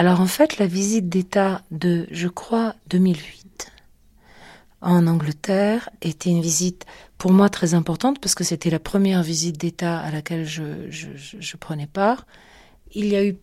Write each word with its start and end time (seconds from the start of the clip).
Alors 0.00 0.22
en 0.22 0.26
fait, 0.26 0.56
la 0.56 0.66
visite 0.66 1.10
d'État 1.10 1.60
de, 1.70 2.06
je 2.10 2.26
crois, 2.26 2.74
2008 2.88 3.70
en 4.80 5.06
Angleterre 5.06 5.90
était 6.00 6.30
une 6.30 6.40
visite 6.40 6.86
pour 7.18 7.32
moi 7.32 7.50
très 7.50 7.74
importante 7.74 8.18
parce 8.18 8.34
que 8.34 8.42
c'était 8.42 8.70
la 8.70 8.78
première 8.78 9.22
visite 9.22 9.58
d'État 9.58 9.98
à 9.98 10.10
laquelle 10.10 10.46
je, 10.46 11.56
prenais 11.58 11.86
part. 11.86 12.26
Il 12.94 13.08
y 13.08 13.14
a 13.14 13.26
eu 13.26 13.36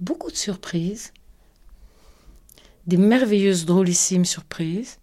beaucoup 0.00 0.32
de 0.32 0.36
surprises, 0.36 1.12
des 2.88 2.96
merveilleuses, 2.96 3.64
drôlissimes 3.64 4.24
surprises, 4.24 4.98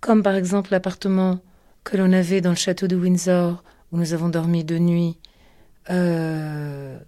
comme 0.00 0.22
par 0.22 0.34
exemple 0.34 0.70
l'appartement 0.70 1.40
que 1.84 1.98
l'on 1.98 2.10
avait 2.10 2.40
dans 2.40 2.48
le 2.48 2.56
château 2.56 2.86
de 2.86 2.96
Windsor 2.96 3.62
où 3.92 3.98
nous 3.98 4.14
avons 4.14 4.30
dormi 4.30 4.64
de 4.64 4.78
nuit. 4.78 5.18
Euh, 5.90 6.98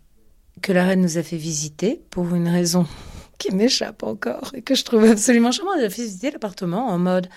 que 0.60 0.72
la 0.72 0.84
reine 0.84 1.00
nous 1.00 1.16
a 1.16 1.22
fait 1.22 1.38
visiter 1.38 2.02
pour 2.10 2.34
une 2.34 2.48
raison 2.48 2.86
qui 3.38 3.54
m'échappe 3.54 4.02
encore 4.02 4.50
et 4.54 4.62
que 4.62 4.74
je 4.74 4.84
trouve 4.84 5.04
absolument 5.04 5.52
charmante. 5.52 5.76
Elle 5.78 5.86
a 5.86 5.88
visiter 5.88 6.30
l'appartement 6.30 6.88
en 6.88 6.98
mode 6.98 7.28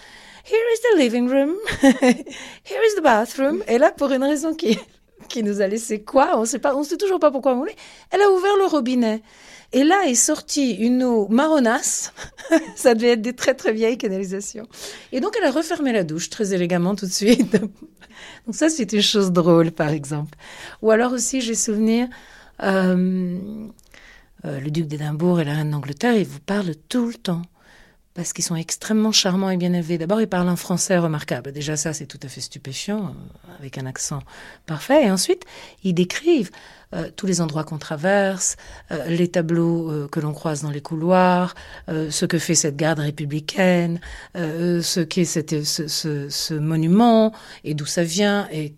Here 0.50 0.56
is 0.74 0.80
the 0.80 0.98
living 1.00 1.28
room, 1.30 1.56
here 1.82 2.82
is 2.86 2.96
the 2.96 3.04
bathroom. 3.04 3.64
Et 3.68 3.78
là, 3.78 3.92
pour 3.92 4.12
une 4.12 4.24
raison 4.24 4.54
qui, 4.54 4.80
qui 5.28 5.44
nous 5.44 5.60
a 5.60 5.68
laissé 5.68 6.02
quoi 6.02 6.40
On 6.40 6.46
sait 6.46 6.60
pas, 6.60 6.74
on 6.76 6.84
sait 6.84 6.96
toujours 6.96 7.20
pas 7.20 7.32
pourquoi 7.32 7.54
on 7.54 7.58
voulait. 7.58 7.76
Elle 8.12 8.22
a 8.22 8.32
ouvert 8.32 8.56
le 8.58 8.66
robinet. 8.66 9.22
Et 9.74 9.84
là 9.84 10.06
est 10.06 10.16
sortie 10.16 10.72
une 10.76 11.04
eau 11.04 11.28
marronasse. 11.28 12.14
Ça 12.76 12.96
devait 12.96 13.12
être 13.12 13.22
des 13.22 13.34
très 13.34 13.54
très 13.54 13.74
vieilles 13.74 13.98
canalisations. 13.98 14.68
Et 15.12 15.20
donc 15.20 15.36
elle 15.38 15.46
a 15.46 15.52
refermé 15.52 15.92
la 15.92 16.04
douche 16.04 16.30
très 16.30 16.54
élégamment 16.54 16.96
tout 16.96 17.06
de 17.06 17.12
suite. 17.12 17.52
donc 18.46 18.56
ça 18.56 18.70
c'est 18.70 18.94
une 18.94 19.02
chose 19.02 19.32
drôle 19.32 19.72
par 19.72 19.90
exemple. 19.90 20.38
Ou 20.82 20.92
alors 20.92 21.12
aussi 21.12 21.42
j'ai 21.42 21.56
souvenir 21.56 22.08
euh, 22.64 23.38
euh, 24.48 24.60
le 24.60 24.72
duc 24.72 24.88
d'Édimbourg 24.88 25.40
et 25.40 25.44
la 25.44 25.56
reine 25.56 25.72
d'Angleterre, 25.72 26.16
ils 26.16 26.26
vous 26.26 26.40
parlent 26.40 26.76
tout 26.90 27.08
le 27.08 27.14
temps 27.14 27.42
parce 28.14 28.34
qu'ils 28.34 28.44
sont 28.44 28.56
extrêmement 28.56 29.12
charmants 29.12 29.52
et 29.52 29.58
bien 29.58 29.74
élevés. 29.74 30.00
D'abord, 30.00 30.20
ils 30.20 30.28
parlent 30.28 30.50
un 30.50 30.56
français 30.56 30.98
remarquable. 30.98 31.52
Déjà, 31.52 31.78
ça, 31.78 31.94
c'est 31.94 32.08
tout 32.08 32.20
à 32.24 32.28
fait 32.28 32.42
stupéfiant, 32.42 33.06
euh, 33.06 33.52
avec 33.60 33.78
un 33.78 33.86
accent 33.86 34.24
parfait. 34.66 35.06
Et 35.06 35.12
ensuite, 35.12 35.44
ils 35.84 35.94
décrivent 35.94 36.52
tous 37.18 37.26
les 37.26 37.42
endroits 37.42 37.66
qu'on 37.66 37.80
traverse, 37.80 38.56
les 39.10 39.28
tableaux 39.28 40.08
que 40.08 40.22
l'on 40.22 40.32
croise 40.32 40.62
dans 40.62 40.70
les 40.70 40.80
couloirs, 40.80 41.54
ce 41.90 42.26
que 42.26 42.40
fait 42.40 42.56
cette 42.56 42.78
garde 42.78 43.00
républicaine, 43.00 44.00
ce 44.34 45.02
qu'est 45.02 45.26
ce, 45.26 45.44
ce, 46.30 46.54
monument, 46.54 47.34
et 47.66 47.74
d'où 47.74 47.86
ça 47.86 48.06
vient, 48.06 48.48
et 48.54 48.74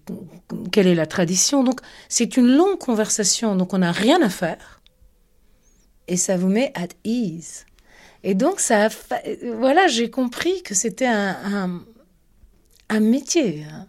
quelle 0.72 0.88
est 0.88 0.96
la 0.96 1.06
tradition. 1.06 1.64
Donc, 1.64 1.82
c'est 2.08 2.36
une 2.36 2.48
longue 2.48 2.80
conversation, 2.80 3.56
donc 3.56 3.76
on 3.76 3.78
n'a 3.78 3.92
rien 3.92 4.20
à 4.24 4.30
faire, 4.30 4.79
et 6.10 6.18
ça 6.18 6.36
vous 6.36 6.50
met 6.50 6.74
at 6.76 6.90
ease. 7.06 7.66
Et 8.24 8.34
donc, 8.34 8.60
ça 8.60 8.90
voilà, 9.56 9.88
j'ai 9.88 10.10
compris 10.10 10.62
que 10.64 10.76
c'était 10.76 11.08
un, 11.08 11.82
un, 12.90 13.00
métier. 13.00 13.66
Hein. 13.72 13.88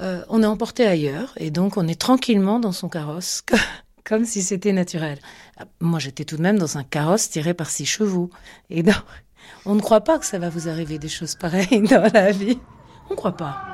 Euh, 0.00 0.24
on 0.28 0.42
est 0.42 0.46
emporté 0.46 0.86
ailleurs, 0.86 1.34
et 1.36 1.50
donc 1.50 1.76
on 1.76 1.86
est 1.86 2.00
tranquillement 2.00 2.58
dans 2.58 2.72
son 2.72 2.88
carrosse, 2.88 3.42
comme 4.04 4.24
si 4.24 4.42
c'était 4.42 4.72
naturel. 4.72 5.18
Moi, 5.80 5.98
j'étais 5.98 6.24
tout 6.24 6.36
de 6.36 6.42
même 6.42 6.58
dans 6.58 6.78
un 6.78 6.84
carrosse 6.84 7.28
tiré 7.28 7.52
par 7.52 7.68
six 7.68 7.86
chevaux. 7.86 8.30
Et 8.70 8.82
donc, 8.82 8.96
on 9.66 9.74
ne 9.74 9.80
croit 9.80 10.02
pas 10.02 10.18
que 10.18 10.26
ça 10.26 10.38
va 10.38 10.48
vous 10.48 10.68
arriver 10.68 10.98
des 10.98 11.08
choses 11.08 11.34
pareilles 11.34 11.82
dans 11.90 12.10
la 12.12 12.30
vie. 12.32 12.58
On 13.10 13.12
ne 13.12 13.16
croit 13.16 13.36
pas. 13.36 13.73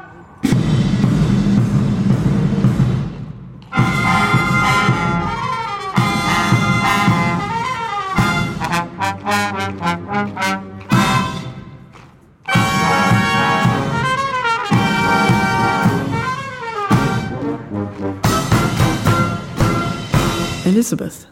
Elizabeth, 20.64 21.26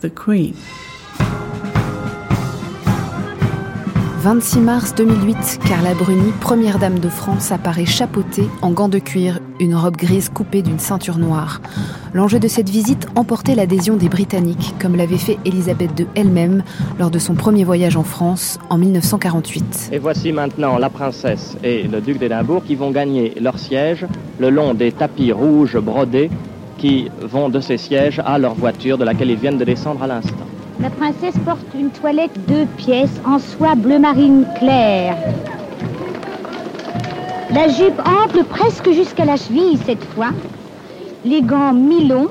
the 0.00 0.10
Queen. 0.10 0.56
26 4.24 4.60
mars 4.60 4.94
2008, 4.94 5.60
Carla 5.68 5.92
Bruni, 5.92 6.32
première 6.40 6.78
dame 6.78 6.98
de 6.98 7.10
France, 7.10 7.52
apparaît 7.52 7.84
chapeautée 7.84 8.48
en 8.62 8.70
gants 8.70 8.88
de 8.88 8.98
cuir, 8.98 9.38
une 9.60 9.74
robe 9.74 9.98
grise 9.98 10.30
coupée 10.30 10.62
d'une 10.62 10.78
ceinture 10.78 11.18
noire. 11.18 11.60
L'enjeu 12.14 12.38
de 12.38 12.48
cette 12.48 12.70
visite 12.70 13.06
emportait 13.16 13.54
l'adhésion 13.54 13.96
des 13.96 14.08
Britanniques, 14.08 14.74
comme 14.80 14.96
l'avait 14.96 15.18
fait 15.18 15.36
Elisabeth 15.44 15.90
II 16.00 16.06
elle-même 16.14 16.62
lors 16.98 17.10
de 17.10 17.18
son 17.18 17.34
premier 17.34 17.64
voyage 17.64 17.98
en 17.98 18.02
France 18.02 18.58
en 18.70 18.78
1948. 18.78 19.90
Et 19.92 19.98
voici 19.98 20.32
maintenant 20.32 20.78
la 20.78 20.88
princesse 20.88 21.58
et 21.62 21.82
le 21.82 22.00
duc 22.00 22.18
d'Édimbourg 22.18 22.64
qui 22.64 22.76
vont 22.76 22.92
gagner 22.92 23.34
leur 23.38 23.58
siège 23.58 24.06
le 24.38 24.48
long 24.48 24.72
des 24.72 24.92
tapis 24.92 25.32
rouges 25.32 25.76
brodés 25.76 26.30
qui 26.78 27.10
vont 27.20 27.50
de 27.50 27.60
ces 27.60 27.76
sièges 27.76 28.22
à 28.24 28.38
leur 28.38 28.54
voiture 28.54 28.96
de 28.96 29.04
laquelle 29.04 29.28
ils 29.28 29.36
viennent 29.36 29.58
de 29.58 29.64
descendre 29.64 30.02
à 30.02 30.06
l'instant. 30.06 30.46
La 30.80 30.90
princesse 30.90 31.38
porte 31.44 31.72
une 31.72 31.92
toilette 31.92 32.46
deux 32.48 32.66
pièces 32.66 33.20
en 33.24 33.38
soie 33.38 33.76
bleu 33.76 34.00
marine 34.00 34.44
clair. 34.58 35.16
La 37.50 37.68
jupe 37.68 38.00
ample 38.00 38.42
presque 38.44 38.90
jusqu'à 38.90 39.24
la 39.24 39.36
cheville 39.36 39.78
cette 39.86 40.04
fois. 40.04 40.30
Les 41.24 41.42
gants 41.42 41.72
mi-longs, 41.72 42.28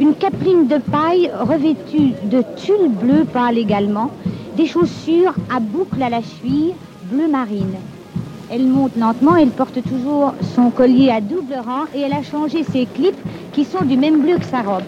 une 0.00 0.16
capeline 0.16 0.66
de 0.66 0.78
paille 0.78 1.30
revêtue 1.38 2.14
de 2.24 2.42
tulle 2.56 2.90
bleu 2.90 3.24
pâle 3.24 3.58
également, 3.58 4.10
des 4.56 4.66
chaussures 4.66 5.34
à 5.48 5.60
boucle 5.60 6.02
à 6.02 6.10
la 6.10 6.20
cheville 6.20 6.74
bleu 7.04 7.28
marine. 7.28 7.76
Elle 8.50 8.66
monte 8.66 8.96
lentement, 8.96 9.36
elle 9.36 9.50
porte 9.50 9.80
toujours 9.84 10.34
son 10.56 10.70
collier 10.70 11.10
à 11.10 11.20
double 11.20 11.54
rang 11.64 11.84
et 11.94 12.00
elle 12.00 12.12
a 12.12 12.24
changé 12.24 12.64
ses 12.64 12.86
clips 12.86 13.22
qui 13.52 13.64
sont 13.64 13.84
du 13.84 13.96
même 13.96 14.20
bleu 14.20 14.36
que 14.38 14.44
sa 14.44 14.62
robe 14.62 14.82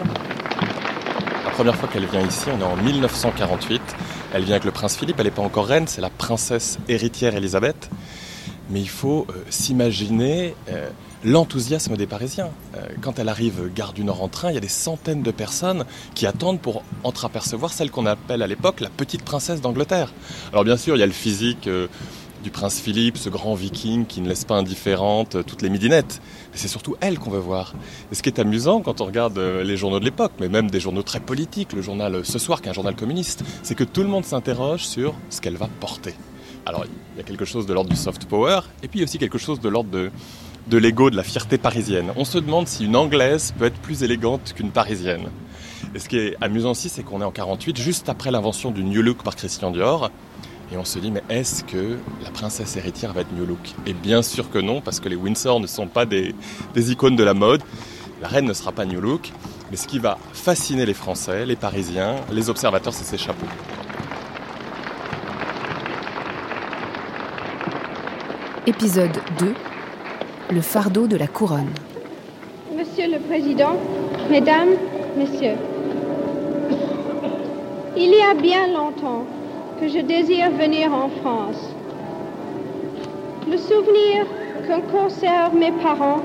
première 1.56 1.76
fois 1.76 1.88
qu'elle 1.88 2.04
vient 2.04 2.20
ici, 2.20 2.50
on 2.54 2.60
est 2.60 2.64
en 2.64 2.76
1948. 2.76 3.80
Elle 4.34 4.44
vient 4.44 4.56
avec 4.56 4.66
le 4.66 4.72
prince 4.72 4.94
Philippe, 4.94 5.16
elle 5.18 5.24
n'est 5.24 5.30
pas 5.30 5.40
encore 5.40 5.66
reine, 5.66 5.86
c'est 5.86 6.02
la 6.02 6.10
princesse 6.10 6.78
héritière 6.86 7.34
Elisabeth. 7.34 7.88
Mais 8.68 8.82
il 8.82 8.90
faut 8.90 9.26
euh, 9.30 9.42
s'imaginer 9.48 10.54
euh, 10.68 10.90
l'enthousiasme 11.24 11.96
des 11.96 12.06
Parisiens. 12.06 12.50
Euh, 12.76 12.86
quand 13.00 13.18
elle 13.18 13.30
arrive 13.30 13.72
gare 13.74 13.94
du 13.94 14.04
Nord 14.04 14.22
en 14.22 14.28
train, 14.28 14.50
il 14.50 14.54
y 14.54 14.58
a 14.58 14.60
des 14.60 14.68
centaines 14.68 15.22
de 15.22 15.30
personnes 15.30 15.86
qui 16.14 16.26
attendent 16.26 16.60
pour 16.60 16.82
entreapercevoir 17.04 17.72
celle 17.72 17.90
qu'on 17.90 18.04
appelle 18.04 18.42
à 18.42 18.46
l'époque 18.46 18.80
la 18.80 18.90
petite 18.90 19.22
princesse 19.22 19.62
d'Angleterre. 19.62 20.12
Alors 20.52 20.64
bien 20.64 20.76
sûr, 20.76 20.94
il 20.96 20.98
y 20.98 21.04
a 21.04 21.06
le 21.06 21.12
physique 21.12 21.70
du 22.46 22.52
prince 22.52 22.80
Philippe, 22.80 23.16
ce 23.18 23.28
grand 23.28 23.56
viking 23.56 24.06
qui 24.06 24.20
ne 24.20 24.28
laisse 24.28 24.44
pas 24.44 24.54
indifférente 24.54 25.34
euh, 25.34 25.42
toutes 25.42 25.62
les 25.62 25.68
midinettes. 25.68 26.22
c'est 26.54 26.68
surtout 26.68 26.94
elle 27.00 27.18
qu'on 27.18 27.30
veut 27.30 27.40
voir. 27.40 27.74
Et 28.12 28.14
ce 28.14 28.22
qui 28.22 28.28
est 28.28 28.38
amusant 28.38 28.82
quand 28.82 29.00
on 29.00 29.04
regarde 29.04 29.36
euh, 29.36 29.64
les 29.64 29.76
journaux 29.76 29.98
de 29.98 30.04
l'époque, 30.04 30.30
mais 30.38 30.48
même 30.48 30.70
des 30.70 30.78
journaux 30.78 31.02
très 31.02 31.18
politiques, 31.18 31.72
le 31.72 31.82
journal 31.82 32.14
euh, 32.14 32.22
Ce 32.22 32.38
Soir 32.38 32.62
qui 32.62 32.68
est 32.68 32.70
un 32.70 32.72
journal 32.72 32.94
communiste, 32.94 33.42
c'est 33.64 33.74
que 33.74 33.82
tout 33.82 34.00
le 34.00 34.06
monde 34.06 34.24
s'interroge 34.24 34.86
sur 34.86 35.12
ce 35.28 35.40
qu'elle 35.40 35.56
va 35.56 35.68
porter. 35.80 36.14
Alors 36.66 36.84
il 36.84 37.18
y 37.18 37.20
a 37.20 37.24
quelque 37.24 37.44
chose 37.44 37.66
de 37.66 37.74
l'ordre 37.74 37.90
du 37.90 37.96
soft 37.96 38.26
power, 38.26 38.60
et 38.84 38.86
puis 38.86 39.02
aussi 39.02 39.18
quelque 39.18 39.38
chose 39.38 39.58
de 39.58 39.68
l'ordre 39.68 39.90
de, 39.90 40.12
de 40.68 40.78
l'ego, 40.78 41.10
de 41.10 41.16
la 41.16 41.24
fierté 41.24 41.58
parisienne. 41.58 42.12
On 42.14 42.24
se 42.24 42.38
demande 42.38 42.68
si 42.68 42.84
une 42.84 42.94
Anglaise 42.94 43.54
peut 43.58 43.64
être 43.64 43.80
plus 43.80 44.04
élégante 44.04 44.52
qu'une 44.54 44.70
Parisienne. 44.70 45.30
Et 45.96 45.98
ce 45.98 46.08
qui 46.08 46.18
est 46.18 46.36
amusant 46.40 46.70
aussi, 46.70 46.90
c'est 46.90 47.02
qu'on 47.02 47.20
est 47.22 47.24
en 47.24 47.32
48, 47.32 47.76
juste 47.76 48.08
après 48.08 48.30
l'invention 48.30 48.70
du 48.70 48.84
New 48.84 49.02
Look 49.02 49.24
par 49.24 49.34
Christian 49.34 49.72
Dior. 49.72 50.12
Et 50.72 50.76
on 50.76 50.84
se 50.84 50.98
dit, 50.98 51.12
mais 51.12 51.22
est-ce 51.28 51.62
que 51.62 51.96
la 52.24 52.30
princesse 52.30 52.76
héritière 52.76 53.12
va 53.12 53.20
être 53.20 53.32
New 53.32 53.46
Look? 53.46 53.74
Et 53.86 53.92
bien 53.92 54.22
sûr 54.22 54.50
que 54.50 54.58
non, 54.58 54.80
parce 54.80 54.98
que 54.98 55.08
les 55.08 55.14
Windsor 55.14 55.60
ne 55.60 55.66
sont 55.68 55.86
pas 55.86 56.06
des, 56.06 56.34
icônes 56.74 57.14
de 57.14 57.22
la 57.22 57.34
mode. 57.34 57.62
La 58.20 58.26
reine 58.26 58.46
ne 58.46 58.52
sera 58.52 58.72
pas 58.72 58.84
New 58.84 59.00
Look. 59.00 59.30
Mais 59.70 59.76
ce 59.76 59.86
qui 59.86 60.00
va 60.00 60.18
fasciner 60.32 60.84
les 60.84 60.94
Français, 60.94 61.46
les 61.46 61.54
Parisiens, 61.54 62.16
les 62.32 62.50
observateurs, 62.50 62.92
c'est 62.92 63.04
ses 63.04 63.18
chapeaux. 63.18 63.46
Épisode 68.66 69.18
2 69.38 69.54
Le 70.50 70.60
fardeau 70.60 71.06
de 71.06 71.16
la 71.16 71.28
couronne. 71.28 71.70
Monsieur 72.76 73.08
le 73.08 73.20
Président, 73.20 73.76
Mesdames, 74.28 74.70
Messieurs, 75.16 75.56
il 77.96 78.10
y 78.10 78.20
a 78.20 78.34
bien 78.34 78.66
longtemps, 78.66 79.24
que 79.80 79.88
je 79.88 79.98
désire 79.98 80.50
venir 80.50 80.92
en 80.92 81.08
France. 81.20 81.74
Le 83.50 83.56
souvenir 83.58 84.26
qu'en 84.66 84.80
conservent 84.80 85.54
mes 85.54 85.72
parents 85.72 86.22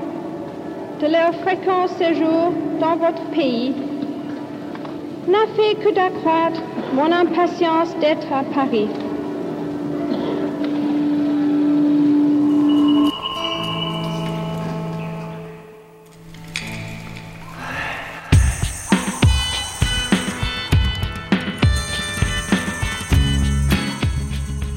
de 1.00 1.06
leur 1.06 1.34
fréquent 1.42 1.86
séjour 1.86 2.52
dans 2.80 2.96
votre 2.96 3.24
pays 3.30 3.74
n'a 5.28 5.46
fait 5.56 5.74
que 5.76 5.94
d'accroître 5.94 6.60
mon 6.94 7.10
impatience 7.12 7.94
d'être 8.00 8.32
à 8.32 8.42
Paris. 8.54 8.88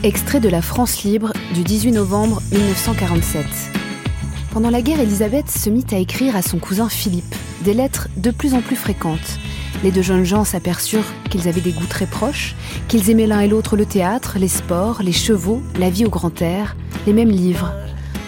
Extrait 0.05 0.39
de 0.39 0.49
la 0.49 0.61
France 0.61 1.03
libre 1.03 1.33
du 1.55 1.63
18 1.63 1.93
novembre 1.93 2.39
1947. 2.51 3.43
Pendant 4.51 4.69
la 4.69 4.83
guerre, 4.83 4.99
Elisabeth 4.99 5.49
se 5.49 5.67
mit 5.71 5.83
à 5.91 5.97
écrire 5.97 6.35
à 6.35 6.43
son 6.43 6.59
cousin 6.59 6.89
Philippe 6.89 7.33
des 7.61 7.73
lettres 7.73 8.07
de 8.15 8.29
plus 8.29 8.53
en 8.53 8.61
plus 8.61 8.75
fréquentes. 8.75 9.39
Les 9.83 9.89
deux 9.89 10.03
jeunes 10.03 10.23
gens 10.23 10.43
s'aperçurent 10.43 11.11
qu'ils 11.31 11.47
avaient 11.47 11.59
des 11.59 11.71
goûts 11.71 11.87
très 11.87 12.05
proches, 12.05 12.53
qu'ils 12.87 13.09
aimaient 13.09 13.25
l'un 13.25 13.39
et 13.39 13.47
l'autre 13.47 13.75
le 13.75 13.87
théâtre, 13.87 14.37
les 14.37 14.47
sports, 14.47 15.01
les 15.01 15.11
chevaux, 15.11 15.63
la 15.79 15.89
vie 15.89 16.05
au 16.05 16.11
grand 16.11 16.39
air, 16.39 16.75
les 17.07 17.13
mêmes 17.13 17.31
livres. 17.31 17.73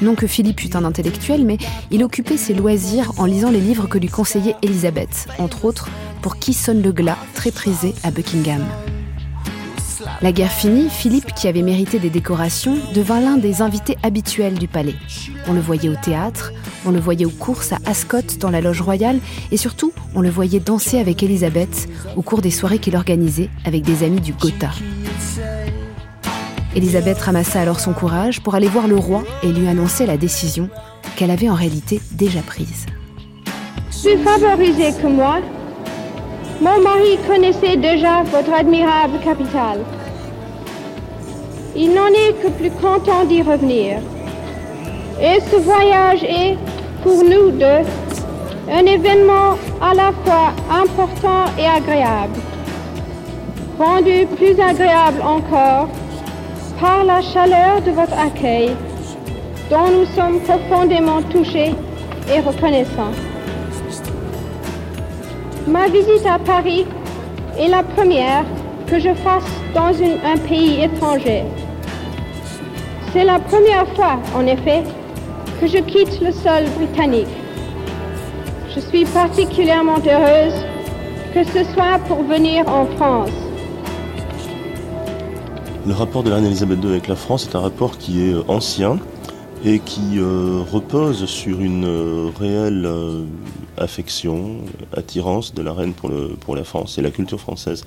Non 0.01 0.15
que 0.15 0.25
Philippe 0.25 0.61
fût 0.61 0.75
un 0.75 0.83
intellectuel, 0.83 1.45
mais 1.45 1.59
il 1.91 2.03
occupait 2.03 2.37
ses 2.37 2.55
loisirs 2.55 3.11
en 3.17 3.25
lisant 3.25 3.51
les 3.51 3.61
livres 3.61 3.85
que 3.85 3.99
lui 3.99 4.09
conseillait 4.09 4.55
Elisabeth, 4.63 5.27
entre 5.37 5.65
autres 5.65 5.89
pour 6.23 6.39
Qui 6.39 6.55
sonne 6.55 6.81
le 6.81 6.91
glas, 6.91 7.19
très 7.35 7.51
prisé 7.51 7.93
à 8.01 8.09
Buckingham. 8.09 8.65
La 10.21 10.31
guerre 10.31 10.51
finie, 10.51 10.89
Philippe, 10.89 11.33
qui 11.33 11.47
avait 11.47 11.61
mérité 11.61 11.99
des 11.99 12.09
décorations, 12.09 12.77
devint 12.93 13.19
l'un 13.19 13.37
des 13.37 13.61
invités 13.61 13.97
habituels 14.03 14.57
du 14.57 14.67
palais. 14.67 14.95
On 15.47 15.53
le 15.53 15.59
voyait 15.59 15.89
au 15.89 15.95
théâtre, 15.95 16.51
on 16.85 16.91
le 16.91 16.99
voyait 16.99 17.25
aux 17.25 17.29
courses 17.29 17.71
à 17.71 17.77
Ascot 17.85 18.37
dans 18.39 18.49
la 18.49 18.61
loge 18.61 18.81
royale, 18.81 19.19
et 19.51 19.57
surtout, 19.57 19.93
on 20.15 20.21
le 20.21 20.29
voyait 20.29 20.59
danser 20.59 20.99
avec 20.99 21.23
Elisabeth 21.23 21.87
au 22.15 22.21
cours 22.21 22.41
des 22.41 22.51
soirées 22.51 22.79
qu'il 22.79 22.95
organisait 22.95 23.49
avec 23.65 23.83
des 23.83 24.03
amis 24.03 24.21
du 24.21 24.33
Gotha. 24.33 24.71
Elisabeth 26.75 27.19
ramassa 27.19 27.61
alors 27.61 27.79
son 27.79 27.93
courage 27.93 28.41
pour 28.41 28.55
aller 28.55 28.67
voir 28.67 28.87
le 28.87 28.97
roi 28.97 29.23
et 29.43 29.51
lui 29.51 29.67
annoncer 29.67 30.05
la 30.05 30.17
décision 30.17 30.69
qu'elle 31.15 31.31
avait 31.31 31.49
en 31.49 31.55
réalité 31.55 32.01
déjà 32.11 32.41
prise. 32.41 32.85
Plus 34.03 34.17
favorisé 34.23 34.93
que 35.01 35.07
moi, 35.07 35.39
mon 36.61 36.81
mari 36.81 37.17
connaissait 37.27 37.77
déjà 37.77 38.23
votre 38.23 38.53
admirable 38.53 39.19
capitale. 39.23 39.79
Il 41.79 41.93
n'en 41.93 42.07
est 42.07 42.33
que 42.41 42.47
plus 42.47 42.71
content 42.71 43.23
d'y 43.25 43.43
revenir. 43.43 43.99
Et 45.21 45.39
ce 45.51 45.57
voyage 45.57 46.23
est, 46.23 46.57
pour 47.03 47.23
nous 47.23 47.51
deux, 47.51 47.85
un 48.71 48.85
événement 48.85 49.59
à 49.79 49.93
la 49.93 50.11
fois 50.23 50.53
important 50.71 51.45
et 51.55 51.67
agréable, 51.67 52.39
rendu 53.77 54.25
plus 54.35 54.59
agréable 54.59 55.21
encore 55.21 55.87
par 56.81 57.03
la 57.03 57.21
chaleur 57.21 57.79
de 57.83 57.91
votre 57.91 58.17
accueil, 58.17 58.71
dont 59.69 59.89
nous 59.91 60.05
sommes 60.15 60.39
profondément 60.39 61.21
touchés 61.31 61.75
et 62.33 62.39
reconnaissants. 62.39 63.13
Ma 65.67 65.87
visite 65.89 66.25
à 66.25 66.39
Paris 66.39 66.87
est 67.59 67.67
la 67.67 67.83
première 67.83 68.45
que 68.87 68.99
je 68.99 69.13
fasse 69.13 69.51
dans 69.75 69.93
un 70.25 70.37
pays 70.37 70.83
étranger. 70.83 71.43
C'est 73.17 73.25
la 73.25 73.39
première 73.39 73.87
fois, 73.95 74.19
en 74.35 74.45
effet, 74.45 74.83
que 75.59 75.65
je 75.65 75.79
quitte 75.79 76.21
le 76.21 76.31
sol 76.31 76.65
britannique. 76.77 77.25
Je 78.75 78.79
suis 78.79 79.05
particulièrement 79.05 79.97
heureuse 79.97 80.53
que 81.33 81.43
ce 81.43 81.63
soit 81.73 81.97
pour 82.07 82.21
venir 82.21 82.69
en 82.69 82.85
France. 82.95 83.31
Le 85.87 85.93
rapport 85.95 86.21
de 86.21 86.29
la 86.29 86.35
reine 86.35 86.45
Elisabeth 86.45 86.77
II 86.83 86.91
avec 86.91 87.07
la 87.07 87.15
France 87.15 87.47
est 87.47 87.55
un 87.55 87.61
rapport 87.61 87.97
qui 87.97 88.29
est 88.29 88.33
euh, 88.33 88.43
ancien 88.47 88.99
et 89.65 89.79
qui 89.79 90.19
euh, 90.19 90.61
repose 90.71 91.25
sur 91.25 91.59
une 91.59 91.85
euh, 91.85 92.29
réelle 92.39 92.87
affection, 93.77 94.57
attirance 94.93 95.53
de 95.53 95.61
la 95.61 95.73
reine 95.73 95.93
pour, 95.93 96.09
le, 96.09 96.29
pour 96.29 96.55
la 96.55 96.63
France 96.63 96.97
et 96.97 97.01
la 97.01 97.11
culture 97.11 97.39
française. 97.39 97.85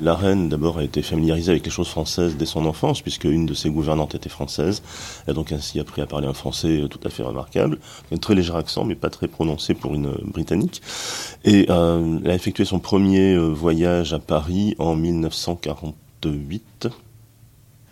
La 0.00 0.14
reine, 0.14 0.48
d'abord, 0.48 0.78
a 0.78 0.84
été 0.84 1.02
familiarisée 1.02 1.50
avec 1.50 1.64
les 1.64 1.70
choses 1.70 1.88
françaises 1.88 2.36
dès 2.36 2.46
son 2.46 2.66
enfance, 2.66 3.02
puisque 3.02 3.24
une 3.24 3.46
de 3.46 3.54
ses 3.54 3.70
gouvernantes 3.70 4.14
était 4.14 4.28
française. 4.28 4.82
Elle 5.26 5.32
a 5.32 5.34
donc 5.34 5.52
ainsi 5.52 5.80
appris 5.80 6.02
à 6.02 6.06
parler 6.06 6.28
un 6.28 6.34
français 6.34 6.82
tout 6.88 7.00
à 7.04 7.10
fait 7.10 7.22
remarquable, 7.22 7.78
un 8.12 8.16
très 8.16 8.34
léger 8.34 8.54
accent, 8.54 8.84
mais 8.84 8.94
pas 8.94 9.10
très 9.10 9.28
prononcé 9.28 9.74
pour 9.74 9.94
une 9.94 10.12
britannique. 10.24 10.82
Et 11.44 11.66
euh, 11.70 12.18
elle 12.24 12.30
a 12.30 12.34
effectué 12.34 12.64
son 12.64 12.78
premier 12.78 13.34
euh, 13.34 13.48
voyage 13.48 14.12
à 14.12 14.18
Paris 14.18 14.74
en 14.78 14.94
1948 14.94 16.88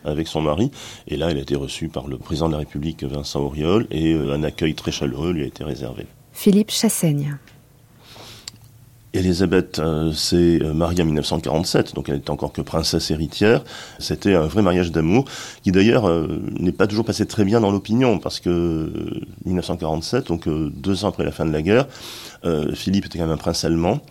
avec 0.04 0.28
son 0.28 0.40
mari. 0.40 0.70
Et 1.08 1.16
là, 1.16 1.30
elle 1.30 1.38
a 1.38 1.42
été 1.42 1.56
reçue 1.56 1.88
par 1.88 2.06
le 2.06 2.16
président 2.16 2.46
de 2.46 2.52
la 2.52 2.58
République, 2.58 3.04
Vincent 3.04 3.40
Auriol, 3.40 3.86
et 3.90 4.12
euh, 4.12 4.32
un 4.32 4.42
accueil 4.42 4.74
très 4.74 4.92
chaleureux 4.92 5.32
lui 5.32 5.42
a 5.42 5.46
été 5.46 5.64
réservé. 5.64 6.06
Philippe 6.36 6.70
Chassaigne. 6.70 7.38
Elisabeth 9.14 9.78
euh, 9.78 10.12
s'est 10.12 10.62
euh, 10.62 10.74
mariée 10.74 11.02
en 11.02 11.06
1947, 11.06 11.94
donc 11.94 12.10
elle 12.10 12.16
n'était 12.16 12.28
encore 12.28 12.52
que 12.52 12.60
princesse 12.60 13.10
héritière. 13.10 13.64
C'était 13.98 14.34
un 14.34 14.46
vrai 14.46 14.60
mariage 14.60 14.92
d'amour, 14.92 15.24
qui 15.62 15.72
d'ailleurs 15.72 16.06
euh, 16.06 16.42
n'est 16.60 16.72
pas 16.72 16.86
toujours 16.86 17.06
passé 17.06 17.24
très 17.24 17.46
bien 17.46 17.60
dans 17.60 17.70
l'opinion, 17.70 18.18
parce 18.18 18.40
que 18.40 18.92
1947, 19.46 20.26
donc 20.26 20.46
deux 20.46 21.06
ans 21.06 21.08
après 21.08 21.24
la 21.24 21.32
fin 21.32 21.46
de 21.46 21.52
la 21.52 21.62
guerre, 21.62 21.88
Philippe 22.74 23.06
était 23.06 23.18
quand 23.18 23.24
même 23.24 23.34
un 23.34 23.38
prince 23.38 23.64
allemand. 23.64 24.02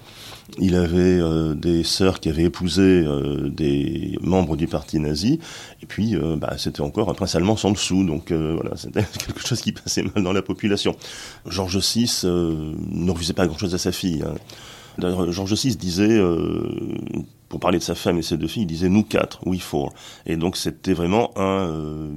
Il 0.59 0.75
avait 0.75 1.19
des 1.55 1.83
sœurs 1.83 2.19
qui 2.19 2.29
avaient 2.29 2.43
épousé 2.43 3.03
des 3.49 4.17
membres 4.21 4.55
du 4.55 4.67
parti 4.67 4.99
nazi, 4.99 5.39
et 5.81 5.85
puis 5.85 6.15
bah, 6.37 6.53
c'était 6.57 6.81
encore 6.81 7.09
un 7.09 7.13
prince 7.13 7.35
allemand 7.35 7.57
sans 7.57 7.71
dessous, 7.71 8.03
donc 8.03 8.31
voilà, 8.31 8.71
c'était 8.75 9.03
quelque 9.03 9.45
chose 9.45 9.61
qui 9.61 9.71
passait 9.71 10.03
mal 10.03 10.23
dans 10.23 10.33
la 10.33 10.41
population. 10.43 10.95
Georges 11.47 11.79
VI 11.79 12.21
ne 12.23 13.11
refusait 13.11 13.33
pas 13.33 13.47
grand-chose 13.47 13.73
à 13.73 13.79
sa 13.79 13.91
fille. 13.91 14.23
Hein. 14.25 14.35
D'ailleurs, 14.97 15.31
Georges 15.31 15.53
VI 15.53 15.75
disait, 15.75 16.17
euh, 16.17 16.95
pour 17.49 17.59
parler 17.59 17.79
de 17.79 17.83
sa 17.83 17.95
femme 17.95 18.17
et 18.17 18.21
ses 18.21 18.37
deux 18.37 18.47
filles, 18.47 18.63
il 18.63 18.67
disait 18.67 18.89
nous 18.89 19.03
quatre, 19.03 19.45
we 19.45 19.59
four. 19.59 19.93
Et 20.25 20.37
donc 20.37 20.57
c'était 20.57 20.93
vraiment 20.93 21.31
un, 21.37 21.67
euh, 21.69 22.09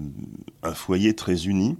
un 0.62 0.74
foyer 0.74 1.14
très 1.14 1.46
uni, 1.46 1.76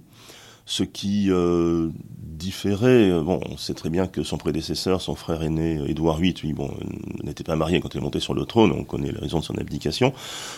ce 0.69 0.83
qui 0.83 1.31
euh, 1.31 1.89
différait. 2.15 3.09
Bon, 3.21 3.39
on 3.49 3.57
sait 3.57 3.73
très 3.73 3.89
bien 3.89 4.05
que 4.05 4.21
son 4.21 4.37
prédécesseur, 4.37 5.01
son 5.01 5.15
frère 5.15 5.41
aîné 5.41 5.81
Édouard 5.87 6.17
VIII, 6.17 6.53
bon, 6.53 6.71
n'était 7.23 7.43
pas 7.43 7.55
marié 7.55 7.79
quand 7.79 7.95
il 7.95 7.97
est 7.97 8.03
monté 8.03 8.19
sur 8.19 8.35
le 8.35 8.45
trône. 8.45 8.71
On 8.71 8.83
connaît 8.83 9.11
la 9.11 9.19
raison 9.19 9.39
de 9.39 9.43
son 9.43 9.57
abdication. 9.57 10.13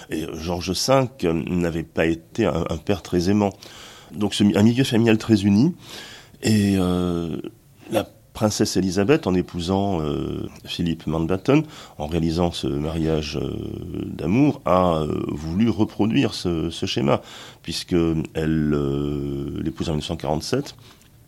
Et 0.10 0.26
Georges 0.34 0.74
V 0.74 1.08
n'avait 1.24 1.84
pas 1.84 2.08
été 2.08 2.46
un, 2.46 2.66
un, 2.70 2.78
père 2.78 3.02
très 3.02 3.30
aimant. 3.30 3.54
Donc 4.14 4.36
un 4.42 4.64
milieu 4.64 4.84
familial 4.84 5.18
très 5.18 5.44
uni. 5.44 5.74
Et 6.44 6.76
la 6.76 8.04
princesse 8.34 8.78
Elisabeth, 8.78 9.28
en 9.28 9.34
épousant 9.34 10.02
euh, 10.02 10.50
Philippe 10.66 11.08
Mountbatten, 11.08 11.64
en 11.98 12.08
réalisant 12.08 12.52
ce 12.52 12.68
mariage 12.68 13.38
euh, 13.42 13.58
d'amour, 14.06 14.62
a 14.66 14.96
euh, 15.00 15.24
voulu 15.28 15.70
reproduire 15.70 16.34
ce, 16.34 16.70
schéma, 16.86 17.22
puisque 17.62 17.96
elle 18.34 18.70
l'épouse 19.62 19.90
en 19.90 19.94
1947. 19.94 20.76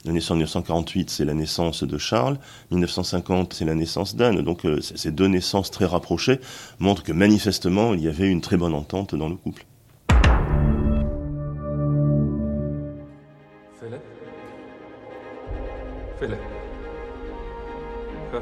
La 0.05 0.11
naissance 0.11 0.31
en 0.31 0.35
1948, 0.35 1.09
c'est 1.09 1.23
la 1.23 1.33
naissance 1.33 1.83
de 1.83 1.97
Charles. 1.97 2.37
1950, 2.71 3.53
c'est 3.53 3.63
la 3.63 3.75
naissance 3.75 4.15
d'Anne. 4.17 4.41
Donc 4.41 4.67
ces 4.81 5.11
deux 5.11 5.27
naissances 5.27 5.71
très 5.71 5.85
rapprochées 5.85 6.41
montrent 6.79 7.03
que 7.03 7.13
manifestement, 7.13 7.93
il 7.93 8.01
y 8.01 8.09
avait 8.09 8.27
une 8.27 8.41
très 8.41 8.57
bonne 8.57 8.73
entente 8.73 9.15
dans 9.15 9.29
le 9.29 9.35
couple. 9.35 9.65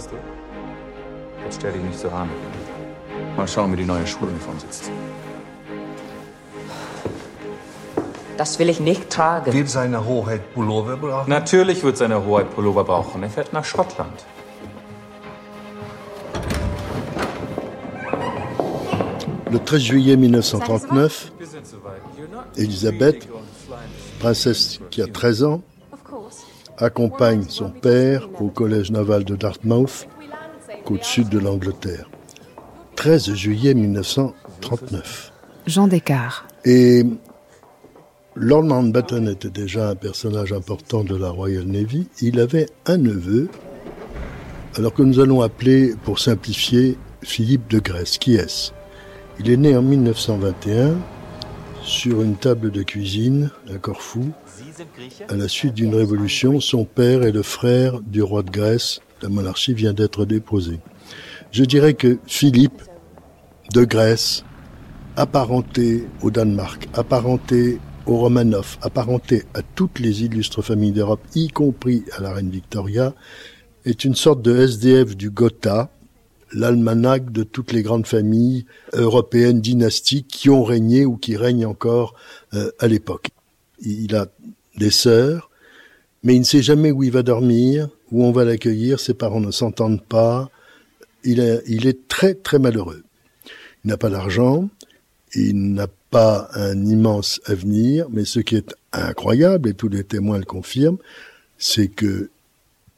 Hörst 0.02 0.14
du? 0.14 1.44
Jetzt 1.44 1.56
stell 1.58 1.74
dich 1.74 1.84
nicht 1.84 2.00
so 2.00 2.10
an. 2.10 2.28
Mal 3.38 3.48
schauen, 3.48 3.72
wie 3.72 3.78
die 3.78 3.86
neue 3.86 4.08
Schuluniform 4.08 4.60
sitzt. 4.60 4.90
Das 8.36 8.58
will 8.58 8.70
ich 8.70 8.80
nicht 8.80 9.12
tragen. 9.12 9.54
Wird 9.54 9.70
seine 9.70 10.04
Hoheit 10.04 10.56
Pullover 10.56 10.98
brauchen? 10.98 11.30
Natürlich 11.30 11.84
wird 11.84 11.98
seine 11.98 12.26
Hoheit 12.26 12.50
Pullover 12.56 12.84
brauchen. 12.84 13.22
Er 13.22 13.30
fährt 13.30 13.54
nach 13.54 13.64
Schottland. 13.64 14.26
Le 19.52 19.60
13 19.60 19.80
juillet 19.82 20.18
1939, 20.18 21.32
Elisabeth, 22.56 23.28
princesse 24.20 24.80
qui 24.90 25.04
a 25.04 25.08
13 25.08 25.46
ans, 25.46 25.62
accompagne 26.82 27.44
son 27.48 27.70
père 27.70 28.28
au 28.40 28.50
collège 28.50 28.92
naval 28.92 29.24
de 29.24 29.36
Dartmouth, 29.36 30.08
côte 30.84 31.04
sud 31.04 31.30
de 31.30 31.40
l'Angleterre. 31.40 32.10
13 32.96 33.34
juillet 33.36 33.74
1939. 33.74 35.32
Jean 35.68 35.88
Descartes. 35.88 36.44
Et 36.66 37.06
Lord 38.36 38.64
Mountbatten 38.64 39.28
était 39.28 39.50
déjà 39.50 39.90
un 39.90 39.96
personnage 39.96 40.54
important 40.54 41.04
de 41.04 41.16
la 41.16 41.30
Royal 41.30 41.66
Navy. 41.66 42.08
Il 42.22 42.40
avait 42.40 42.68
un 42.86 42.98
neveu, 42.98 43.50
alors 44.76 44.94
que 44.94 45.04
nous 45.04 45.20
allons 45.20 45.42
appeler, 45.42 45.94
pour 46.04 46.20
simplifier, 46.20 46.98
Philippe 47.22 47.70
de 47.70 47.80
Grèce. 47.80 48.18
Qui 48.18 48.36
est-ce? 48.36 48.72
Il 49.40 49.50
est 49.50 49.58
né 49.58 49.76
en 49.76 49.82
1921 49.82 50.96
sur 51.84 52.22
une 52.22 52.36
table 52.36 52.72
de 52.72 52.84
cuisine 52.84 53.52
à 53.74 53.78
Corfou, 53.78 54.32
à 55.30 55.36
la 55.36 55.48
suite 55.48 55.74
d'une 55.74 55.96
révolution, 55.96 56.60
son 56.60 56.86
père 56.86 57.24
est 57.24 57.32
le 57.32 57.44
frère 57.44 58.02
du 58.02 58.22
roi 58.22 58.44
de 58.44 58.50
Grèce. 58.50 59.00
La 59.22 59.30
monarchie 59.30 59.74
vient 59.74 59.94
d'être 59.94 60.26
déposée. 60.26 60.80
Je 61.52 61.64
dirais 61.64 61.94
que 61.94 62.20
Philippe 62.26 62.82
de 63.74 63.84
Grèce 63.84 64.44
apparenté 65.16 66.08
au 66.22 66.32
Danemark, 66.32 66.88
apparenté 66.94 67.80
au 68.06 68.18
Romanov, 68.18 68.78
apparenté 68.82 69.44
à 69.54 69.62
toutes 69.62 70.00
les 70.00 70.24
illustres 70.24 70.62
familles 70.62 70.94
d'Europe, 70.94 71.22
y 71.36 71.50
compris 71.50 72.04
à 72.18 72.22
la 72.22 72.34
reine 72.34 72.50
Victoria, 72.50 73.14
est 73.86 74.06
une 74.06 74.16
sorte 74.16 74.42
de 74.42 74.56
SDF 74.56 75.16
du 75.16 75.30
Gotha, 75.30 75.92
l'almanach 76.54 77.32
de 77.32 77.44
toutes 77.44 77.72
les 77.72 77.82
grandes 77.82 78.08
familles 78.08 78.66
européennes 78.94 79.62
dynastiques 79.62 80.28
qui 80.28 80.50
ont 80.50 80.64
régné 80.64 81.06
ou 81.06 81.18
qui 81.18 81.38
règnent 81.38 81.66
encore 81.66 82.16
euh, 82.54 82.72
à 82.80 82.88
l'époque. 82.88 83.30
Il 83.82 84.16
a 84.16 84.28
des 84.78 84.92
sœurs, 84.92 85.50
mais 86.24 86.36
il 86.36 86.40
ne 86.40 86.46
sait 86.46 86.62
jamais 86.62 86.92
où 86.92 87.04
il 87.04 87.12
va 87.12 87.24
dormir, 87.24 87.90
où 88.12 88.24
on 88.24 88.32
va 88.32 88.46
l'accueillir, 88.46 89.00
ses 89.00 89.14
parents 89.14 89.42
ne 89.42 89.52
s'entendent 89.52 90.04
pas. 90.04 90.50
Il 91.24 91.40
est, 91.40 92.08
très 92.08 92.34
très 92.34 92.60
malheureux. 92.60 93.04
Il 93.84 93.90
n'a 93.90 93.98
pas 93.98 94.10
d'argent, 94.10 94.70
il 95.34 95.74
n'a 95.74 95.88
pas 96.10 96.50
un 96.54 96.86
immense 96.86 97.42
avenir, 97.46 98.08
mais 98.10 98.26
ce 98.26 98.40
qui 98.40 98.56
est 98.56 98.76
incroyable, 98.92 99.70
et 99.70 99.74
tous 99.74 99.90
les 99.90 100.04
témoins 100.04 100.38
le 100.38 100.46
confirment, 100.46 100.98
c'est 101.58 101.88
que 101.88 102.30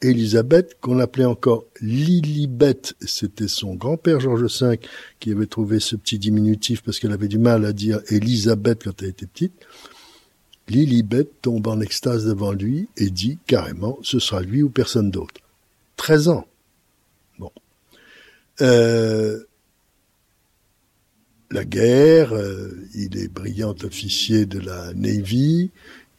Élisabeth, 0.02 0.76
qu'on 0.80 0.98
appelait 0.98 1.24
encore 1.24 1.64
Lilibet, 1.80 2.80
c'était 3.00 3.48
son 3.48 3.74
grand-père 3.74 4.20
Georges 4.20 4.60
V 4.60 4.78
qui 5.18 5.32
avait 5.32 5.46
trouvé 5.46 5.80
ce 5.80 5.96
petit 5.96 6.18
diminutif 6.18 6.82
parce 6.82 6.98
qu'elle 6.98 7.12
avait 7.12 7.28
du 7.28 7.38
mal 7.38 7.64
à 7.64 7.72
dire 7.72 8.00
Élisabeth 8.10 8.84
quand 8.84 9.02
elle 9.02 9.08
était 9.08 9.26
petite. 9.26 9.54
Lilibet 10.68 11.28
tombe 11.42 11.66
en 11.66 11.80
extase 11.80 12.24
devant 12.24 12.52
lui 12.52 12.88
et 12.96 13.10
dit 13.10 13.38
carrément 13.46 13.98
ce 14.02 14.18
sera 14.18 14.40
lui 14.40 14.62
ou 14.62 14.70
personne 14.70 15.10
d'autre. 15.10 15.40
13 15.96 16.28
ans. 16.28 16.46
Bon. 17.38 17.52
Euh, 18.60 19.44
la 21.50 21.64
guerre, 21.64 22.34
euh, 22.34 22.70
il 22.94 23.16
est 23.16 23.28
brillant 23.28 23.74
officier 23.82 24.46
de 24.46 24.58
la 24.58 24.92
Navy, 24.94 25.70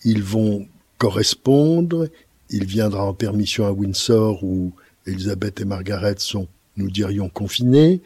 ils 0.04 0.24
vont 0.24 0.68
correspondre, 0.98 2.08
il 2.50 2.66
viendra 2.66 3.06
en 3.06 3.14
permission 3.14 3.66
à 3.66 3.72
Windsor 3.72 4.44
où 4.44 4.72
Elisabeth 5.06 5.62
et 5.62 5.66
Margaret 5.66 6.16
sont, 6.20 6.48
nous 6.78 6.90
dirions, 6.90 7.30
confinées, 7.30 8.02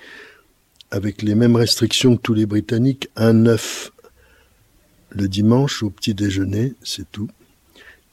avec 0.92 1.22
les 1.22 1.36
mêmes 1.36 1.56
restrictions 1.56 2.18
que 2.18 2.22
tous 2.22 2.34
les 2.34 2.46
Britanniques, 2.46 3.10
un 3.16 3.46
œuf 3.46 3.92
le 5.10 5.28
dimanche 5.28 5.84
au 5.84 5.90
petit 5.90 6.14
déjeuner, 6.14 6.74
c'est 6.84 7.10
tout. 7.12 7.30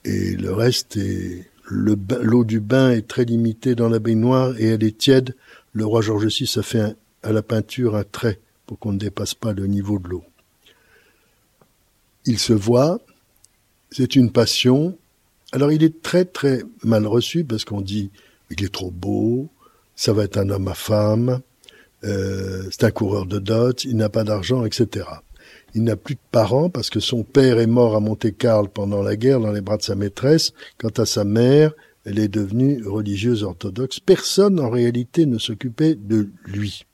Et 0.05 0.37
le 0.37 0.53
reste 0.53 0.97
est 0.97 1.49
l'eau 1.69 2.45
du 2.45 2.61
bain 2.61 2.93
est 2.93 3.07
très 3.09 3.25
limitée 3.25 3.75
dans 3.75 3.89
la 3.89 3.99
baignoire 3.99 4.59
et 4.59 4.67
elle 4.67 4.85
est 4.85 4.97
tiède. 4.97 5.35
Le 5.73 5.85
roi 5.85 6.01
George 6.01 6.27
VI 6.27 6.51
a 6.57 6.63
fait 6.63 6.97
à 7.23 7.33
la 7.33 7.43
peinture 7.43 7.97
un 7.97 8.05
trait 8.05 8.39
pour 8.67 8.79
qu'on 8.79 8.93
ne 8.93 8.99
dépasse 8.99 9.35
pas 9.35 9.53
le 9.53 9.67
niveau 9.67 9.99
de 9.99 10.09
l'eau. 10.09 10.25
Il 12.25 12.39
se 12.39 12.53
voit, 12.53 13.01
c'est 13.91 14.17
une 14.17 14.33
passion, 14.33 14.97
alors 15.53 15.71
il 15.73 15.85
est 15.85 16.03
très 16.03 16.25
très 16.25 16.63
mal 16.83 17.07
reçu 17.07 17.45
parce 17.45 17.65
qu'on 17.65 17.81
dit 17.81 18.11
il 18.51 18.65
est 18.65 18.73
trop 18.73 18.91
beau, 18.91 19.49
ça 19.95 20.13
va 20.13 20.25
être 20.25 20.37
un 20.37 20.51
homme 20.51 20.69
à 20.69 20.75
femme, 20.75 21.41
euh, 22.05 22.65
c'est 22.71 22.85
un 22.85 22.91
coureur 22.91 23.27
de 23.27 23.39
dot, 23.39 23.85
il 23.85 23.97
n'a 23.97 24.09
pas 24.09 24.25
d'argent, 24.25 24.65
etc. 24.65 25.07
Il 25.77 25.85
n'a 25.85 25.95
plus 25.95 26.15
de 26.15 26.21
parents 26.33 26.71
parce 26.71 26.89
que 26.89 27.01
son 27.01 27.23
père 27.23 27.61
est 27.61 27.67
mort 27.67 27.95
à 27.95 28.01
Monte-Carlo 28.01 28.69
pendant 28.69 29.03
la 29.03 29.15
guerre 29.15 29.41
dans 29.41 29.53
les 29.53 29.61
bras 29.61 29.77
de 29.77 29.83
sa 29.83 29.95
maîtresse. 29.95 30.55
Quant 30.79 30.89
à 30.97 31.05
sa 31.05 31.25
mère, 31.25 31.75
elle 32.07 32.19
est 32.19 32.29
devenue 32.29 32.83
religieuse 32.83 33.43
orthodoxe. 33.43 34.01
Personne 34.01 34.59
en 34.59 34.71
réalité 34.71 35.27
ne 35.27 35.37
s'occupait 35.37 35.95
de 35.95 36.31
lui. 36.47 36.87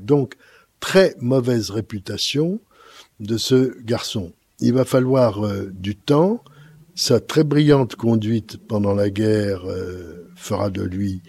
Donc, 0.00 0.36
très 0.78 1.16
mauvaise 1.20 1.70
réputation 1.70 2.60
de 3.18 3.36
ce 3.36 3.76
garçon. 3.82 4.32
Il 4.60 4.72
va 4.72 4.84
falloir 4.84 5.44
euh, 5.44 5.72
du 5.72 5.96
temps, 5.96 6.44
sa 6.94 7.18
très 7.18 7.42
brillante 7.42 7.96
conduite 7.96 8.56
pendant 8.56 8.94
la 8.94 9.10
guerre 9.10 9.64
euh, 9.66 10.30
fera 10.36 10.70
de 10.70 10.82
lui 10.82 11.22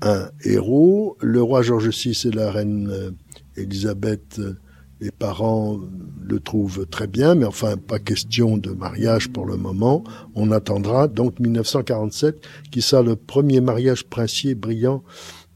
un 0.00 0.30
héros. 0.44 1.16
Le 1.20 1.42
roi 1.42 1.62
George 1.62 1.88
VI 1.88 2.28
et 2.28 2.30
la 2.30 2.52
reine 2.52 2.88
euh, 2.88 3.10
euh, 3.58 4.54
les 5.02 5.10
parents 5.10 5.80
le 6.22 6.38
trouvent 6.38 6.86
très 6.86 7.08
bien, 7.08 7.34
mais 7.34 7.44
enfin 7.44 7.76
pas 7.76 7.98
question 7.98 8.56
de 8.56 8.70
mariage 8.70 9.32
pour 9.32 9.46
le 9.46 9.56
moment. 9.56 10.04
On 10.36 10.52
attendra 10.52 11.08
donc 11.08 11.40
1947 11.40 12.40
qui 12.70 12.82
sera 12.82 13.02
le 13.02 13.16
premier 13.16 13.60
mariage 13.60 14.04
princier 14.04 14.54
brillant 14.54 15.02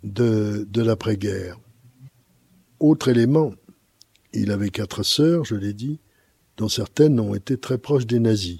de, 0.02 0.66
l'après-guerre. 0.74 1.60
Autre 2.80 3.06
élément, 3.06 3.52
il 4.32 4.50
avait 4.50 4.70
quatre 4.70 5.04
sœurs, 5.04 5.44
je 5.44 5.54
l'ai 5.54 5.74
dit, 5.74 6.00
dont 6.56 6.68
certaines 6.68 7.20
ont 7.20 7.36
été 7.36 7.56
très 7.56 7.78
proches 7.78 8.06
des 8.06 8.18
nazis. 8.18 8.58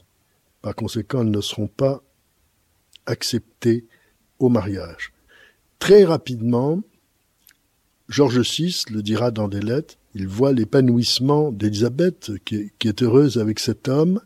Par 0.63 0.77
conséquent, 0.77 1.23
elles 1.23 1.33
ne 1.33 1.41
seront 1.41 1.67
pas 1.67 2.01
acceptées 3.07 3.87
au 4.39 4.51
mariage. 4.51 5.13
Très 5.81 6.05
rapidement, 6.05 6.81
Georges 8.09 8.39
VI 8.39 8.85
le 8.93 9.03
dira 9.03 9.33
dans 9.33 9.49
des 9.49 9.61
lettres, 9.61 9.99
il 10.19 10.29
voit 10.29 10.55
l'épanouissement 10.55 11.53
d'Élisabeth, 11.53 12.33
qui, 12.47 12.71
est 12.83 13.03
heureuse 13.03 13.37
avec 13.37 13.61
cet 13.61 13.87
homme, 13.87 14.23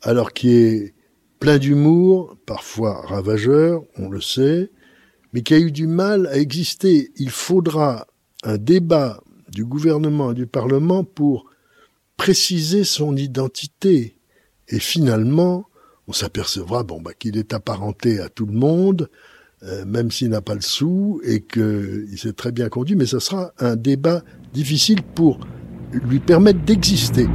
alors 0.00 0.32
qui 0.32 0.48
est 0.48 0.94
plein 1.38 1.58
d'humour, 1.58 2.38
parfois 2.46 3.02
ravageur, 3.02 3.82
on 3.98 4.08
le 4.08 4.22
sait, 4.22 4.70
mais 5.34 5.42
qui 5.42 5.52
a 5.52 5.58
eu 5.58 5.70
du 5.70 5.86
mal 5.86 6.26
à 6.28 6.38
exister. 6.38 7.10
Il 7.16 7.28
faudra 7.28 8.06
un 8.42 8.56
débat 8.56 9.22
du 9.50 9.66
gouvernement 9.66 10.32
et 10.32 10.34
du 10.34 10.46
Parlement 10.46 11.04
pour 11.04 11.44
préciser 12.16 12.82
son 12.82 13.14
identité. 13.14 14.16
Et 14.68 14.78
finalement, 14.78 15.66
on 16.08 16.14
s'apercevra 16.14 16.84
bon 16.84 17.02
bah 17.02 17.12
qu'il 17.12 17.36
est 17.36 17.52
apparenté 17.52 18.18
à 18.18 18.30
tout 18.30 18.46
le 18.46 18.54
monde, 18.54 19.10
euh, 19.62 19.84
même 19.84 20.10
s'il 20.10 20.30
n'a 20.30 20.40
pas 20.40 20.54
le 20.54 20.62
sou 20.62 21.20
et 21.22 21.42
qu'il 21.42 22.18
s'est 22.18 22.32
très 22.32 22.50
bien 22.52 22.70
conduit, 22.70 22.96
mais 22.96 23.04
ce 23.04 23.18
sera 23.18 23.52
un 23.58 23.76
débat 23.76 24.22
difficile 24.54 25.02
pour 25.02 25.38
lui 25.92 26.20
permettre 26.20 26.60
d'exister. 26.60 27.26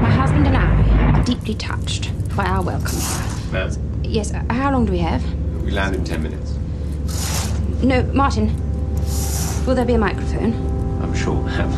My 0.00 0.10
husband 0.10 0.46
and 0.46 0.56
I 0.56 1.18
are 1.18 1.22
deeply 1.24 1.54
touched 1.54 2.10
by 2.34 2.44
our 2.46 2.62
welcome. 2.62 2.98
Ma'am? 3.52 3.70
Yes, 4.02 4.32
uh, 4.32 4.42
how 4.50 4.72
long 4.72 4.86
do 4.86 4.92
we 4.92 4.98
have? 5.00 5.22
We 5.64 5.70
land 5.70 5.94
in 5.94 6.04
ten 6.04 6.22
minutes. 6.22 6.54
No, 7.82 8.02
Martin. 8.14 8.50
Will 9.66 9.74
there 9.74 9.84
be 9.84 9.94
a 9.94 9.98
microphone? 9.98 10.54
I'm 11.02 11.14
sure, 11.14 11.42
ma'am. 11.42 11.70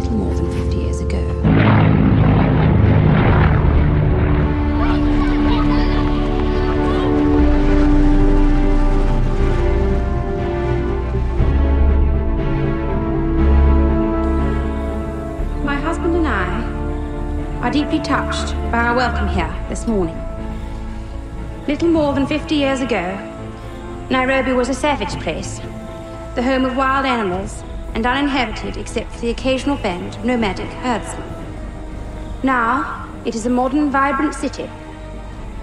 Little 0.00 0.16
more 0.16 0.34
than 0.34 0.50
50 0.52 0.65
deeply 17.86 18.04
touched 18.04 18.52
by 18.72 18.78
our 18.78 18.96
welcome 18.96 19.28
here 19.28 19.54
this 19.68 19.86
morning. 19.86 20.16
Little 21.68 21.88
more 21.88 22.14
than 22.14 22.26
50 22.26 22.56
years 22.56 22.80
ago, 22.80 23.14
Nairobi 24.10 24.52
was 24.52 24.68
a 24.68 24.74
savage 24.74 25.14
place, 25.22 25.60
the 26.34 26.42
home 26.42 26.64
of 26.64 26.76
wild 26.76 27.06
animals 27.06 27.62
and 27.94 28.04
uninhabited 28.04 28.76
except 28.76 29.12
for 29.12 29.20
the 29.20 29.30
occasional 29.30 29.76
band 29.76 30.16
of 30.16 30.24
nomadic 30.24 30.66
herdsmen. 30.66 31.22
Now, 32.42 33.08
it 33.24 33.36
is 33.36 33.46
a 33.46 33.50
modern, 33.50 33.92
vibrant 33.92 34.34
city, 34.34 34.68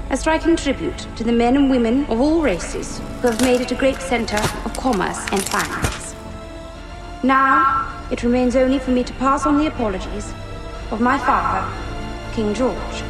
a 0.10 0.16
striking 0.16 0.56
tribute 0.56 1.06
to 1.18 1.26
the 1.26 1.34
men 1.34 1.58
and 1.58 1.70
women 1.70 2.06
of 2.06 2.22
all 2.22 2.42
races 2.42 3.00
who 3.22 3.28
have 3.28 3.42
made 3.42 3.60
it 3.60 3.74
a 3.74 3.76
great 3.76 4.00
center 4.00 4.38
of 4.64 4.74
commerce 4.78 5.20
and 5.34 5.44
finance. 5.44 6.16
Now, 7.22 8.08
it 8.12 8.24
remains 8.24 8.56
only 8.56 8.80
for 8.80 8.92
me 8.92 9.04
to 9.04 9.14
pass 9.16 9.46
on 9.46 9.58
the 9.58 9.68
apologies 9.68 10.34
of 10.90 11.02
my 11.02 11.18
father, 11.18 11.93
King 12.36 12.56
George. 12.56 13.04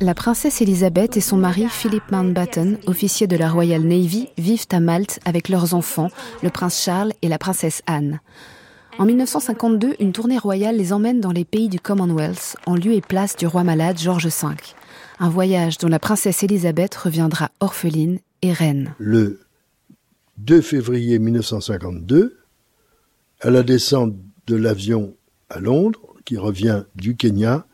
La 0.00 0.14
princesse 0.14 0.62
Elisabeth 0.62 1.18
et 1.18 1.20
son 1.20 1.36
mari 1.36 1.66
Philip 1.68 2.02
Mountbatten, 2.10 2.78
officier 2.86 3.26
de 3.26 3.36
la 3.36 3.50
Royal 3.50 3.82
Navy, 3.82 4.28
vivent 4.38 4.66
à 4.72 4.80
Malte 4.80 5.20
avec 5.26 5.50
leurs 5.50 5.74
enfants, 5.74 6.08
le 6.42 6.48
prince 6.48 6.82
Charles 6.82 7.12
et 7.20 7.28
la 7.28 7.36
princesse 7.36 7.82
Anne. 7.86 8.20
En 8.98 9.04
1952, 9.04 9.96
une 10.00 10.12
tournée 10.12 10.38
royale 10.38 10.76
les 10.76 10.94
emmène 10.94 11.20
dans 11.20 11.32
les 11.32 11.44
pays 11.44 11.68
du 11.68 11.80
Commonwealth, 11.80 12.56
en 12.64 12.76
lieu 12.76 12.94
et 12.94 13.02
place 13.02 13.36
du 13.36 13.46
roi 13.46 13.62
malade 13.62 13.98
George 13.98 14.28
V. 14.28 14.48
Un 15.20 15.28
voyage 15.28 15.76
dont 15.76 15.88
la 15.88 15.98
princesse 15.98 16.42
Elisabeth 16.42 16.94
reviendra 16.94 17.50
orpheline 17.60 18.20
et 18.40 18.52
reine. 18.52 18.94
Le 18.98 19.40
2 20.38 20.62
février 20.62 21.18
1952, 21.18 22.38
à 23.40 23.50
la 23.50 23.62
descente 23.62 24.16
de 24.46 24.56
l'avion 24.56 25.16
à 25.48 25.60
Londres, 25.60 26.14
qui 26.24 26.36
revient 26.36 26.84
du 26.94 27.16
Kenya, 27.16 27.66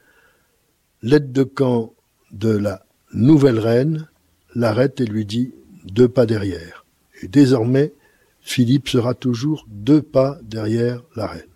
l'aide 1.02 1.32
de 1.32 1.42
camp 1.42 1.94
de 2.30 2.50
la 2.50 2.86
nouvelle 3.12 3.58
reine, 3.58 4.08
l'arrête 4.54 5.00
et 5.00 5.06
lui 5.06 5.24
dit 5.24 5.52
deux 5.84 6.08
pas 6.08 6.26
derrière. 6.26 6.84
Et 7.22 7.28
désormais, 7.28 7.92
Philippe 8.40 8.88
sera 8.88 9.14
toujours 9.14 9.66
deux 9.68 10.02
pas 10.02 10.38
derrière 10.42 11.02
la 11.16 11.26
reine. 11.26 11.53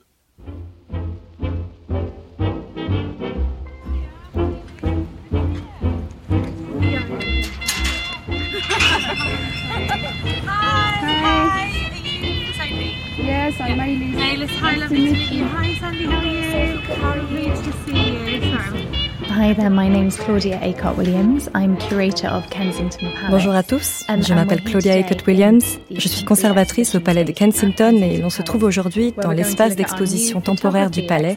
To 14.89 14.95
meet 14.95 15.31
you. 15.31 15.45
Hi, 15.45 15.75
Sandy, 15.81 16.07
how 16.07 16.19
are 16.19 16.25
you? 16.25 16.79
How 16.79 17.27
pleased 17.27 17.65
to 17.65 17.73
see 17.85 18.11
you. 18.11 18.57
Sorry. 18.57 19.09
Hi 19.31 19.53
there, 19.53 19.71
my 19.71 19.89
name's 19.89 20.17
Claudia 20.17 20.59
Acott 20.63 20.97
Williams. 20.97 21.49
I'm 21.55 21.77
curator 21.77 22.29
of 22.29 22.49
Kensington 22.51 23.11
Palace. 23.13 23.31
Bonjour 23.31 23.55
à 23.55 23.63
tous, 23.63 24.05
je 24.09 24.35
m'appelle 24.35 24.63
Claudia 24.63 24.95
Acott 24.95 25.25
Williams. 25.27 25.79
Je 25.91 26.09
suis 26.09 26.25
conservatrice 26.25 26.95
au 26.95 27.01
palais 27.01 27.25
de 27.25 27.33
Kensington 27.33 27.95
et 28.03 28.19
l'on 28.19 28.31
se 28.31 28.43
trouve 28.43 28.65
aujourd'hui 28.65 29.13
dans 29.23 29.33
l'espace 29.33 29.77
d'exposition 29.77 30.41
temporaire 30.41 30.91
du 30.91 31.07
palais 31.07 31.37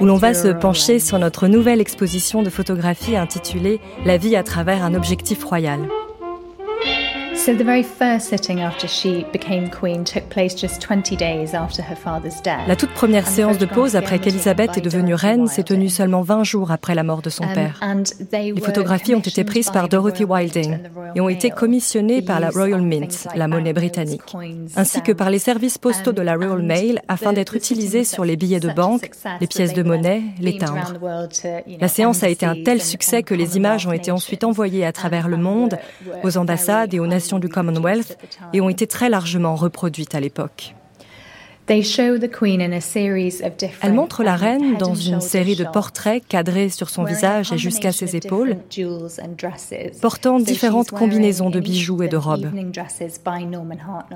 où 0.00 0.04
l'on 0.04 0.16
va 0.16 0.34
se 0.34 0.48
pencher 0.48 1.00
sur 1.00 1.18
notre 1.18 1.48
nouvelle 1.48 1.80
exposition 1.80 2.42
de 2.42 2.50
photographie 2.50 3.16
intitulée 3.16 3.80
La 4.04 4.16
vie 4.18 4.36
à 4.36 4.42
travers 4.42 4.84
un 4.84 4.94
objectif 4.94 5.42
royal. 5.42 5.80
So 7.48 7.54
the 7.54 7.64
very 7.64 7.82
first 7.82 8.28
sitting 8.28 8.60
after 8.60 8.86
she 8.86 9.24
became 9.32 9.70
queen 9.70 10.04
took 10.04 10.28
place 10.28 10.54
just 10.54 10.82
20 10.82 11.16
days 11.16 11.54
after 11.54 11.80
her 11.80 11.96
father's 11.96 12.42
death. 12.42 12.68
La 12.68 12.76
toute 12.76 12.90
première 12.90 13.26
séance 13.26 13.56
de 13.56 13.64
pause 13.64 13.96
après 13.96 14.18
qu'Elisabeth 14.18 14.76
est 14.76 14.82
devenue 14.82 15.14
reine 15.14 15.46
s'est 15.46 15.62
tenue 15.62 15.88
seulement 15.88 16.20
20 16.20 16.44
jours 16.44 16.72
après 16.72 16.94
la 16.94 17.04
mort 17.04 17.22
de 17.22 17.30
son 17.30 17.44
père. 17.54 17.80
Les 18.34 18.60
photographies 18.60 19.14
ont 19.14 19.20
été 19.20 19.44
prises 19.44 19.70
par 19.70 19.88
Dorothy 19.88 20.24
Wilding 20.24 20.76
et 21.14 21.22
ont 21.22 21.30
été 21.30 21.48
commissionnées 21.48 22.20
par 22.20 22.38
la 22.38 22.50
Royal 22.50 22.82
Mint, 22.82 23.26
la 23.34 23.48
monnaie 23.48 23.72
britannique, 23.72 24.36
ainsi 24.76 25.00
que 25.00 25.12
par 25.12 25.30
les 25.30 25.38
services 25.38 25.78
postaux 25.78 26.12
de 26.12 26.20
la 26.20 26.34
Royal 26.34 26.60
Mail 26.60 27.00
afin 27.08 27.32
d'être 27.32 27.56
utilisées 27.56 28.04
sur 28.04 28.26
les 28.26 28.36
billets 28.36 28.60
de 28.60 28.70
banque, 28.70 29.10
les 29.40 29.46
pièces 29.46 29.72
de 29.72 29.82
monnaie, 29.82 30.20
les 30.38 30.58
timbres. 30.58 30.92
La 31.80 31.88
séance 31.88 32.22
a 32.22 32.28
été 32.28 32.44
un 32.44 32.62
tel 32.62 32.82
succès 32.82 33.22
que 33.22 33.32
les 33.32 33.56
images 33.56 33.86
ont 33.86 33.92
été 33.92 34.10
ensuite 34.10 34.44
envoyées 34.44 34.84
à 34.84 34.92
travers 34.92 35.28
le 35.28 35.38
monde, 35.38 35.78
aux 36.22 36.36
ambassades 36.36 36.92
et 36.92 37.00
aux 37.00 37.06
nations 37.06 37.37
du 37.38 37.48
Commonwealth 37.48 38.18
et 38.52 38.60
ont 38.60 38.68
été 38.68 38.86
très 38.86 39.08
largement 39.08 39.56
reproduites 39.56 40.14
à 40.14 40.20
l'époque. 40.20 40.74
Elle 43.82 43.92
montre 43.92 44.22
la 44.22 44.36
reine 44.36 44.76
dans 44.78 44.94
une 44.94 45.20
série 45.20 45.56
de 45.56 45.64
portraits 45.64 46.22
cadrés 46.26 46.70
sur 46.70 46.88
son 46.88 47.04
visage 47.04 47.52
et 47.52 47.58
jusqu'à 47.58 47.92
ses 47.92 48.16
épaules, 48.16 48.56
portant 50.00 50.40
différentes 50.40 50.90
combinaisons 50.90 51.50
de 51.50 51.60
bijoux 51.60 52.02
et 52.02 52.08
de 52.08 52.16
robes. 52.16 52.50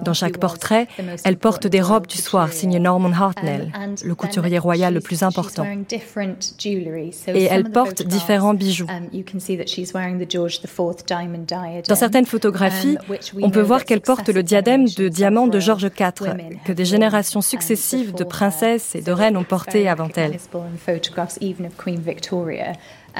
Dans 0.02 0.14
chaque 0.14 0.38
portrait, 0.38 0.88
elle 1.24 1.36
porte 1.36 1.66
des 1.66 1.80
robes 1.80 2.06
du 2.06 2.16
soir 2.18 2.52
signées 2.52 2.78
Norman 2.78 3.12
Hartnell, 3.12 3.70
le 4.02 4.14
couturier 4.14 4.58
royal 4.58 4.94
le 4.94 5.00
plus 5.00 5.22
important. 5.22 5.66
Et 7.28 7.44
elle 7.44 7.70
porte 7.70 8.02
différents 8.02 8.54
bijoux. 8.54 8.86
Dans 11.88 11.94
certaines 11.94 12.26
photographies, 12.26 12.96
on 13.42 13.50
peut 13.50 13.60
voir 13.60 13.84
qu'elle 13.84 14.00
porte 14.00 14.28
le 14.28 14.42
diadème 14.42 14.86
de 14.86 15.08
diamant 15.08 15.46
de 15.46 15.60
George 15.60 15.84
IV, 15.84 16.34
que 16.64 16.72
des 16.72 16.84
générations 16.84 17.41
successives 17.42 18.14
de 18.14 18.24
princesses 18.24 18.94
et 18.94 19.02
de 19.02 19.12
reines 19.12 19.36
ont 19.36 19.44
porté 19.44 19.88
avant 19.88 20.08
elle. 20.16 20.38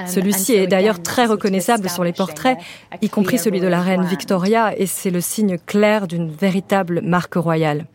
Celui-ci 0.07 0.55
est 0.55 0.67
d'ailleurs 0.67 1.02
très 1.02 1.26
reconnaissable 1.26 1.88
sur 1.88 2.05
les 2.05 2.12
portraits, 2.12 2.59
y 3.00 3.09
compris 3.09 3.38
celui 3.38 3.61
de 3.61 3.69
la 3.69 3.81
reine 3.81 4.05
Victoria, 4.05 4.73
et 4.76 4.87
c'est 4.87 5.11
le 5.11 5.21
signe 5.21 5.59
clair 5.59 6.07
d'une 6.07 6.31
véritable 6.31 7.00
marque 7.02 7.35
royale. 7.35 7.87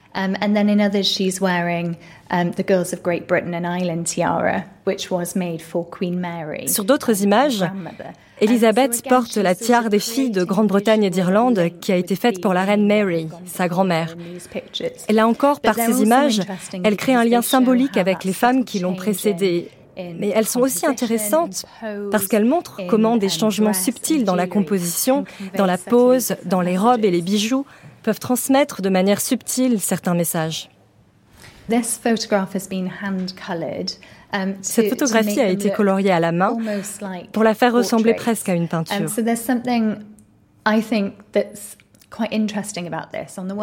Sur 6.68 6.84
d'autres 6.84 7.24
images, 7.24 7.64
Elisabeth 8.40 9.04
porte 9.08 9.38
la 9.38 9.56
tiare 9.56 9.90
des 9.90 10.00
filles 10.00 10.30
de 10.30 10.44
Grande-Bretagne 10.44 11.04
et 11.04 11.10
d'Irlande 11.10 11.72
qui 11.82 11.92
a 11.92 11.96
été 11.96 12.16
faite 12.16 12.40
pour 12.40 12.54
la 12.54 12.64
reine 12.64 12.86
Mary, 12.86 13.28
sa 13.46 13.68
grand-mère. 13.68 14.16
Et 15.10 15.14
là 15.14 15.28
encore, 15.28 15.60
par 15.60 15.76
ces 15.76 16.02
images, 16.02 16.42
elle 16.84 16.98
crée 16.98 17.16
un 17.16 17.24
lien 17.24 17.42
symbolique 17.42 17.98
avec 17.98 18.24
les 18.24 18.34
femmes 18.34 18.64
qui 18.64 18.80
l'ont 18.80 18.96
précédée. 18.96 19.70
Mais 19.98 20.30
elles 20.30 20.46
sont 20.46 20.60
aussi 20.60 20.86
intéressantes 20.86 21.66
parce 22.12 22.28
qu'elles 22.28 22.46
montrent 22.46 22.82
comment 22.88 23.18
des 23.18 23.30
changements 23.30 23.74
subtils 23.74 24.24
dans 24.24 24.36
la 24.36 24.46
composition, 24.46 25.26
dans 25.56 25.66
la 25.66 25.80
pose, 25.80 26.36
dans 26.46 26.62
les 26.62 26.78
robes 26.78 27.06
et 27.06 27.12
les 27.12 27.22
bijoux 27.22 27.66
peuvent 28.04 28.20
transmettre 28.20 28.82
de 28.82 28.90
manière 28.90 29.20
subtile 29.20 29.80
certains 29.82 30.14
messages. 30.14 30.70
Cette 34.62 34.90
photographie 34.90 35.40
a 35.40 35.50
été 35.50 35.72
coloriée 35.72 36.12
à 36.12 36.20
la 36.20 36.32
main 36.32 36.58
pour 37.32 37.44
la 37.44 37.54
faire 37.54 37.74
ressembler 37.74 38.14
presque 38.14 38.50
à 38.50 38.54
une 38.54 38.68
peinture. 38.68 39.08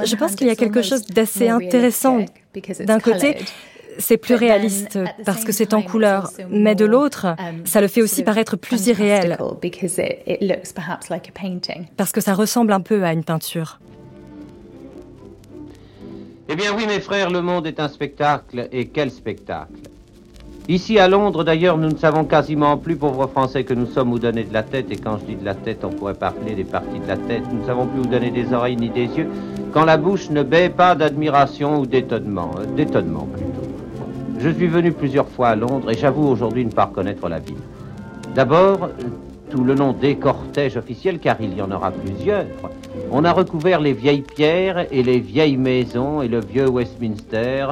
Je 0.05 0.17
pense 0.17 0.35
qu'il 0.37 0.47
y 0.47 0.51
a 0.51 0.57
quelque 0.57 0.83
chose 0.83 1.07
d'assez 1.07 1.49
intéressant. 1.49 2.25
D'un 2.81 3.01
côté, 3.01 3.39
c'est 3.99 4.17
plus 4.17 4.35
réaliste 4.35 4.99
parce 5.25 5.45
que 5.45 5.53
c'est 5.53 5.73
en 5.75 5.83
couleur, 5.83 6.31
mais 6.51 6.75
de 6.75 6.85
l'autre, 6.85 7.37
ça 7.65 7.81
le 7.81 7.89
fait 7.89 8.03
aussi 8.03 8.23
paraître 8.23 8.57
plus 8.57 8.87
irréel 8.89 9.39
parce 11.97 12.13
que 12.13 12.21
ça 12.21 12.35
ressemble 12.35 12.73
un 12.73 12.81
peu 12.81 13.05
à 13.05 13.13
une 13.13 13.25
peinture. 13.25 13.79
Eh 16.49 16.57
bien 16.57 16.75
oui, 16.77 16.87
mes 16.87 17.01
frères, 17.01 17.31
le 17.31 17.41
monde 17.41 17.67
est 17.67 17.81
un 17.81 17.89
spectacle, 17.89 18.69
et 18.71 18.89
quel 18.89 19.11
spectacle? 19.11 19.73
Ici 20.67 20.99
à 20.99 21.09
Londres, 21.09 21.45
d'ailleurs, 21.45 21.77
nous 21.77 21.91
ne 21.91 21.97
savons 21.97 22.25
quasiment 22.25 22.79
plus, 22.79 22.97
pauvres 22.97 23.27
Français, 23.27 23.65
que 23.65 23.75
nous 23.75 23.85
sommes 23.85 24.13
où 24.13 24.19
donner 24.19 24.45
de 24.45 24.53
la 24.55 24.63
tête, 24.63 24.91
et 24.91 24.97
quand 24.97 25.19
je 25.19 25.27
dis 25.27 25.37
de 25.37 25.45
la 25.45 25.55
tête, 25.55 25.85
on 25.85 25.91
pourrait 25.91 26.15
parler 26.15 26.55
des 26.55 26.65
parties 26.65 27.01
de 27.01 27.07
la 27.07 27.19
tête, 27.19 27.43
nous 27.53 27.61
ne 27.61 27.67
savons 27.67 27.87
plus 27.87 28.01
où 28.01 28.07
donner 28.07 28.31
des 28.31 28.51
oreilles 28.51 28.79
ni 28.79 28.89
des 28.89 29.05
yeux, 29.05 29.29
quand 29.75 29.85
la 29.85 29.99
bouche 29.99 30.31
ne 30.31 30.43
baie 30.43 30.71
pas 30.71 30.95
d'admiration 30.95 31.81
ou 31.81 31.87
d'étonnement, 31.87 32.53
euh, 32.59 32.65
d'étonnement 32.65 33.29
plutôt. 33.31 33.69
Je 34.39 34.49
suis 34.49 34.67
venu 34.67 34.93
plusieurs 34.93 35.29
fois 35.29 35.49
à 35.49 35.55
Londres, 35.55 35.91
et 35.91 35.99
j'avoue 35.99 36.27
aujourd'hui 36.27 36.65
ne 36.65 36.71
pas 36.71 36.87
reconnaître 36.87 37.29
la 37.29 37.41
ville. 37.41 37.59
D'abord, 38.35 38.89
sous 39.51 39.65
le 39.65 39.75
nom 39.75 39.93
des 39.93 40.17
cortèges 40.17 40.79
officiels, 40.79 41.19
car 41.19 41.37
il 41.43 41.55
y 41.55 41.61
en 41.61 41.71
aura 41.73 41.91
plusieurs, 41.91 42.47
on 43.13 43.27
a 43.27 43.33
recouvert 43.33 43.81
les 43.81 43.93
vieilles 43.93 44.23
pierres 44.23 44.87
et 44.91 45.03
les 45.03 45.21
vieilles 45.21 45.59
maisons 45.59 46.23
et 46.23 46.29
le 46.29 46.41
vieux 46.41 46.71
Westminster 46.71 47.67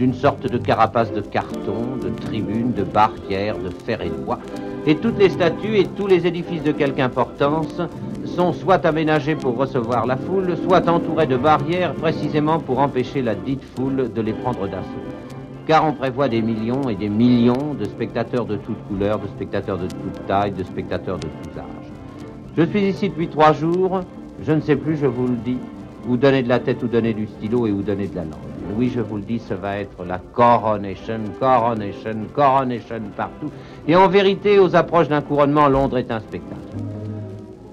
d'une 0.00 0.14
sorte 0.14 0.50
de 0.50 0.56
carapace 0.56 1.12
de 1.12 1.20
carton, 1.20 1.98
de 2.02 2.08
tribunes, 2.08 2.72
de 2.72 2.84
barrières, 2.84 3.58
de 3.58 3.68
fer 3.68 4.00
et 4.00 4.08
de 4.08 4.14
bois. 4.14 4.38
Et 4.86 4.94
toutes 4.94 5.18
les 5.18 5.28
statues 5.28 5.76
et 5.76 5.84
tous 5.84 6.06
les 6.06 6.26
édifices 6.26 6.62
de 6.62 6.72
quelque 6.72 7.00
importance 7.00 7.82
sont 8.24 8.54
soit 8.54 8.86
aménagés 8.86 9.34
pour 9.34 9.58
recevoir 9.58 10.06
la 10.06 10.16
foule, 10.16 10.56
soit 10.66 10.88
entourés 10.88 11.26
de 11.26 11.36
barrières 11.36 11.92
précisément 11.92 12.58
pour 12.58 12.78
empêcher 12.78 13.20
la 13.20 13.34
dite 13.34 13.62
foule 13.76 14.10
de 14.10 14.22
les 14.22 14.32
prendre 14.32 14.66
d'assaut. 14.66 15.06
Car 15.66 15.84
on 15.84 15.92
prévoit 15.92 16.30
des 16.30 16.40
millions 16.40 16.88
et 16.88 16.94
des 16.94 17.10
millions 17.10 17.74
de 17.78 17.84
spectateurs 17.84 18.46
de 18.46 18.56
toutes 18.56 18.82
couleurs, 18.88 19.18
de 19.18 19.26
spectateurs 19.26 19.76
de 19.76 19.86
toutes 19.86 20.26
tailles, 20.26 20.52
de 20.52 20.64
spectateurs 20.64 21.18
de 21.18 21.26
tous 21.26 21.58
âges. 21.58 21.92
Je 22.56 22.62
suis 22.62 22.88
ici 22.88 23.10
depuis 23.10 23.28
trois 23.28 23.52
jours, 23.52 24.00
je 24.42 24.52
ne 24.52 24.62
sais 24.62 24.76
plus, 24.76 24.96
je 24.96 25.06
vous 25.06 25.26
le 25.26 25.36
dis, 25.44 25.58
où 26.08 26.16
donner 26.16 26.42
de 26.42 26.48
la 26.48 26.58
tête, 26.58 26.82
où 26.82 26.86
donner 26.86 27.12
du 27.12 27.26
stylo 27.26 27.66
et 27.66 27.70
où 27.70 27.82
donner 27.82 28.06
de 28.06 28.16
la 28.16 28.22
langue. 28.22 28.49
Oui, 28.76 28.90
je 28.94 29.00
vous 29.00 29.16
le 29.16 29.22
dis, 29.22 29.38
ça 29.38 29.56
va 29.56 29.78
être 29.78 30.04
la 30.04 30.18
coronation, 30.18 31.20
coronation, 31.38 32.26
coronation 32.34 33.00
partout. 33.16 33.50
Et 33.86 33.96
en 33.96 34.08
vérité, 34.08 34.58
aux 34.58 34.74
approches 34.76 35.08
d'un 35.08 35.20
couronnement, 35.20 35.68
Londres 35.68 35.98
est 35.98 36.10
un 36.10 36.20
spectacle. 36.20 36.60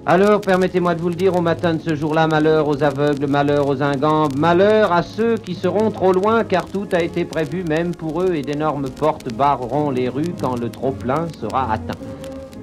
Alors, 0.06 0.40
permettez-moi 0.40 0.96
de 0.96 1.02
vous 1.02 1.10
le 1.10 1.16
dire, 1.16 1.36
au 1.36 1.42
matin 1.42 1.74
de 1.74 1.82
ce 1.82 1.94
jour-là, 1.94 2.28
malheur 2.28 2.68
aux 2.70 2.82
aveugles, 2.82 3.28
malheur 3.28 3.68
aux 3.68 3.84
ingambes, 3.84 4.38
malheur 4.38 4.94
à 4.94 5.02
ceux 5.04 5.36
qui 5.36 5.54
seront 5.54 5.92
trop 5.92 6.14
loin, 6.14 6.46
car 6.46 6.66
tout 6.66 6.88
a 6.94 7.02
été 7.02 7.26
prévu 7.26 7.64
même 7.64 7.94
pour 7.94 8.22
eux, 8.22 8.34
et 8.34 8.42
d'énormes 8.42 8.90
portes 8.90 9.34
barreront 9.34 9.90
les 9.90 10.08
rues 10.08 10.34
quand 10.42 10.58
le 10.58 10.70
trop-plein 10.70 11.28
sera 11.42 11.74
atteint. 11.74 12.00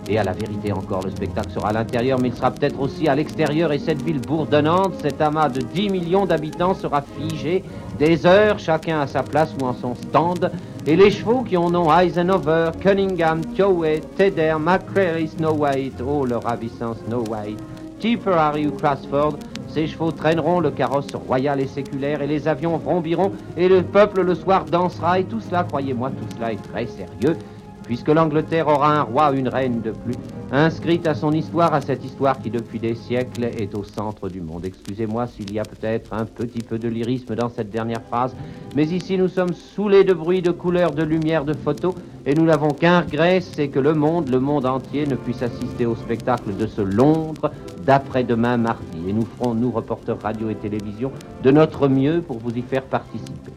Et 0.09 0.19
à 0.19 0.25
la 0.25 0.33
vérité 0.33 0.73
encore, 0.73 1.03
le 1.03 1.11
spectacle 1.11 1.51
sera 1.51 1.69
à 1.69 1.73
l'intérieur, 1.73 2.19
mais 2.21 2.29
il 2.29 2.35
sera 2.35 2.51
peut-être 2.51 2.79
aussi 2.79 3.09
à 3.09 3.15
l'extérieur. 3.15 3.73
Et 3.73 3.79
cette 3.79 4.03
ville 4.03 4.21
bourdonnante, 4.21 4.95
cet 5.01 5.21
amas 5.21 5.49
de 5.49 5.61
10 5.61 5.91
millions 5.91 6.27
d'habitants 6.27 6.75
sera 6.75 7.03
figé, 7.03 7.65
des 7.99 8.27
heures, 8.27 8.59
chacun 8.59 9.01
à 9.01 9.07
sa 9.07 9.23
place 9.23 9.55
ou 9.61 9.65
en 9.65 9.73
son 9.73 9.95
stand. 9.95 10.51
Et 10.87 10.97
les 10.97 11.11
chevaux 11.11 11.43
qui 11.43 11.57
en 11.57 11.75
ont 11.75 11.91
Eisenhower, 11.91 12.73
Cunningham, 12.81 13.41
Tiowe, 13.55 14.01
Tedder, 14.17 14.57
McCreary, 14.61 15.29
Snow 15.29 15.55
White, 15.55 16.03
oh 16.07 16.27
le 16.27 16.37
ravissant 16.37 16.95
Snow 17.07 17.25
White, 17.31 17.59
Tipperary 18.01 18.67
ou 18.67 18.73
Crasford, 18.73 19.39
ces 19.69 19.87
chevaux 19.87 20.13
traîneront 20.13 20.61
le 20.61 20.71
carrosse 20.71 21.13
royal 21.27 21.61
et 21.61 21.67
séculaire 21.67 22.21
et 22.21 22.27
les 22.27 22.47
avions 22.47 22.77
vrombiront 22.77 23.33
et 23.57 23.69
le 23.69 23.83
peuple 23.83 24.21
le 24.21 24.35
soir 24.35 24.67
dansera 24.67 25.19
et 25.19 25.25
tout 25.25 25.41
cela, 25.41 25.65
croyez-moi, 25.65 26.11
tout 26.11 26.37
cela 26.37 26.53
est 26.53 26.63
très 26.71 26.87
sérieux 26.87 27.37
puisque 27.85 28.09
l'Angleterre 28.09 28.69
aura 28.69 28.99
un 28.99 29.03
roi, 29.03 29.33
une 29.33 29.49
reine 29.49 29.81
de 29.81 29.93
plus, 29.93 30.15
inscrite 30.53 31.07
à 31.07 31.15
son 31.15 31.33
histoire, 31.33 31.75
à 31.75 31.81
cette 31.81 32.05
histoire 32.05 32.39
qui 32.39 32.51
depuis 32.51 32.79
des 32.79 32.95
siècles 32.95 33.45
est 33.45 33.75
au 33.75 33.85
centre 33.85 34.29
du 34.29 34.41
monde. 34.41 34.65
Excusez-moi 34.65 35.27
s'il 35.27 35.53
y 35.53 35.59
a 35.59 35.65
peut-être 35.65 36.13
un 36.13 36.25
petit 36.25 36.63
peu 36.63 36.79
de 36.79 36.89
lyrisme 36.89 37.35
dans 37.35 37.49
cette 37.49 37.71
dernière 37.71 38.03
phrase, 38.03 38.35
mais 38.75 38.85
ici 38.85 39.17
nous 39.19 39.29
sommes 39.29 39.53
saoulés 39.53 40.05
de 40.05 40.15
bruit, 40.15 40.43
de 40.43 40.51
couleurs, 40.51 40.93
de 40.93 41.03
lumière, 41.03 41.45
de 41.45 41.55
photos, 41.55 41.95
et 42.27 42.35
nous 42.35 42.45
n'avons 42.45 42.71
qu'un 42.71 43.01
regret, 43.01 43.41
c'est 43.41 43.69
que 43.69 43.79
le 43.79 43.93
monde, 43.93 44.31
le 44.31 44.41
monde 44.41 44.65
entier, 44.65 45.07
ne 45.07 45.15
puisse 45.15 45.43
assister 45.43 45.85
au 45.85 45.95
spectacle 45.95 46.57
de 46.57 46.67
ce 46.67 46.81
Londres 46.81 47.51
d'après-demain 47.85 48.57
mardi. 48.57 48.99
Et 49.09 49.13
nous 49.13 49.27
ferons, 49.27 49.53
nous, 49.53 49.71
reporters 49.71 50.19
radio 50.23 50.49
et 50.49 50.55
télévision, 50.55 51.13
de 51.43 51.51
notre 51.51 51.87
mieux 51.89 52.23
pour 52.23 52.39
vous 52.39 52.57
y 52.57 52.63
faire 52.63 52.85
participer. 52.85 53.53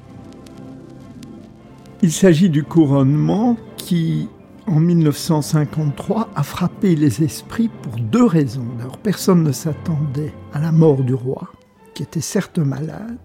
Il 2.03 2.11
s'agit 2.11 2.51
du 2.51 2.63
couronnement 2.63 3.57
qui 3.75 4.29
en 4.67 4.79
1953 4.79 6.29
a 6.35 6.43
frappé 6.43 6.95
les 6.95 7.23
esprits 7.23 7.69
pour 7.81 7.95
deux 7.95 8.25
raisons. 8.25 8.67
D'abord, 8.77 8.99
personne 8.99 9.41
ne 9.41 9.51
s'attendait 9.51 10.33
à 10.53 10.59
la 10.59 10.71
mort 10.71 11.03
du 11.03 11.15
roi, 11.15 11.49
qui 11.95 12.03
était 12.03 12.21
certes 12.21 12.59
malade, 12.59 13.17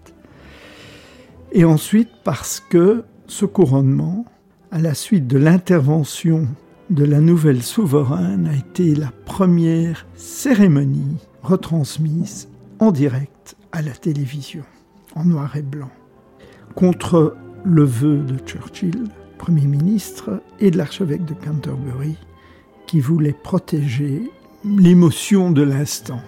et 1.51 1.65
ensuite 1.65 2.09
parce 2.23 2.59
que 2.59 3.03
ce 3.27 3.45
couronnement, 3.45 4.25
à 4.71 4.79
la 4.79 4.95
suite 4.95 5.27
de 5.27 5.37
l'intervention 5.37 6.47
de 6.89 7.05
la 7.05 7.19
nouvelle 7.19 7.61
souveraine, 7.61 8.47
a 8.47 8.55
été 8.55 8.95
la 8.95 9.11
première 9.25 10.07
cérémonie 10.15 11.17
retransmise 11.43 12.49
en 12.79 12.91
direct 12.91 13.55
à 13.71 13.83
la 13.83 13.91
télévision, 13.91 14.63
en 15.15 15.25
noir 15.25 15.55
et 15.57 15.61
blanc, 15.61 15.91
contre 16.73 17.35
le 17.63 17.83
vœu 17.83 18.17
de 18.17 18.37
Churchill 18.37 19.05
Premier 19.37 19.65
ministre 19.65 20.41
et 20.59 20.71
de 20.71 20.77
l'archevêque 20.77 21.25
de 21.25 21.33
Canterbury, 21.33 22.15
qui 22.87 23.01
voulait 23.01 23.35
protéger 23.43 24.31
l'émotion 24.63 25.51
de 25.51 25.61
l'instant. 25.61 26.21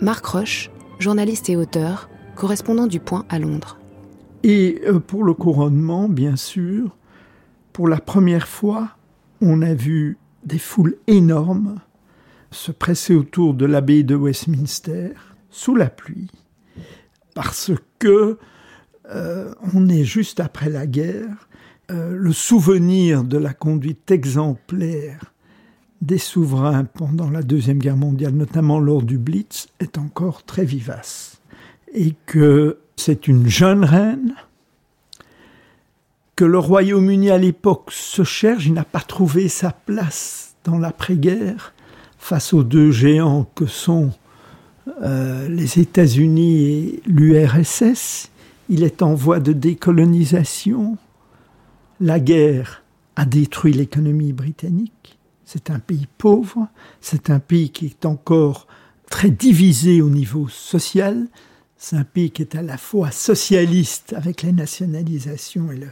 Marc 0.00 0.24
Roche, 0.24 0.70
journaliste 0.98 1.50
et 1.50 1.56
auteur, 1.56 2.08
correspondant 2.36 2.86
du 2.86 2.98
Point 2.98 3.26
à 3.28 3.38
Londres. 3.38 3.78
Et 4.42 4.80
euh, 4.86 5.00
pour 5.00 5.24
le 5.24 5.34
couronnement, 5.34 6.08
bien 6.08 6.36
sûr, 6.36 6.96
pour 7.74 7.88
la 7.88 8.00
première 8.00 8.48
fois, 8.48 8.96
on 9.42 9.60
a 9.60 9.74
vu 9.74 10.16
des 10.44 10.58
foules 10.58 10.96
énormes 11.06 11.76
se 12.50 12.72
presser 12.72 13.14
autour 13.14 13.52
de 13.52 13.66
l'abbaye 13.66 14.02
de 14.02 14.14
Westminster 14.14 15.10
sous 15.50 15.76
la 15.76 15.90
pluie, 15.90 16.30
parce 17.34 17.70
que 17.98 18.38
euh, 19.10 19.52
on 19.74 19.88
est 19.88 20.04
juste 20.04 20.40
après 20.40 20.70
la 20.70 20.86
guerre 20.86 21.48
euh, 21.90 22.14
le 22.14 22.32
souvenir 22.32 23.24
de 23.24 23.36
la 23.36 23.52
conduite 23.52 24.10
exemplaire 24.10 25.32
des 26.02 26.18
souverains 26.18 26.84
pendant 26.84 27.28
la 27.30 27.42
Deuxième 27.42 27.78
Guerre 27.78 27.96
mondiale, 27.96 28.32
notamment 28.32 28.78
lors 28.78 29.02
du 29.02 29.18
Blitz, 29.18 29.68
est 29.80 29.98
encore 29.98 30.44
très 30.44 30.64
vivace. 30.64 31.40
Et 31.92 32.14
que 32.26 32.78
c'est 32.96 33.26
une 33.26 33.48
jeune 33.48 33.84
reine, 33.84 34.34
que 36.36 36.44
le 36.44 36.58
Royaume-Uni 36.58 37.30
à 37.30 37.38
l'époque 37.38 37.90
se 37.90 38.22
cherche, 38.22 38.66
il 38.66 38.74
n'a 38.74 38.84
pas 38.84 39.00
trouvé 39.00 39.48
sa 39.48 39.72
place 39.72 40.54
dans 40.64 40.78
l'après-guerre 40.78 41.74
face 42.18 42.52
aux 42.52 42.62
deux 42.62 42.92
géants 42.92 43.50
que 43.54 43.66
sont 43.66 44.12
euh, 45.02 45.48
les 45.48 45.80
États-Unis 45.80 46.64
et 46.64 47.02
l'URSS. 47.06 48.29
Il 48.72 48.84
est 48.84 49.02
en 49.02 49.14
voie 49.14 49.40
de 49.40 49.52
décolonisation. 49.52 50.96
La 51.98 52.20
guerre 52.20 52.84
a 53.16 53.26
détruit 53.26 53.72
l'économie 53.72 54.32
britannique. 54.32 55.18
C'est 55.44 55.70
un 55.70 55.80
pays 55.80 56.06
pauvre, 56.18 56.68
c'est 57.00 57.30
un 57.30 57.40
pays 57.40 57.70
qui 57.70 57.86
est 57.86 58.06
encore 58.06 58.68
très 59.10 59.30
divisé 59.30 60.00
au 60.00 60.08
niveau 60.08 60.48
social, 60.48 61.26
c'est 61.76 61.96
un 61.96 62.04
pays 62.04 62.30
qui 62.30 62.42
est 62.42 62.54
à 62.54 62.62
la 62.62 62.76
fois 62.76 63.10
socialiste 63.10 64.12
avec 64.12 64.44
la 64.44 64.52
nationalisation 64.52 65.72
et 65.72 65.76
le 65.76 65.88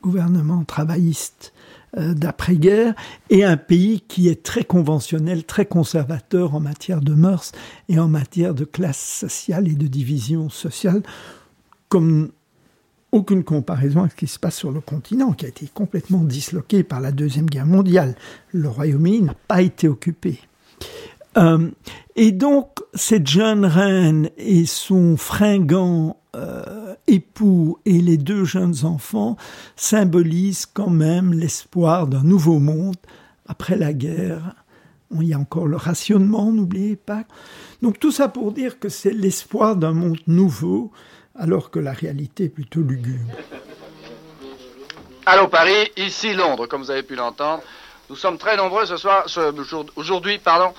gouvernement 0.00 0.62
travailliste 0.62 1.52
euh, 1.96 2.14
d'après-guerre, 2.14 2.94
et 3.30 3.42
un 3.44 3.56
pays 3.56 4.00
qui 4.00 4.28
est 4.28 4.44
très 4.44 4.62
conventionnel, 4.62 5.42
très 5.42 5.66
conservateur 5.66 6.54
en 6.54 6.60
matière 6.60 7.00
de 7.00 7.14
mœurs 7.14 7.50
et 7.88 7.98
en 7.98 8.06
matière 8.06 8.54
de 8.54 8.64
classe 8.64 9.02
sociale 9.02 9.66
et 9.66 9.74
de 9.74 9.88
division 9.88 10.48
sociale, 10.48 11.02
comme 11.92 12.30
aucune 13.12 13.44
comparaison 13.44 14.00
avec 14.00 14.12
ce 14.12 14.16
qui 14.16 14.26
se 14.26 14.38
passe 14.38 14.56
sur 14.56 14.72
le 14.72 14.80
continent, 14.80 15.32
qui 15.32 15.44
a 15.44 15.48
été 15.48 15.68
complètement 15.74 16.24
disloqué 16.24 16.84
par 16.84 17.02
la 17.02 17.12
Deuxième 17.12 17.44
Guerre 17.44 17.66
mondiale. 17.66 18.14
Le 18.50 18.66
Royaume-Uni 18.66 19.20
n'a 19.20 19.34
pas 19.46 19.60
été 19.60 19.88
occupé. 19.88 20.40
Euh, 21.36 21.70
et 22.16 22.32
donc, 22.32 22.78
cette 22.94 23.26
jeune 23.26 23.66
reine 23.66 24.30
et 24.38 24.64
son 24.64 25.18
fringant 25.18 26.16
euh, 26.34 26.94
époux 27.06 27.78
et 27.84 28.00
les 28.00 28.16
deux 28.16 28.44
jeunes 28.44 28.86
enfants 28.86 29.36
symbolisent 29.76 30.64
quand 30.64 30.88
même 30.88 31.34
l'espoir 31.34 32.06
d'un 32.06 32.22
nouveau 32.22 32.58
monde 32.58 32.96
après 33.44 33.76
la 33.76 33.92
guerre. 33.92 34.56
Il 35.10 35.24
y 35.24 35.34
a 35.34 35.38
encore 35.38 35.66
le 35.66 35.76
rationnement, 35.76 36.50
n'oubliez 36.50 36.96
pas. 36.96 37.24
Donc 37.82 37.98
tout 37.98 38.12
ça 38.12 38.28
pour 38.28 38.52
dire 38.52 38.78
que 38.78 38.88
c'est 38.88 39.12
l'espoir 39.12 39.76
d'un 39.76 39.92
monde 39.92 40.16
nouveau 40.26 40.90
alors 41.38 41.70
que 41.70 41.78
la 41.78 41.92
réalité 41.92 42.44
est 42.44 42.48
plutôt 42.48 42.80
lugubre. 42.80 43.32
Allô 45.26 45.48
Paris, 45.48 45.90
ici 45.96 46.34
Londres, 46.34 46.66
comme 46.66 46.82
vous 46.82 46.90
avez 46.90 47.02
pu 47.02 47.14
l'entendre. 47.14 47.62
Nous 48.10 48.16
sommes 48.16 48.36
très 48.36 48.58
nombreux 48.58 48.84
ce 48.84 48.98
soir, 48.98 49.24
aujourd'hui, 49.96 50.38
pardon, 50.38 50.74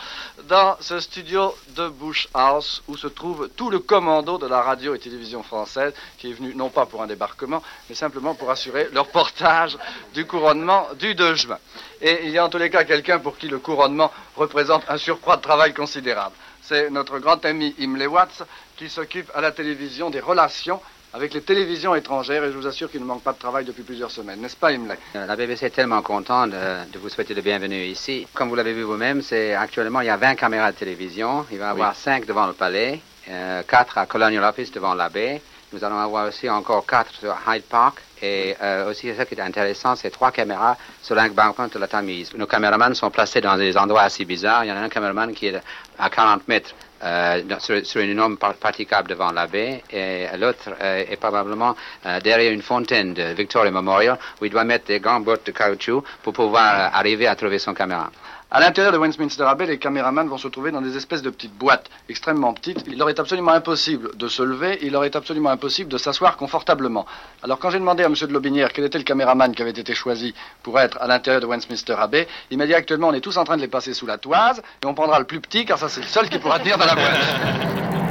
dans 0.48 0.76
ce 0.82 1.00
studio 1.00 1.56
de 1.70 1.88
Bush 1.88 2.28
House 2.34 2.84
où 2.88 2.96
se 2.96 3.08
trouve 3.08 3.50
tout 3.56 3.72
le 3.72 3.80
commando 3.80 4.38
de 4.38 4.46
la 4.46 4.62
radio 4.62 4.94
et 4.94 5.00
télévision 5.00 5.42
française 5.42 5.94
qui 6.20 6.30
est 6.30 6.34
venu 6.34 6.54
non 6.54 6.70
pas 6.70 6.86
pour 6.86 7.02
un 7.02 7.08
débarquement, 7.08 7.64
mais 7.90 7.96
simplement 7.96 8.36
pour 8.36 8.52
assurer 8.52 8.88
le 8.94 9.00
reportage 9.00 9.78
du 10.14 10.28
couronnement 10.28 10.88
du 11.00 11.16
2 11.16 11.34
juin. 11.34 11.58
Et 12.02 12.26
il 12.26 12.30
y 12.30 12.38
a 12.38 12.46
en 12.46 12.50
tous 12.50 12.60
les 12.60 12.70
cas 12.70 12.84
quelqu'un 12.84 13.18
pour 13.18 13.38
qui 13.38 13.48
le 13.48 13.58
couronnement 13.58 14.12
représente 14.36 14.84
un 14.88 14.98
surcroît 14.98 15.38
de 15.38 15.42
travail 15.42 15.74
considérable. 15.74 16.36
C'est 16.66 16.90
notre 16.90 17.20
grand 17.20 17.44
ami 17.46 17.76
Imley 17.80 18.08
Watts 18.08 18.44
qui 18.78 18.90
s'occupe 18.90 19.30
à 19.36 19.42
la 19.42 19.52
télévision 19.52 20.10
des 20.10 20.22
relations 20.22 20.80
avec 21.14 21.34
les 21.34 21.42
télévisions 21.42 21.94
étrangères 21.94 22.44
et 22.44 22.52
je 22.52 22.58
vous 22.58 22.66
assure 22.66 22.90
qu'il 22.90 23.02
ne 23.02 23.06
manque 23.06 23.22
pas 23.22 23.34
de 23.34 23.38
travail 23.38 23.66
depuis 23.66 23.84
plusieurs 23.84 24.10
semaines, 24.10 24.40
n'est-ce 24.40 24.56
pas 24.56 24.72
Imley 24.72 24.98
euh, 25.16 25.26
La 25.28 25.36
BBC 25.36 25.66
est 25.68 25.70
tellement 25.70 26.02
contente 26.02 26.52
de, 26.52 26.98
vous 27.00 27.10
souhaiter 27.10 27.34
le 27.34 27.42
bienvenue 27.42 27.84
ici. 27.84 28.26
Comme 28.34 28.50
vous 28.50 28.56
l'avez 28.56 28.74
vu 28.74 28.82
vous-même, 28.84 29.22
c'est 29.22 29.54
actuellement 29.54 30.02
il 30.02 30.08
y 30.08 30.10
a 30.10 30.18
20 30.18 30.36
caméras 30.36 30.72
de 30.72 30.78
télévision. 30.78 31.46
Il 31.52 31.60
va 31.60 31.68
y 31.68 31.70
avoir 31.70 31.96
5 31.96 32.26
devant 32.26 32.48
le 32.48 32.54
palais, 32.54 33.02
4 33.28 33.30
euh, 33.30 34.02
à 34.02 34.06
Colonial 34.06 34.44
Office 34.44 34.72
devant 34.72 34.96
la 34.96 35.10
baie. 35.10 35.42
Nous 35.74 35.84
allons 35.84 35.98
avoir 35.98 36.28
aussi 36.28 36.48
encore 36.48 36.86
4 36.86 37.12
sur 37.16 37.36
Hyde 37.48 37.64
Park. 37.64 37.98
Et 38.22 38.56
euh, 38.62 38.92
aussi, 38.92 39.12
ce 39.14 39.24
qui 39.24 39.34
est 39.34 39.42
intéressant, 39.42 39.96
c'est 39.96 40.12
trois 40.12 40.32
caméras 40.32 40.78
sur 41.02 41.16
l'embankment 41.16 41.68
de 41.68 41.80
la 41.80 41.88
Tamise. 41.88 42.32
Nos 42.36 42.46
caméramans 42.46 42.94
sont 42.94 43.10
placés 43.10 43.42
dans 43.42 43.58
des 43.58 43.76
endroits 43.76 44.04
assez 44.04 44.24
bizarres. 44.24 44.64
Il 44.64 44.68
y 44.70 44.72
en 44.72 44.78
a 44.78 44.82
un 44.82 44.90
caméraman 44.90 45.34
qui 45.34 45.48
est 45.48 45.60
à 45.98 46.10
40 46.10 46.48
mètres 46.48 46.76
euh, 47.04 47.42
sur, 47.60 48.02
une 48.02 48.12
énorme 48.12 48.38
praticable 48.38 49.10
devant 49.10 49.32
la 49.34 49.46
baie 49.46 49.84
et 49.92 50.26
l'autre 50.38 50.70
euh, 50.82 51.04
est 51.10 51.18
probablement 51.18 51.76
euh, 52.06 52.22
derrière 52.22 52.54
une 52.54 52.62
fontaine 52.62 53.14
de 53.14 53.34
Victoria 53.34 53.72
Memorial 53.72 54.18
où 54.42 54.46
il 54.46 54.52
doit 54.52 54.64
mettre 54.64 54.86
des 54.86 55.02
grands 55.02 55.20
bottes 55.20 55.46
de 55.46 55.52
caoutchouc 55.52 56.02
pour 56.22 56.32
pouvoir 56.32 56.96
arriver 56.96 57.28
à 57.28 57.36
trouver 57.36 57.60
son 57.60 57.74
caméra. 57.74 58.10
À 58.56 58.60
l'intérieur 58.60 58.94
de 58.94 59.00
Westminster 59.00 59.46
Abbey, 59.46 59.66
les 59.66 59.80
caméramans 59.80 60.28
vont 60.28 60.38
se 60.38 60.48
trouver 60.48 60.70
dans 60.70 60.80
des 60.80 60.96
espèces 60.96 61.24
de 61.24 61.32
petites 61.32 61.58
boîtes 61.58 61.90
extrêmement 62.08 62.54
petites. 62.54 62.84
Il 62.86 63.00
leur 63.00 63.10
est 63.10 63.20
absolument 63.20 63.50
impossible 63.50 64.16
de 64.16 64.28
se 64.28 64.44
lever, 64.44 64.78
il 64.84 64.92
leur 64.92 65.06
est 65.06 65.16
absolument 65.16 65.50
impossible 65.50 65.90
de 65.90 65.98
s'asseoir 65.98 66.38
confortablement. 66.38 67.08
Alors 67.42 67.58
quand 67.58 67.72
j'ai 67.72 67.80
demandé 67.80 68.04
à 68.04 68.06
M. 68.06 68.14
de 68.14 68.32
Lobinière 68.32 68.72
quel 68.72 68.86
était 68.86 69.00
le 69.00 69.06
caméraman 69.06 69.56
qui 69.56 69.64
avait 69.64 69.72
été 69.72 69.96
choisi 69.96 70.36
pour 70.62 70.80
être 70.80 71.00
à 71.02 71.08
l'intérieur 71.08 71.42
de 71.42 71.48
Westminster 71.48 71.96
Abbey, 71.98 72.28
il 72.52 72.60
m'a 72.60 72.68
dit 72.68 72.76
actuellement 72.76 73.08
on 73.08 73.14
est 73.14 73.22
tous 73.22 73.38
en 73.38 73.44
train 73.44 73.58
de 73.58 73.62
les 73.62 73.68
passer 73.68 73.96
sous 73.96 74.06
la 74.06 74.20
toise 74.20 74.62
et 74.84 74.86
on 74.86 74.94
prendra 74.94 75.18
le 75.18 75.26
plus 75.26 75.40
petit 75.40 75.66
car 75.66 75.80
ça 75.80 75.90
c'est 75.90 76.02
le 76.02 76.08
seul 76.08 76.30
qui 76.30 76.38
pourra 76.38 76.60
tenir 76.60 76.78
dans 76.78 76.86
la 76.86 76.94
boîte. 76.94 78.03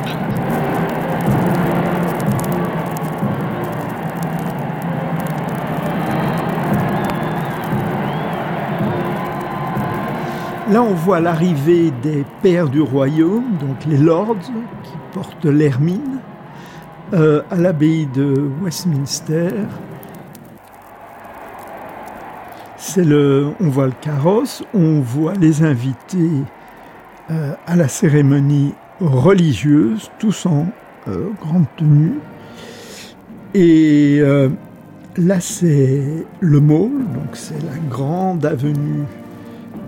Là, 10.73 10.83
on 10.83 10.95
voit 10.95 11.21
l'arrivée 11.21 11.93
des 12.03 12.25
pères 12.41 12.71
du 12.71 12.81
royaume, 12.81 13.59
donc 13.61 13.85
les 13.87 13.99
lords, 13.99 14.39
qui 14.39 14.93
portent 15.13 15.45
l'hermine, 15.45 16.19
euh, 17.13 17.43
à 17.51 17.57
l'abbaye 17.57 18.07
de 18.07 18.49
Westminster. 18.63 19.51
C'est 22.79 23.05
le, 23.05 23.49
on 23.61 23.69
voit 23.69 23.85
le 23.85 23.93
carrosse, 24.01 24.65
on 24.73 25.01
voit 25.01 25.35
les 25.35 25.63
invités 25.63 26.41
euh, 27.31 27.53
à 27.67 27.77
la 27.77 27.89
cérémonie 27.89 28.73
religieuse, 28.99 30.11
tous 30.19 30.47
en 30.47 30.69
euh, 31.07 31.29
grande 31.39 31.67
tenue. 31.77 32.15
Et 33.53 34.23
là, 35.19 35.39
c'est 35.39 36.25
le 36.41 36.61
Mall, 36.61 36.93
donc 37.13 37.35
c'est 37.35 37.63
la 37.63 37.77
grande 37.91 38.47
avenue 38.47 39.05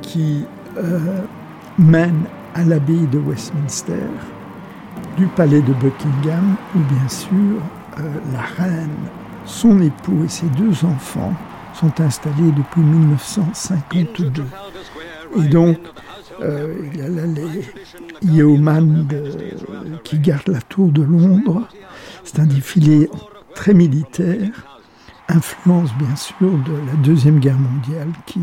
qui 0.03 0.44
mène 1.79 2.25
à 2.55 2.63
l'abbaye 2.65 3.07
de 3.07 3.19
Westminster, 3.19 4.09
du 5.17 5.27
palais 5.27 5.61
de 5.61 5.73
Buckingham, 5.75 6.57
où 6.75 6.79
bien 6.79 7.09
sûr 7.09 7.61
la 8.33 8.43
reine, 8.65 8.91
son 9.45 9.81
époux 9.81 10.25
et 10.25 10.29
ses 10.29 10.47
deux 10.47 10.85
enfants 10.85 11.35
sont 11.75 12.01
installés 12.01 12.53
depuis 12.57 12.81
1952. 12.81 14.45
Et 15.37 15.49
donc, 15.49 15.79
euh, 16.41 16.75
il 16.93 16.99
y 16.99 17.03
a 17.03 17.09
là 17.09 17.27
les 17.27 18.29
yeoman 18.29 19.07
qui 20.03 20.19
gardent 20.19 20.49
la 20.49 20.61
tour 20.63 20.91
de 20.91 21.03
Londres. 21.03 21.63
C'est 22.25 22.39
un 22.39 22.47
défilé 22.47 23.09
très 23.55 23.75
militaire, 23.75 24.51
influence 25.29 25.91
bien 25.97 26.17
sûr 26.17 26.51
de 26.51 26.73
la 26.87 26.95
Deuxième 27.03 27.39
Guerre 27.39 27.59
mondiale 27.59 28.09
qui 28.27 28.41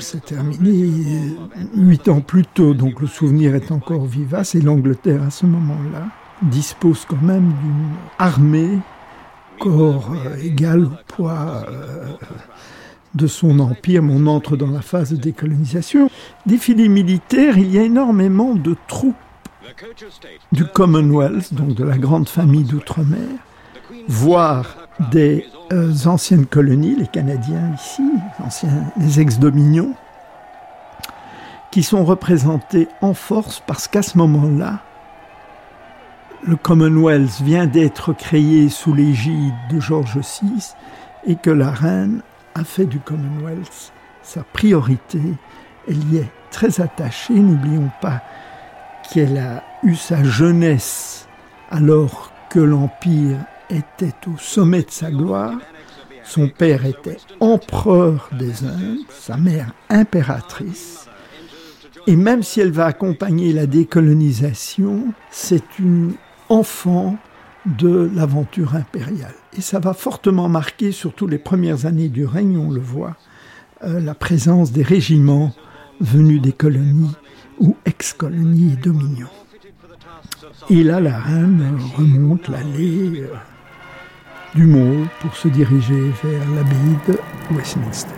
s'est 0.00 0.20
terminée 0.20 1.36
huit 1.74 2.08
ans 2.08 2.20
plus 2.20 2.44
tôt, 2.44 2.74
donc 2.74 3.00
le 3.00 3.06
souvenir 3.06 3.54
est 3.54 3.70
encore 3.70 4.06
vivace. 4.06 4.54
Et 4.54 4.60
l'Angleterre, 4.60 5.22
à 5.22 5.30
ce 5.30 5.46
moment-là, 5.46 6.06
dispose 6.42 7.04
quand 7.06 7.22
même 7.22 7.52
d'une 7.62 7.90
armée 8.18 8.78
corps 9.58 10.12
euh, 10.12 10.36
égal 10.42 10.84
au 10.84 10.90
poids 11.06 11.64
euh, 11.68 12.06
de 13.14 13.26
son 13.26 13.60
empire, 13.60 14.02
on 14.02 14.26
entre 14.26 14.56
dans 14.56 14.70
la 14.70 14.82
phase 14.82 15.10
de 15.10 15.16
décolonisation. 15.16 16.10
Défilé 16.46 16.88
militaire, 16.88 17.58
il 17.58 17.72
y 17.72 17.78
a 17.78 17.82
énormément 17.82 18.54
de 18.54 18.74
troupes 18.88 19.14
du 20.50 20.64
Commonwealth, 20.64 21.54
donc 21.54 21.74
de 21.74 21.84
la 21.84 21.98
grande 21.98 22.28
famille 22.28 22.64
d'outre-mer, 22.64 23.28
voire 24.08 24.76
des 25.10 25.46
euh, 25.46 25.61
anciennes 26.06 26.46
colonies, 26.46 26.96
les 26.96 27.06
Canadiens 27.06 27.72
ici, 27.74 28.02
anciens, 28.44 28.84
les 28.96 29.20
ex-dominions, 29.20 29.94
qui 31.70 31.82
sont 31.82 32.04
représentés 32.04 32.88
en 33.00 33.14
force 33.14 33.62
parce 33.66 33.88
qu'à 33.88 34.02
ce 34.02 34.18
moment-là, 34.18 34.80
le 36.44 36.56
Commonwealth 36.56 37.40
vient 37.40 37.66
d'être 37.66 38.12
créé 38.12 38.68
sous 38.68 38.92
l'égide 38.92 39.54
de 39.70 39.80
George 39.80 40.18
VI 40.18 40.74
et 41.24 41.36
que 41.36 41.50
la 41.50 41.70
reine 41.70 42.22
a 42.54 42.64
fait 42.64 42.86
du 42.86 42.98
Commonwealth 42.98 43.92
sa 44.22 44.42
priorité. 44.42 45.20
Elle 45.88 46.12
y 46.12 46.18
est 46.18 46.30
très 46.50 46.80
attachée. 46.80 47.34
N'oublions 47.34 47.90
pas 48.00 48.22
qu'elle 49.10 49.38
a 49.38 49.62
eu 49.82 49.94
sa 49.94 50.22
jeunesse 50.22 51.26
alors 51.70 52.32
que 52.50 52.60
l'Empire 52.60 53.38
était 53.72 54.14
au 54.26 54.38
sommet 54.38 54.82
de 54.82 54.90
sa 54.90 55.10
gloire. 55.10 55.58
Son 56.24 56.48
père 56.48 56.86
était 56.86 57.18
empereur 57.40 58.28
des 58.38 58.64
Indes, 58.64 58.98
sa 59.10 59.36
mère 59.36 59.72
impératrice. 59.90 61.06
Et 62.06 62.16
même 62.16 62.42
si 62.42 62.60
elle 62.60 62.70
va 62.70 62.86
accompagner 62.86 63.52
la 63.52 63.66
décolonisation, 63.66 65.12
c'est 65.30 65.78
une 65.78 66.14
enfant 66.48 67.16
de 67.66 68.10
l'aventure 68.14 68.74
impériale. 68.74 69.34
Et 69.56 69.60
ça 69.60 69.78
va 69.78 69.94
fortement 69.94 70.48
marquer, 70.48 70.90
surtout 70.92 71.26
les 71.26 71.38
premières 71.38 71.86
années 71.86 72.08
du 72.08 72.24
règne, 72.24 72.58
on 72.58 72.70
le 72.70 72.80
voit, 72.80 73.16
euh, 73.84 74.00
la 74.00 74.14
présence 74.14 74.72
des 74.72 74.82
régiments 74.82 75.52
venus 76.00 76.42
des 76.42 76.52
colonies 76.52 77.14
ou 77.60 77.76
ex-colonies 77.84 78.72
et 78.72 78.76
dominions. 78.76 79.28
Et 80.70 80.82
là, 80.82 81.00
la 81.00 81.18
reine 81.18 81.78
remonte 81.96 82.48
l'allée 82.48 83.22
euh, 83.22 83.34
du 84.54 84.66
Mont 84.66 85.06
pour 85.20 85.34
se 85.34 85.48
diriger 85.48 86.10
vers 86.22 86.50
l'abbaye 86.50 86.98
de 87.08 87.18
Westminster. 87.54 88.14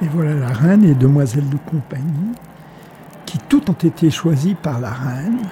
Et 0.00 0.06
voilà 0.08 0.34
la 0.34 0.48
reine 0.48 0.84
et 0.84 0.94
demoiselles 0.94 1.48
de 1.48 1.58
compagnie 1.70 2.32
qui 3.26 3.38
tout 3.48 3.70
ont 3.70 3.74
été 3.74 4.10
choisis 4.10 4.54
par 4.62 4.80
la 4.80 4.90
reine 4.90 5.42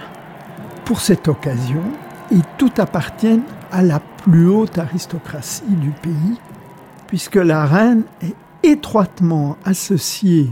pour 0.85 1.01
cette 1.01 1.29
occasion 1.29 1.83
et 2.31 2.41
tout 2.57 2.73
appartiennent 2.79 3.43
à 3.71 3.83
la 3.83 4.01
plus 4.01 4.49
haute 4.49 4.79
aristocratie 4.79 5.65
du 5.65 5.91
pays, 5.91 6.39
puisque 7.07 7.37
la 7.37 7.67
reine 7.67 8.05
est 8.23 8.35
étroitement 8.63 9.57
associée, 9.65 10.51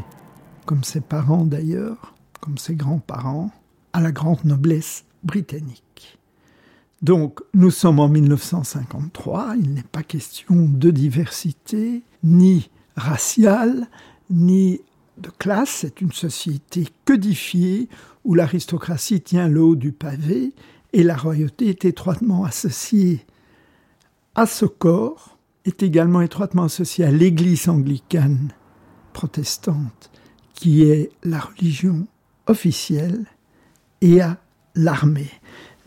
comme 0.66 0.84
ses 0.84 1.00
parents 1.00 1.44
d'ailleurs, 1.44 2.14
comme 2.40 2.58
ses 2.58 2.74
grands-parents, 2.74 3.50
à 3.92 4.00
la 4.00 4.12
grande 4.12 4.44
noblesse 4.44 5.04
britannique. 5.22 5.83
Donc 7.04 7.40
nous 7.52 7.70
sommes 7.70 8.00
en 8.00 8.08
1953, 8.08 9.56
il 9.60 9.74
n'est 9.74 9.82
pas 9.82 10.02
question 10.02 10.54
de 10.54 10.90
diversité, 10.90 12.02
ni 12.22 12.70
raciale, 12.96 13.88
ni 14.30 14.80
de 15.18 15.28
classe, 15.28 15.80
c'est 15.80 16.00
une 16.00 16.12
société 16.12 16.88
codifiée 17.04 17.90
où 18.24 18.34
l'aristocratie 18.34 19.20
tient 19.20 19.48
le 19.48 19.62
haut 19.62 19.76
du 19.76 19.92
pavé 19.92 20.54
et 20.94 21.02
la 21.02 21.14
royauté 21.14 21.68
est 21.68 21.84
étroitement 21.84 22.44
associée 22.44 23.26
à 24.34 24.46
ce 24.46 24.64
corps, 24.64 25.36
est 25.66 25.82
également 25.82 26.22
étroitement 26.22 26.64
associée 26.64 27.04
à 27.04 27.10
l'église 27.10 27.68
anglicane 27.68 28.50
protestante, 29.12 30.10
qui 30.54 30.84
est 30.84 31.10
la 31.22 31.40
religion 31.40 32.06
officielle, 32.46 33.26
et 34.00 34.22
à 34.22 34.38
l'armée. 34.74 35.30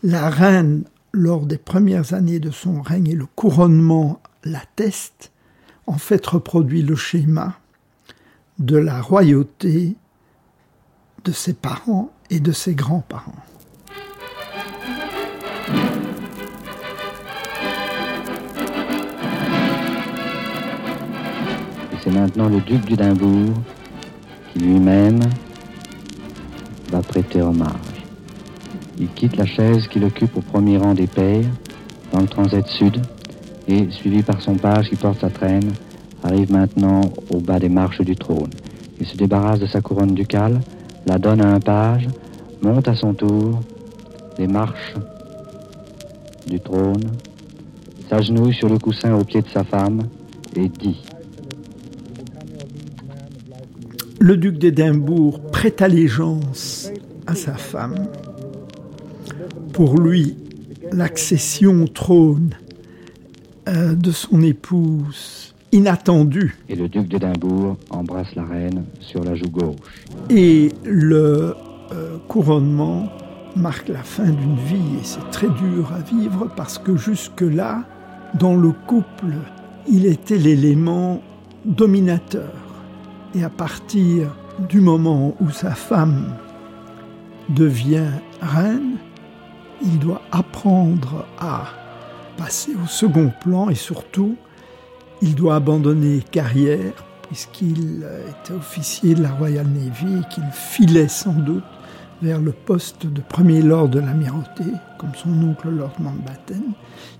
La 0.04 0.30
reine, 0.30 0.84
lors 1.12 1.46
des 1.46 1.58
premières 1.58 2.14
années 2.14 2.40
de 2.40 2.50
son 2.50 2.80
règne, 2.82 3.08
et 3.08 3.14
le 3.14 3.26
couronnement 3.26 4.20
l'atteste, 4.44 5.32
en 5.86 5.98
fait 5.98 6.24
reproduit 6.26 6.82
le 6.82 6.96
schéma 6.96 7.58
de 8.58 8.76
la 8.76 9.00
royauté 9.00 9.96
de 11.24 11.32
ses 11.32 11.54
parents 11.54 12.10
et 12.30 12.40
de 12.40 12.52
ses 12.52 12.74
grands-parents. 12.74 13.32
C'est 22.02 22.10
maintenant 22.10 22.48
le 22.48 22.60
duc 22.60 22.84
d'Édimbourg 22.86 23.54
qui 24.52 24.60
lui-même 24.60 25.20
va 26.90 27.02
prêter 27.02 27.42
hommage. 27.42 27.97
Il 29.00 29.08
quitte 29.08 29.36
la 29.36 29.46
chaise 29.46 29.86
qu'il 29.86 30.04
occupe 30.04 30.36
au 30.36 30.40
premier 30.40 30.76
rang 30.76 30.94
des 30.94 31.06
pères 31.06 31.44
dans 32.12 32.20
le 32.20 32.26
transit 32.26 32.66
sud 32.66 33.00
et, 33.68 33.90
suivi 33.90 34.22
par 34.22 34.40
son 34.40 34.56
page 34.56 34.88
qui 34.88 34.96
porte 34.96 35.20
sa 35.20 35.30
traîne, 35.30 35.72
arrive 36.24 36.50
maintenant 36.52 37.02
au 37.30 37.38
bas 37.38 37.60
des 37.60 37.68
marches 37.68 38.00
du 38.00 38.16
trône. 38.16 38.50
Il 39.00 39.06
se 39.06 39.16
débarrasse 39.16 39.60
de 39.60 39.66
sa 39.66 39.80
couronne 39.80 40.14
ducale, 40.14 40.60
la 41.06 41.18
donne 41.18 41.40
à 41.40 41.52
un 41.52 41.60
page, 41.60 42.08
monte 42.62 42.88
à 42.88 42.96
son 42.96 43.14
tour 43.14 43.60
les 44.38 44.46
marches 44.46 44.94
du 46.46 46.58
trône, 46.58 47.04
s'agenouille 48.08 48.54
sur 48.54 48.68
le 48.68 48.78
coussin 48.78 49.14
au 49.14 49.24
pied 49.24 49.42
de 49.42 49.48
sa 49.48 49.64
femme 49.64 50.02
et 50.56 50.68
dit 50.68 51.02
Le 54.18 54.36
duc 54.36 54.58
d'Édimbourg 54.58 55.40
prête 55.52 55.82
allégeance 55.82 56.90
à 57.26 57.34
sa 57.34 57.54
femme. 57.54 58.08
Pour 59.72 59.98
lui, 59.98 60.36
l'accession 60.92 61.84
au 61.84 61.88
trône 61.88 62.54
euh, 63.68 63.94
de 63.94 64.10
son 64.10 64.42
épouse 64.42 65.54
inattendu. 65.72 66.56
Et 66.68 66.76
le 66.76 66.88
duc 66.88 67.08
d'Édimbourg 67.08 67.76
embrasse 67.90 68.34
la 68.34 68.44
reine 68.44 68.84
sur 69.00 69.22
la 69.22 69.34
joue 69.34 69.50
gauche. 69.50 69.76
Et 70.30 70.72
le 70.84 71.54
euh, 71.92 72.16
couronnement 72.28 73.08
marque 73.56 73.88
la 73.88 74.02
fin 74.02 74.30
d'une 74.30 74.56
vie 74.56 74.98
et 75.00 75.04
c'est 75.04 75.30
très 75.30 75.48
dur 75.48 75.92
à 75.92 76.00
vivre 76.00 76.48
parce 76.56 76.78
que 76.78 76.96
jusque-là, 76.96 77.84
dans 78.38 78.56
le 78.56 78.72
couple, 78.72 79.34
il 79.88 80.06
était 80.06 80.38
l'élément 80.38 81.20
dominateur. 81.64 82.52
Et 83.34 83.44
à 83.44 83.50
partir 83.50 84.34
du 84.68 84.80
moment 84.80 85.34
où 85.40 85.50
sa 85.50 85.74
femme 85.74 86.32
devient 87.50 88.10
reine, 88.40 88.96
il 89.82 89.98
doit 89.98 90.22
apprendre 90.32 91.26
à 91.38 91.66
passer 92.36 92.72
au 92.82 92.86
second 92.86 93.32
plan 93.40 93.68
et 93.68 93.74
surtout 93.74 94.36
il 95.22 95.34
doit 95.34 95.56
abandonner 95.56 96.22
carrière 96.30 96.92
puisqu'il 97.22 98.06
était 98.28 98.54
officier 98.54 99.14
de 99.14 99.22
la 99.22 99.30
Royal 99.30 99.66
Navy 99.66 100.20
et 100.20 100.34
qu'il 100.34 100.44
filait 100.52 101.08
sans 101.08 101.32
doute 101.32 101.64
vers 102.22 102.40
le 102.40 102.52
poste 102.52 103.06
de 103.06 103.20
premier 103.20 103.62
lord 103.62 103.88
de 103.88 104.00
l'amirauté, 104.00 104.64
comme 104.98 105.14
son 105.14 105.30
oncle 105.42 105.68
Lord 105.68 105.92
Mountbatten, 106.00 106.72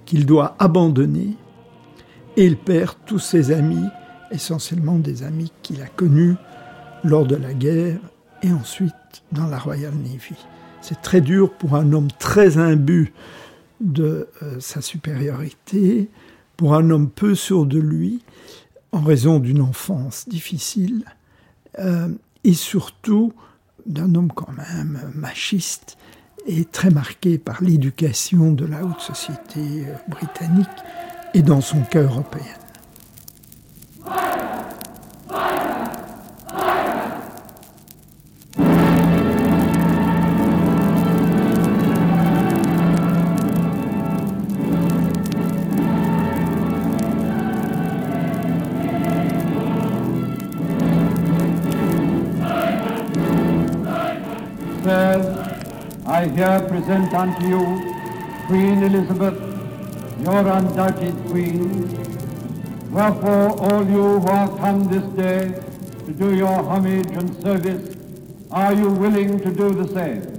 qu'il 0.04 0.26
doit 0.26 0.56
abandonner, 0.58 1.36
et 2.36 2.44
il 2.44 2.56
perd 2.56 2.94
tous 3.06 3.18
ses 3.18 3.52
amis, 3.52 3.86
essentiellement 4.30 4.98
des 4.98 5.22
amis 5.22 5.52
qu'il 5.62 5.82
a 5.82 5.86
connus 5.86 6.34
lors 7.04 7.26
de 7.26 7.36
la 7.36 7.54
guerre 7.54 7.98
et 8.42 8.52
ensuite 8.52 8.94
dans 9.32 9.46
la 9.46 9.58
Royal 9.58 9.94
Navy. 9.94 10.36
C'est 10.80 11.00
très 11.02 11.20
dur 11.20 11.52
pour 11.52 11.74
un 11.74 11.92
homme 11.92 12.08
très 12.18 12.58
imbu 12.58 13.12
de 13.80 14.28
euh, 14.42 14.58
sa 14.60 14.80
supériorité, 14.80 16.08
pour 16.56 16.74
un 16.74 16.90
homme 16.90 17.08
peu 17.08 17.34
sûr 17.34 17.66
de 17.66 17.78
lui, 17.78 18.22
en 18.92 19.00
raison 19.00 19.38
d'une 19.38 19.60
enfance 19.60 20.28
difficile 20.28 21.04
euh, 21.78 22.08
et 22.44 22.54
surtout 22.54 23.32
d'un 23.86 24.14
homme 24.14 24.32
quand 24.32 24.52
même 24.52 25.12
machiste 25.14 25.96
et 26.46 26.64
très 26.64 26.90
marqué 26.90 27.38
par 27.38 27.62
l'éducation 27.62 28.52
de 28.52 28.64
la 28.64 28.84
haute 28.84 29.00
société 29.00 29.86
euh, 29.86 29.94
britannique 30.08 30.66
et 31.34 31.42
dans 31.42 31.60
son 31.60 31.82
cas 31.82 32.02
européenne. 32.02 32.44
I 54.90 56.28
here 56.28 56.60
present 56.66 57.12
unto 57.12 57.46
you 57.46 57.94
Queen 58.46 58.82
Elizabeth, 58.82 59.38
your 60.22 60.48
undoubted 60.48 61.14
queen. 61.26 61.88
Wherefore, 62.90 63.50
all 63.60 63.84
you 63.84 64.20
who 64.20 64.26
are 64.26 64.48
come 64.56 64.88
this 64.88 65.04
day 65.12 65.60
to 66.06 66.12
do 66.12 66.34
your 66.34 66.62
homage 66.62 67.10
and 67.10 67.36
service, 67.42 67.96
are 68.50 68.72
you 68.72 68.88
willing 68.88 69.38
to 69.40 69.50
do 69.52 69.74
the 69.74 69.88
same? 69.92 70.37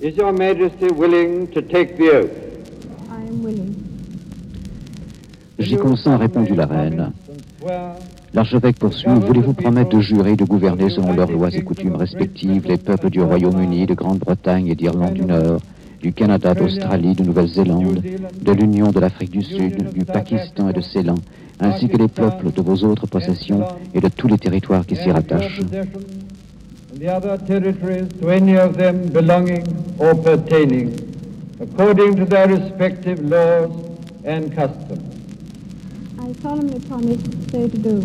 Is 0.00 0.16
Your 0.16 0.32
Majesty 0.32 0.86
willing 0.92 1.48
to 1.48 1.60
take 1.60 1.96
the 1.96 2.10
oath? 2.10 2.30
I 3.10 3.28
am 3.28 3.42
willing. 3.42 3.74
J'y 5.58 5.76
consens, 5.76 6.16
répondit 6.16 6.54
la 6.54 6.66
reine. 6.66 7.10
L'archevêque 8.32 8.78
poursuit, 8.78 9.10
voulez-vous 9.10 9.54
promettre 9.54 9.96
de 9.96 10.00
jurer 10.00 10.36
de 10.36 10.44
gouverner 10.44 10.88
selon 10.88 11.12
leurs 11.14 11.32
lois 11.32 11.48
et 11.52 11.62
coutumes 11.62 11.96
respectives 11.96 12.64
les 12.68 12.76
peuples 12.76 13.10
du 13.10 13.20
Royaume-Uni, 13.20 13.86
de 13.86 13.94
Grande-Bretagne 13.94 14.68
et 14.68 14.76
d'Irlande 14.76 15.14
du 15.14 15.24
Nord, 15.24 15.60
du 16.00 16.12
Canada, 16.12 16.54
d'Australie, 16.54 17.16
de 17.16 17.24
Nouvelle-Zélande, 17.24 18.00
de 18.40 18.52
l'Union 18.52 18.92
de 18.92 19.00
l'Afrique 19.00 19.32
du 19.32 19.42
Sud, 19.42 19.92
du 19.92 20.04
Pakistan 20.04 20.68
et 20.68 20.74
de 20.74 20.80
Ceylan, 20.80 21.16
ainsi 21.58 21.88
que 21.88 21.96
les 21.96 22.06
peuples 22.06 22.52
de 22.52 22.62
vos 22.62 22.84
autres 22.84 23.08
possessions 23.08 23.64
et 23.92 24.00
de 24.00 24.08
tous 24.08 24.28
les 24.28 24.38
territoires 24.38 24.86
qui 24.86 24.94
s'y 24.94 25.10
rattachent 25.10 25.60
the 29.98 30.04
other 30.04 30.36
territories 30.36 30.48
to 30.48 30.56
any 30.56 30.82
of 30.82 30.94
them 30.94 30.98
belonging 30.98 31.18
or 31.50 31.54
pertaining, 31.54 31.58
according 31.60 32.16
to 32.16 32.24
their 32.24 32.48
respective 32.48 33.20
laws 33.20 33.70
and 34.24 34.54
customs. 34.54 35.14
I 36.20 36.32
solemnly 36.42 36.80
promise 36.88 37.22
so 37.50 37.68
to 37.68 37.78
do. 37.78 37.96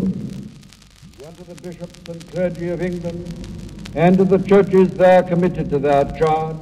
Unto 1.26 1.44
the 1.44 1.54
bishops 1.62 2.00
and 2.08 2.30
clergy 2.30 2.68
of 2.68 2.82
England, 2.82 3.92
and 3.94 4.18
to 4.18 4.24
the 4.24 4.38
churches 4.38 4.90
there 4.90 5.22
committed 5.22 5.70
to 5.70 5.78
their 5.78 6.04
charge, 6.18 6.56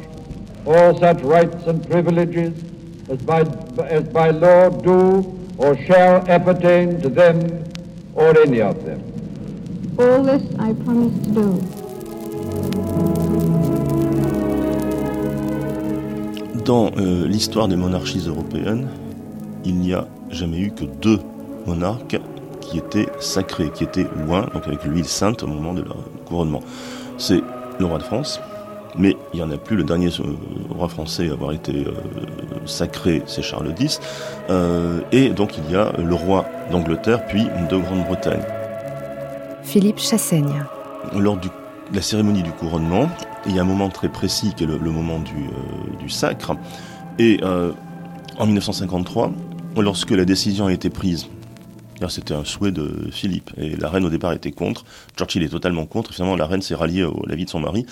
all 0.67 0.99
such 0.99 1.21
rights 1.23 1.67
and 1.67 1.87
privileges 1.89 2.63
as 3.09 3.19
by, 3.23 3.41
as 3.85 4.05
by 4.05 4.31
law 4.31 4.69
do 4.69 5.39
or 5.59 5.77
shall 5.85 6.29
appertain 6.29 7.01
to 7.01 7.09
them 7.09 7.65
or 8.15 8.39
any 8.39 8.61
of 8.61 8.85
them. 8.85 9.03
All 9.99 10.23
this 10.23 10.43
I 10.59 10.73
promise 10.73 11.27
to 11.27 11.33
do. 11.33 11.82
Dans 16.65 16.91
euh, 16.97 17.27
l'histoire 17.27 17.67
des 17.67 17.75
monarchies 17.75 18.23
européennes, 18.27 18.89
il 19.65 19.77
n'y 19.77 19.95
a 19.95 20.07
jamais 20.31 20.59
eu 20.61 20.71
que 20.71 20.85
deux 20.85 21.19
monarques 21.67 22.21
qui 22.61 22.79
étaient 22.79 23.09
sacrés, 23.19 23.71
qui 23.75 23.83
étaient 23.83 24.07
loin, 24.27 24.47
donc 24.55 24.67
avec 24.69 24.85
l'huile 24.85 25.07
sainte 25.07 25.43
au 25.43 25.49
moment 25.49 25.75
de 25.75 25.83
leur 25.83 25.97
couronnement. 26.25 26.61
C'est 27.19 27.41
le 27.81 27.87
roi 27.87 27.99
de 27.99 28.05
France, 28.05 28.41
mais 28.97 29.17
il 29.33 29.39
n'y 29.39 29.43
en 29.43 29.51
a 29.51 29.57
plus. 29.57 29.77
Le 29.77 29.83
dernier 29.83 30.09
euh, 30.21 30.37
roi 30.71 30.89
français 30.89 31.29
à 31.31 31.33
avoir 31.33 31.51
été 31.51 31.85
euh, 31.85 31.95
sacré, 32.65 33.23
c'est 33.27 33.43
Charles 33.43 33.75
X. 33.81 33.99
et 35.11 35.31
donc 35.31 35.59
il 35.59 35.73
y 35.73 35.77
a 35.77 35.93
le 35.99 36.15
roi 36.15 36.45
d'Angleterre, 36.71 37.27
puis 37.27 37.45
de 37.71 37.77
Grande-Bretagne. 37.77 38.43
Philippe 39.65 39.99
Chassaigne. 39.99 40.65
Lors 41.19 41.39
la 41.93 42.03
cérémonie 42.03 42.43
du 42.43 42.53
couronnement, 42.53 43.09
il 43.47 43.55
y 43.55 43.59
a 43.59 43.63
un 43.63 43.67
moment 43.67 43.91
très 43.91 44.09
précis 44.09 44.53
qui 44.57 44.65
est 44.65 44.67
le, 44.67 44.79
moment 44.79 45.19
du, 45.19 45.35
euh, 45.35 45.97
du, 45.99 46.09
sacre. 46.09 46.57
Et 47.19 47.41
euh, 47.43 47.73
en 48.39 48.47
1953, 48.47 49.33
lorsque 49.77 50.11
la 50.11 50.25
décision 50.25 50.67
a 50.67 50.73
été 50.73 50.91
prise, 50.91 51.29
c'était 52.09 52.35
un 52.35 52.45
souhait 52.45 52.73
de 52.73 53.09
Philippe, 53.13 53.51
et 53.59 53.77
la 53.77 53.89
reine 53.89 54.05
au 54.05 54.11
départ 54.11 54.33
était 54.33 54.51
contre, 54.51 54.85
Churchill 55.17 55.43
est 55.43 55.51
totalement 55.51 55.87
contre, 55.87 56.13
finalement 56.13 56.37
la 56.37 56.47
reine 56.47 56.63
s'est 56.63 56.75
ralliée 56.75 57.03
à 57.03 57.11
la 57.29 57.37
vie 57.37 57.45
de 57.45 57.51
son 57.51 57.61
mari. 57.61 57.87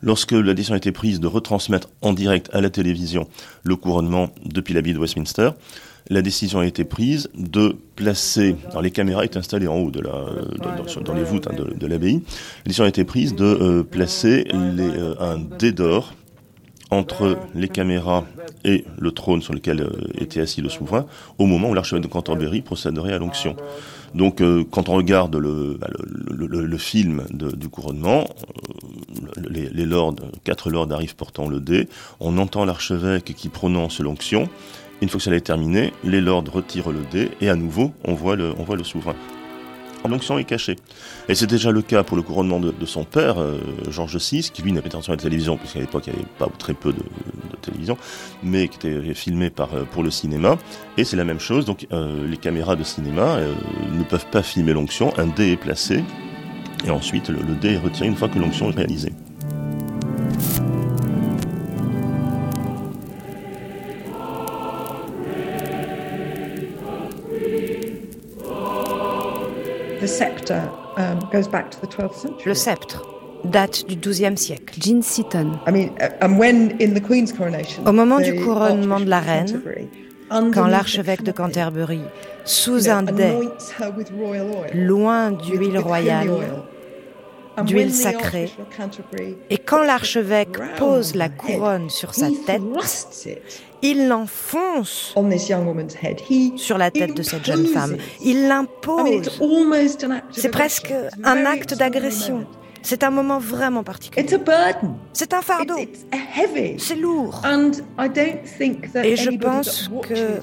Lorsque 0.00 0.32
la 0.32 0.54
décision 0.54 0.74
a 0.74 0.76
été 0.76 0.92
prise 0.92 1.18
de 1.18 1.26
retransmettre 1.26 1.88
en 2.02 2.12
direct 2.12 2.48
à 2.52 2.60
la 2.60 2.70
télévision 2.70 3.26
le 3.64 3.74
couronnement 3.74 4.28
depuis 4.44 4.74
l'abbaye 4.74 4.94
de 4.94 4.98
Westminster, 4.98 5.50
la 6.10 6.22
décision 6.22 6.60
a 6.60 6.66
été 6.66 6.84
prise 6.84 7.28
de 7.34 7.76
placer, 7.96 8.56
alors 8.70 8.82
les 8.82 8.90
caméras 8.90 9.24
étaient 9.24 9.38
installées 9.38 9.68
en 9.68 9.76
haut 9.76 9.90
de 9.90 10.00
la, 10.00 10.26
dans, 11.04 11.14
les 11.14 11.22
voûtes 11.22 11.46
hein, 11.48 11.54
de, 11.54 11.86
l'abbaye, 11.86 12.14
la 12.14 12.64
décision 12.64 12.84
a 12.84 12.88
été 12.88 13.04
prise 13.04 13.34
de 13.34 13.44
euh, 13.44 13.82
placer 13.82 14.44
les, 14.44 14.88
euh, 14.88 15.14
un 15.20 15.38
dé 15.38 15.72
d'or 15.72 16.14
entre 16.90 17.38
les 17.54 17.68
caméras 17.68 18.24
et 18.64 18.86
le 18.98 19.10
trône 19.12 19.42
sur 19.42 19.52
lequel 19.52 19.82
euh, 19.82 19.90
était 20.14 20.40
assis 20.40 20.62
le 20.62 20.70
souverain 20.70 21.04
au 21.36 21.44
moment 21.44 21.68
où 21.68 21.74
l'archevêque 21.74 22.02
de 22.02 22.08
Canterbury 22.08 22.62
procéderait 22.62 23.12
à 23.12 23.18
l'onction. 23.18 23.56
Donc 24.14 24.42
quand 24.70 24.88
on 24.88 24.94
regarde 24.94 25.36
le, 25.36 25.76
bah, 25.78 25.88
le, 26.30 26.78
film 26.78 27.26
du 27.30 27.68
couronnement, 27.68 28.26
les, 29.50 29.68
les 29.68 29.84
lords, 29.84 30.16
quatre 30.44 30.70
lords 30.70 30.90
arrivent 30.90 31.14
portant 31.14 31.46
le 31.46 31.60
dé, 31.60 31.90
on 32.18 32.38
entend 32.38 32.64
l'archevêque 32.64 33.34
qui 33.36 33.50
prononce 33.50 34.00
l'onction, 34.00 34.48
une 35.00 35.08
fois 35.08 35.18
que 35.18 35.24
cela 35.24 35.36
est 35.36 35.42
terminé, 35.42 35.92
les 36.04 36.20
lords 36.20 36.44
retirent 36.50 36.90
le 36.90 37.02
dé 37.10 37.30
et 37.40 37.48
à 37.48 37.54
nouveau 37.54 37.92
on 38.04 38.14
voit 38.14 38.36
le, 38.36 38.54
souverain. 38.82 39.14
L'onction 40.08 40.38
est 40.38 40.44
cachée. 40.44 40.76
Et 41.28 41.34
c'est 41.34 41.46
déjà 41.46 41.70
le 41.70 41.82
cas 41.82 42.02
pour 42.02 42.16
le 42.16 42.22
couronnement 42.22 42.60
de, 42.60 42.86
son 42.86 43.04
père, 43.04 43.38
euh, 43.38 43.58
Georges 43.90 44.16
VI, 44.16 44.50
qui 44.50 44.62
lui 44.62 44.72
n'avait 44.72 44.86
attention 44.86 45.12
à 45.12 45.16
la 45.16 45.22
télévision, 45.22 45.58
puisqu'à 45.58 45.80
l'époque 45.80 46.06
il 46.06 46.14
n'y 46.14 46.20
avait 46.20 46.28
pas 46.38 46.46
ou 46.46 46.56
très 46.56 46.72
peu 46.72 46.94
de, 46.94 47.02
télévision, 47.60 47.98
mais 48.42 48.68
qui 48.68 48.76
était 48.76 49.12
filmé 49.12 49.50
par, 49.50 49.74
euh, 49.74 49.82
pour 49.84 50.02
le 50.02 50.10
cinéma. 50.10 50.56
Et 50.96 51.04
c'est 51.04 51.16
la 51.16 51.24
même 51.24 51.40
chose, 51.40 51.66
donc 51.66 51.86
euh, 51.92 52.26
les 52.26 52.38
caméras 52.38 52.74
de 52.74 52.84
cinéma 52.84 53.38
ne 53.92 54.02
peuvent 54.04 54.28
pas 54.30 54.42
filmer 54.42 54.72
l'onction, 54.72 55.12
un 55.18 55.26
dé 55.26 55.52
est 55.52 55.56
placé, 55.56 56.02
et 56.86 56.90
ensuite 56.90 57.28
le, 57.28 57.40
le 57.40 57.54
dé 57.54 57.74
est 57.74 57.78
retiré 57.78 58.06
une 58.06 58.16
fois 58.16 58.28
que 58.28 58.38
l'onction 58.38 58.70
est 58.70 58.76
réalisée. 58.76 59.12
Le 70.00 70.06
sceptre 72.54 73.02
date 73.44 73.88
du 73.88 73.96
XIIe 73.96 74.36
siècle. 74.36 74.74
Jean 74.80 75.02
Seaton. 75.02 75.52
Au 77.86 77.92
moment 77.92 78.20
du 78.20 78.34
couronnement 78.36 79.00
de 79.00 79.08
la 79.08 79.20
reine, 79.20 79.60
quand 80.30 80.66
l'archevêque 80.66 81.22
de 81.22 81.32
Canterbury, 81.32 82.00
sous 82.44 82.88
un 82.88 83.02
dais, 83.02 83.38
loin 84.74 85.32
d'huile 85.32 85.78
royale, 85.78 86.30
d'huile 87.64 87.92
sacrée, 87.92 88.50
et 89.50 89.58
quand 89.58 89.82
l'archevêque 89.82 90.58
pose 90.76 91.14
la 91.14 91.28
couronne 91.28 91.90
sur 91.90 92.14
sa 92.14 92.28
tête, 92.46 92.62
il 93.82 94.08
l'enfonce 94.08 95.14
sur 96.56 96.78
la 96.78 96.90
tête 96.90 97.14
de 97.14 97.22
cette 97.22 97.44
jeune 97.44 97.66
femme. 97.66 97.96
Il 98.20 98.48
l'impose. 98.48 99.40
C'est 100.32 100.50
presque 100.50 100.92
un 101.24 101.44
acte 101.46 101.74
d'agression. 101.74 102.46
C'est 102.82 103.02
un 103.02 103.10
moment 103.10 103.38
vraiment 103.38 103.82
particulier. 103.82 104.26
C'est 105.12 105.34
un 105.34 105.42
fardeau. 105.42 105.76
C'est 106.78 106.96
lourd. 106.96 107.42
Et 109.04 109.16
je 109.16 109.30
pense 109.38 109.90
que 110.02 110.40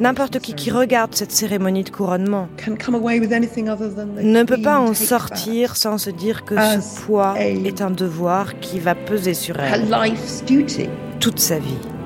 n'importe 0.00 0.38
qui 0.40 0.54
qui 0.54 0.70
regarde 0.70 1.14
cette 1.14 1.32
cérémonie 1.32 1.84
de 1.84 1.90
couronnement 1.90 2.48
ne 2.66 4.42
peut 4.42 4.62
pas 4.62 4.78
en 4.78 4.94
sortir 4.94 5.76
sans 5.76 5.98
se 5.98 6.10
dire 6.10 6.44
que 6.44 6.56
ce 6.56 7.00
poids 7.04 7.34
est 7.38 7.80
un 7.80 7.90
devoir 7.90 8.58
qui 8.60 8.78
va 8.78 8.94
peser 8.94 9.34
sur 9.34 9.58
elle 9.60 9.88
toute 11.20 11.38
sa 11.40 11.58
vie. 11.58 11.97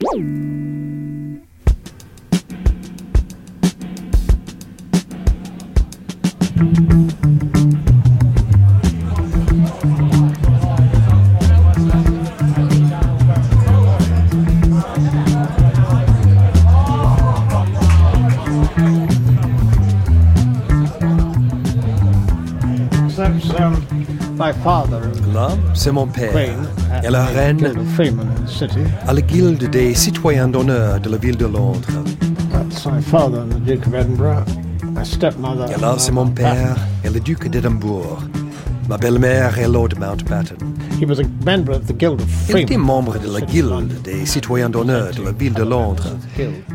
you 0.00 0.63
Là, 25.34 25.48
c'est 25.74 25.90
mon 25.90 26.06
père. 26.06 26.32
Et 27.02 27.10
la 27.10 27.24
reine 27.24 27.66
à 29.08 29.12
la 29.12 29.20
guilde 29.20 29.68
des 29.68 29.92
citoyens 29.94 30.46
d'honneur 30.46 31.00
de 31.00 31.10
la 31.10 31.16
ville 31.16 31.36
de 31.36 31.46
Londres. 31.46 31.88
Et 35.76 35.80
là, 35.80 35.94
c'est 35.98 36.12
mon 36.12 36.28
père 36.28 36.76
et 37.04 37.10
le 37.10 37.18
duc 37.18 37.48
d'Édimbourg. 37.48 38.22
Ma 38.88 38.96
belle-mère 38.96 39.58
est 39.58 39.66
Lord 39.66 39.88
Mountbatten. 39.98 40.56
Il 42.50 42.56
était 42.58 42.76
membre 42.76 43.18
de 43.18 43.32
la 43.32 43.40
guilde 43.40 44.02
des 44.04 44.24
citoyens 44.26 44.70
d'honneur 44.70 45.10
de 45.12 45.22
la 45.24 45.32
ville 45.32 45.54
de 45.54 45.64
Londres. 45.64 46.14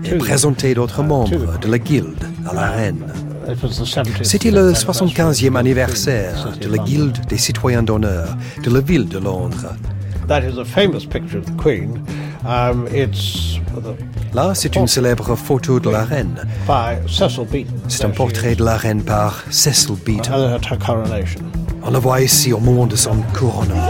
et 0.04 0.16
présentait 0.18 0.74
d'autres 0.74 1.02
membres 1.02 1.58
de 1.62 1.68
la 1.72 1.80
guilde 1.80 2.26
à 2.46 2.54
la 2.54 2.68
reine. 2.72 3.06
C'était 4.24 4.52
le 4.52 4.74
75e 4.74 5.56
anniversaire 5.56 6.52
de 6.60 6.68
la 6.68 6.78
Guilde 6.78 7.18
des 7.28 7.38
citoyens 7.38 7.84
d'honneur 7.84 8.36
de 8.64 8.70
la 8.72 8.82
ville 8.82 9.08
de 9.08 9.18
Londres. 9.18 9.74
Là, 14.34 14.54
c'est 14.54 14.76
une 14.76 14.88
célèbre 14.88 15.36
photo 15.36 15.80
de 15.80 15.90
la 15.90 16.04
reine. 16.04 16.46
C'est 17.88 18.06
un 18.06 18.10
portrait 18.10 18.56
de 18.56 18.64
la 18.64 18.78
reine 18.78 19.04
par 19.04 19.44
Cecil 19.50 19.96
Beaton. 20.06 20.60
On 21.82 21.92
la 21.92 22.00
voit 22.00 22.22
ici 22.22 22.54
au 22.54 22.60
moment 22.60 22.86
de 22.86 22.96
son 22.96 23.16
couronnement. 23.34 23.90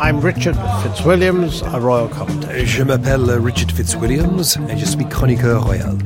I'm 0.00 0.20
Richard 0.20 0.54
Fitzwilliams, 0.82 1.62
a 1.74 1.80
royal 1.80 2.08
commentator. 2.08 2.64
Je 2.64 2.84
m'appelle 2.84 3.28
Richard 3.40 3.72
Fitzwilliams 3.72 4.56
et 4.68 4.78
je 4.78 4.84
suis 4.84 5.04
chroniqueur 5.04 5.64
royal. 5.64 5.96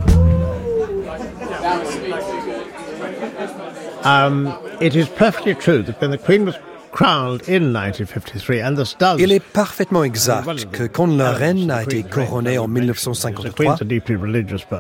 Um, 4.04 4.52
it 4.80 4.96
is 4.96 5.06
perfectly 5.06 5.54
true 5.54 5.82
that 5.82 6.00
when 6.00 6.10
the 6.10 6.18
Queen 6.18 6.44
was 6.46 6.56
crowned 6.90 7.42
in 7.48 7.72
1953, 7.72 8.60
and 8.60 8.76
this 8.76 8.94
does 8.94 9.20
Il 9.20 9.30
est 9.30 9.40
parfaitement 9.40 10.04
exact 10.04 10.70
que 10.72 10.84
quand 10.84 11.06
la 11.06 11.32
reine 11.32 11.70
a 11.70 11.82
été 11.82 12.02
couronnée 12.02 12.58
en 12.58 12.68
1953, 12.68 13.76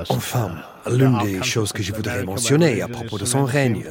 enfin, 0.08 0.54
L'une 0.90 1.18
des 1.18 1.42
choses 1.42 1.72
que 1.72 1.82
je 1.82 1.92
voudrais 1.92 2.24
mentionner 2.24 2.82
à 2.82 2.88
propos 2.88 3.18
de 3.18 3.24
son 3.24 3.44
règne, 3.44 3.84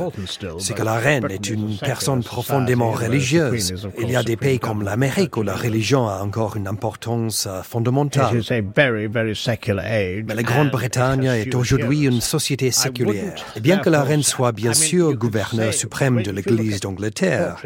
c'est 0.60 0.74
que 0.74 0.84
la 0.84 0.96
reine 0.96 1.28
est 1.30 1.50
une 1.50 1.78
personne 1.78 2.24
profondément 2.24 2.92
religieuse. 2.92 3.74
Il 4.00 4.10
y 4.12 4.16
a 4.16 4.24
des 4.24 4.38
pays 4.38 4.60
comme 4.60 4.84
l'Amérique 4.84 5.38
où 5.38 5.44
la 5.44 5.56
religion 5.56 6.08
a 6.08 6.22
encore 6.22 6.58
une 6.58 6.68
importance 6.68 7.48
euh, 7.48 7.62
fondamentale. 7.64 8.42
Mais 8.50 10.36
la 10.36 10.44
Grande-Bretagne 10.44 11.26
est 11.26 11.56
aujourd'hui 11.56 12.04
une 12.06 12.22
société 12.22 12.72
séculière. 12.72 13.36
Et 13.56 13.60
bien 13.60 13.78
que 13.78 13.90
la 13.90 14.04
reine 14.04 14.24
soit 14.24 14.52
bien 14.52 14.74
sûr 14.74 15.16
gouverneur 15.16 15.74
suprême 15.74 16.22
de 16.24 16.32
l'Église 16.32 16.80
d'Angleterre, 16.80 17.58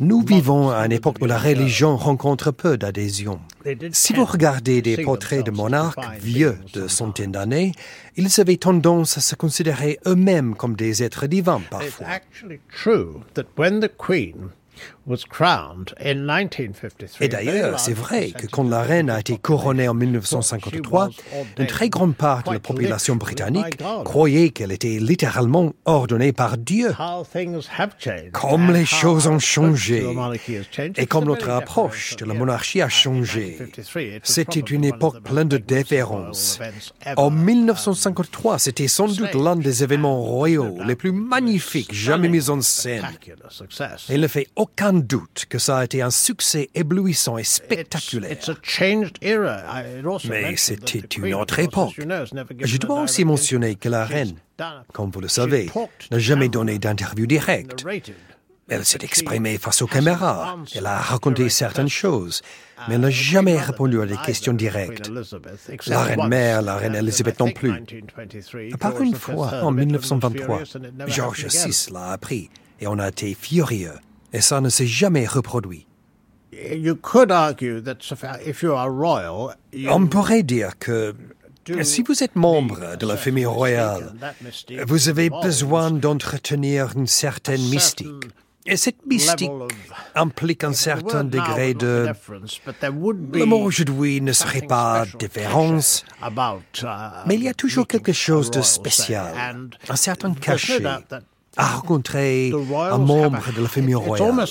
nous 0.00 0.22
vivons 0.22 0.70
à 0.70 0.86
une 0.86 0.92
époque 0.92 1.16
où 1.20 1.26
la 1.26 1.38
religion 1.38 1.96
rencontre 1.96 2.50
peu 2.50 2.76
d'adhésion. 2.76 3.40
Si 3.92 4.12
vous 4.12 4.24
regardez 4.24 4.82
des 4.82 4.98
portraits 4.98 5.44
de 5.44 5.50
monarques 5.50 6.04
vieux 6.20 6.58
de 6.74 6.86
centaines 6.86 7.32
d'années, 7.32 7.72
ils 8.16 8.40
avaient 8.40 8.53
tendance 8.58 9.18
à 9.18 9.20
se 9.20 9.34
considérer 9.34 9.98
eux-mêmes 10.06 10.54
comme 10.54 10.76
des 10.76 11.02
êtres 11.02 11.26
divins 11.26 11.60
parfois. 11.70 12.06
Et 17.20 17.28
d'ailleurs, 17.28 17.78
c'est 17.78 17.92
vrai 17.92 18.30
que 18.30 18.46
quand 18.46 18.64
la 18.64 18.82
reine 18.82 19.10
a 19.10 19.20
été 19.20 19.36
couronnée 19.36 19.86
en 19.86 19.94
1953, 19.94 21.10
une 21.58 21.66
très 21.66 21.90
grande 21.90 22.16
part 22.16 22.42
de 22.44 22.52
la 22.52 22.58
population 22.58 23.16
britannique 23.16 23.78
croyait 24.04 24.50
qu'elle 24.50 24.72
était 24.72 24.98
littéralement 24.98 25.72
ordonnée 25.84 26.32
par 26.32 26.56
Dieu. 26.56 26.94
Comme 28.32 28.72
les 28.72 28.86
choses 28.86 29.26
ont 29.26 29.38
changé. 29.38 30.06
et 30.96 31.06
comme 31.06 31.24
notre 31.24 31.50
approche 31.50 32.16
de 32.16 32.24
la 32.24 32.34
monarchie 32.34 32.80
a 32.80 32.88
changé, 32.88 33.58
c'était 34.22 34.60
une 34.60 34.84
époque 34.84 35.22
pleine 35.22 35.48
de 35.48 35.58
déférence. 35.58 36.58
En 37.16 37.30
1953, 37.30 38.58
c'était 38.58 38.88
sans 38.88 39.08
doute 39.08 39.34
l'un 39.34 39.56
des 39.56 39.82
événements 39.82 40.22
royaux 40.22 40.78
les 40.86 40.96
plus 40.96 41.12
magnifiques 41.12 41.92
jamais 41.92 42.28
mis 42.28 42.48
en 42.50 42.60
scène. 42.60 43.04
Il 44.08 44.20
ne 44.20 44.28
fait 44.28 44.48
aucun 44.56 44.93
doute 45.02 45.46
que 45.48 45.58
ça 45.58 45.78
a 45.78 45.84
été 45.84 46.02
un 46.02 46.10
succès 46.10 46.70
éblouissant 46.74 47.38
et 47.38 47.44
spectaculaire. 47.44 48.36
Mais 50.28 50.56
c'était 50.56 51.16
une 51.16 51.34
autre 51.34 51.58
époque. 51.58 52.00
Je 52.60 52.76
dois 52.78 53.02
aussi 53.02 53.24
mentionner 53.24 53.74
que 53.74 53.88
la 53.88 54.04
reine, 54.04 54.36
comme 54.92 55.10
vous 55.10 55.20
le 55.20 55.28
savez, 55.28 55.70
n'a 56.10 56.18
jamais 56.18 56.48
donné 56.48 56.78
d'interview 56.78 57.26
directe. 57.26 57.84
Elle 58.68 58.84
s'est 58.84 59.00
exprimée 59.02 59.58
face 59.58 59.82
aux 59.82 59.86
caméras, 59.86 60.56
elle 60.74 60.86
a 60.86 60.96
raconté 60.96 61.50
certaines 61.50 61.90
choses, 61.90 62.40
mais 62.88 62.94
elle 62.94 63.02
n'a 63.02 63.10
jamais 63.10 63.60
répondu 63.60 64.00
à 64.00 64.06
des 64.06 64.16
questions 64.16 64.54
directes. 64.54 65.10
La 65.86 66.02
reine 66.02 66.28
mère, 66.28 66.62
la 66.62 66.76
reine 66.76 66.94
Elisabeth 66.94 67.38
non 67.40 67.50
plus. 67.50 67.74
À 68.72 68.78
part 68.78 69.00
une 69.02 69.14
fois, 69.14 69.62
en 69.62 69.70
1923, 69.70 70.62
George 71.08 71.46
VI 71.46 71.92
l'a 71.92 72.12
appris 72.12 72.48
et 72.80 72.86
on 72.86 72.98
a 72.98 73.08
été 73.08 73.34
furieux 73.34 73.92
et 74.34 74.40
ça 74.40 74.60
ne 74.60 74.68
s'est 74.68 74.86
jamais 74.86 75.26
reproduit. 75.26 75.86
On 79.88 80.06
pourrait 80.06 80.42
dire 80.42 80.78
que 80.78 81.14
si 81.82 82.02
vous 82.02 82.22
êtes 82.22 82.36
membre 82.36 82.96
de 82.96 83.06
la 83.06 83.16
famille 83.16 83.46
royale, 83.46 84.12
vous 84.86 85.08
avez 85.08 85.30
besoin 85.30 85.90
d'entretenir 85.90 86.92
une 86.96 87.06
certaine 87.06 87.62
mystique. 87.62 88.08
Et 88.66 88.76
cette 88.78 89.04
mystique 89.06 89.50
implique 90.14 90.64
un 90.64 90.72
certain 90.72 91.22
degré 91.22 91.74
de... 91.74 92.08
Le 93.32 93.44
mot 93.44 93.58
aujourd'hui 93.58 94.22
ne 94.22 94.32
serait 94.32 94.62
pas 94.62 95.04
déférence, 95.18 96.04
mais 97.26 97.34
il 97.34 97.42
y 97.42 97.48
a 97.48 97.54
toujours 97.54 97.86
quelque 97.86 98.12
chose 98.12 98.50
de 98.50 98.62
spécial, 98.62 99.68
un 99.88 99.96
certain 99.96 100.32
cachet 100.34 100.82
a 101.56 101.76
rencontré 101.76 102.52
un 102.90 102.98
membre 102.98 103.52
de 103.56 103.62
la 103.62 103.68
famille 103.68 103.94
royale. 103.94 104.46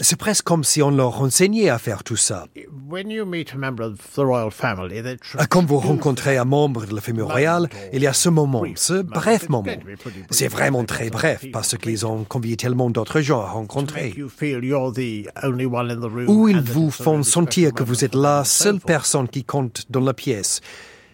C'est 0.00 0.16
presque 0.16 0.44
comme 0.44 0.64
si 0.64 0.82
on 0.82 0.90
leur 0.90 1.20
enseignait 1.20 1.68
à 1.68 1.78
faire 1.78 2.02
tout 2.02 2.16
ça. 2.16 2.46
Quand 5.50 5.64
vous 5.66 5.78
rencontrez 5.78 6.36
un 6.38 6.44
membre 6.44 6.86
de 6.86 6.94
la 6.94 7.00
famille 7.00 7.22
royale, 7.22 7.68
il 7.92 8.02
y 8.02 8.06
a 8.06 8.12
ce 8.12 8.28
moment, 8.28 8.64
ce 8.74 9.02
bref 9.02 9.48
moment. 9.48 9.70
C'est 10.30 10.48
vraiment 10.48 10.84
très 10.84 11.10
bref 11.10 11.44
parce 11.52 11.76
qu'ils 11.76 12.06
ont 12.06 12.24
convié 12.24 12.56
tellement 12.56 12.90
d'autres 12.90 13.20
gens 13.20 13.40
à 13.42 13.50
rencontrer. 13.50 14.14
Où 16.26 16.48
ils 16.48 16.60
vous 16.60 16.90
font 16.90 17.22
sentir 17.22 17.72
que 17.72 17.82
vous 17.82 18.04
êtes 18.04 18.14
la 18.14 18.44
seule 18.44 18.80
personne 18.80 19.28
qui 19.28 19.44
compte 19.44 19.84
dans 19.90 20.00
la 20.00 20.14
pièce 20.14 20.60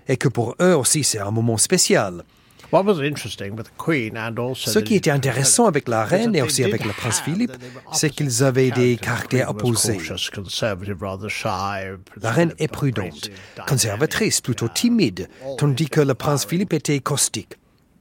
et 0.08 0.16
que 0.16 0.28
pour 0.28 0.54
eux 0.60 0.74
aussi 0.74 1.02
c'est 1.04 1.18
un 1.18 1.30
moment 1.30 1.56
spécial. 1.56 2.24
Ce 4.54 4.78
qui 4.80 4.94
était 4.94 5.10
intéressant 5.10 5.66
avec 5.66 5.88
la 5.88 6.04
reine 6.04 6.34
et 6.34 6.42
aussi 6.42 6.64
avec 6.64 6.84
le 6.84 6.92
prince 6.92 7.20
Philippe, 7.20 7.52
c'est 7.92 8.10
qu'ils 8.10 8.42
avaient 8.42 8.70
des 8.70 8.96
caractères 8.96 9.50
opposés. 9.50 9.98
La 12.20 12.30
reine 12.30 12.54
est 12.58 12.68
prudente, 12.68 13.30
conservatrice, 13.68 14.40
plutôt 14.40 14.68
timide, 14.68 15.28
tandis 15.58 15.88
que 15.88 16.00
le 16.00 16.14
prince 16.14 16.46
Philippe 16.46 16.72
était 16.72 17.00
caustique, 17.00 17.54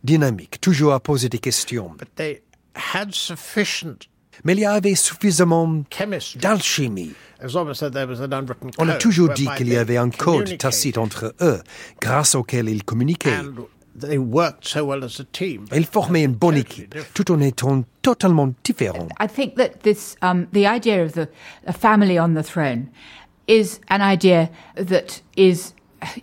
dynamique, 0.03 0.59
toujours 0.59 0.93
à 0.93 0.99
poser 0.99 1.29
des 1.29 1.39
questions. 1.39 1.91
Mais 4.43 4.53
il 4.53 4.59
y 4.59 4.65
avait 4.65 4.95
suffisamment 4.95 5.83
d'alchimie. 6.37 7.13
On 8.77 8.89
a 8.89 8.95
toujours 8.95 9.29
dit 9.29 9.47
qu'il 9.57 9.69
y 9.69 9.77
avait 9.77 9.97
un 9.97 10.09
code 10.09 10.57
tacite 10.57 10.97
entre 10.97 11.35
eux, 11.41 11.61
grâce 12.01 12.35
auquel 12.35 12.69
ils 12.69 12.83
communiquaient. 12.83 13.37
Ils 14.01 15.85
formaient 15.85 16.23
une 16.23 16.33
bonne 16.33 16.57
équipe, 16.57 16.95
tout 17.13 17.31
en 17.31 17.39
étant 17.39 17.83
totalement 18.01 18.53
différents. 18.63 19.07
I 19.19 19.27
think 19.27 19.55
that 19.55 19.83
this, 19.83 20.15
um, 20.21 20.47
the 20.51 20.65
idea 20.65 21.03
of 21.03 21.13
the 21.13 21.27
a 21.67 21.73
family 21.73 22.17
on 22.17 22.33
the 22.33 22.43
throne 22.43 22.89
is 23.47 23.79
an 23.89 24.01
idea 24.01 24.49
that 24.75 25.21
is 25.35 25.72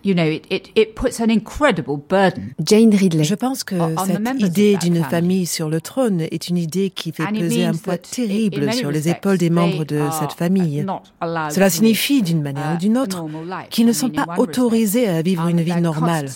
you 0.05 0.15
know, 0.15 0.25
it, 0.25 0.47
it, 0.51 0.71
it 0.77 0.95
puts 0.95 1.21
an 1.21 1.31
incredible 1.31 1.97
burden. 1.97 2.55
Jane 2.65 2.95
Ridley. 2.95 3.25
Je 3.25 3.35
pense 3.35 3.65
que 3.65 3.77
cette 4.07 4.41
idée 4.41 4.77
d'une 4.77 5.03
famille 5.05 5.47
sur 5.47 5.69
le 5.69 5.81
trône 5.81 6.23
est 6.23 6.49
une 6.49 6.57
idée 6.57 6.91
qui 6.91 7.13
fait 7.13 7.27
peser 7.27 7.65
un 7.65 7.75
poids 7.75 7.99
terrible 7.99 8.73
sur 8.73 8.91
les 8.91 9.09
épaules 9.09 9.39
des 9.39 9.51
membres 9.51 9.85
de 9.85 10.03
cette 10.19 10.33
famille. 10.33 10.85
Cela 11.21 11.71
signifie, 11.71 12.23
d'une 12.23 12.43
manière 12.43 12.75
ou 12.75 12.79
d'une 12.79 12.99
autre, 12.99 13.25
qu'ils 13.71 13.87
ne 13.87 13.93
sont 13.93 14.11
pas 14.11 14.27
autorisés 14.39 15.09
à 15.09 15.23
vivre 15.23 15.49
une 15.49 15.61
vie 15.61 15.81
normale. 15.81 16.29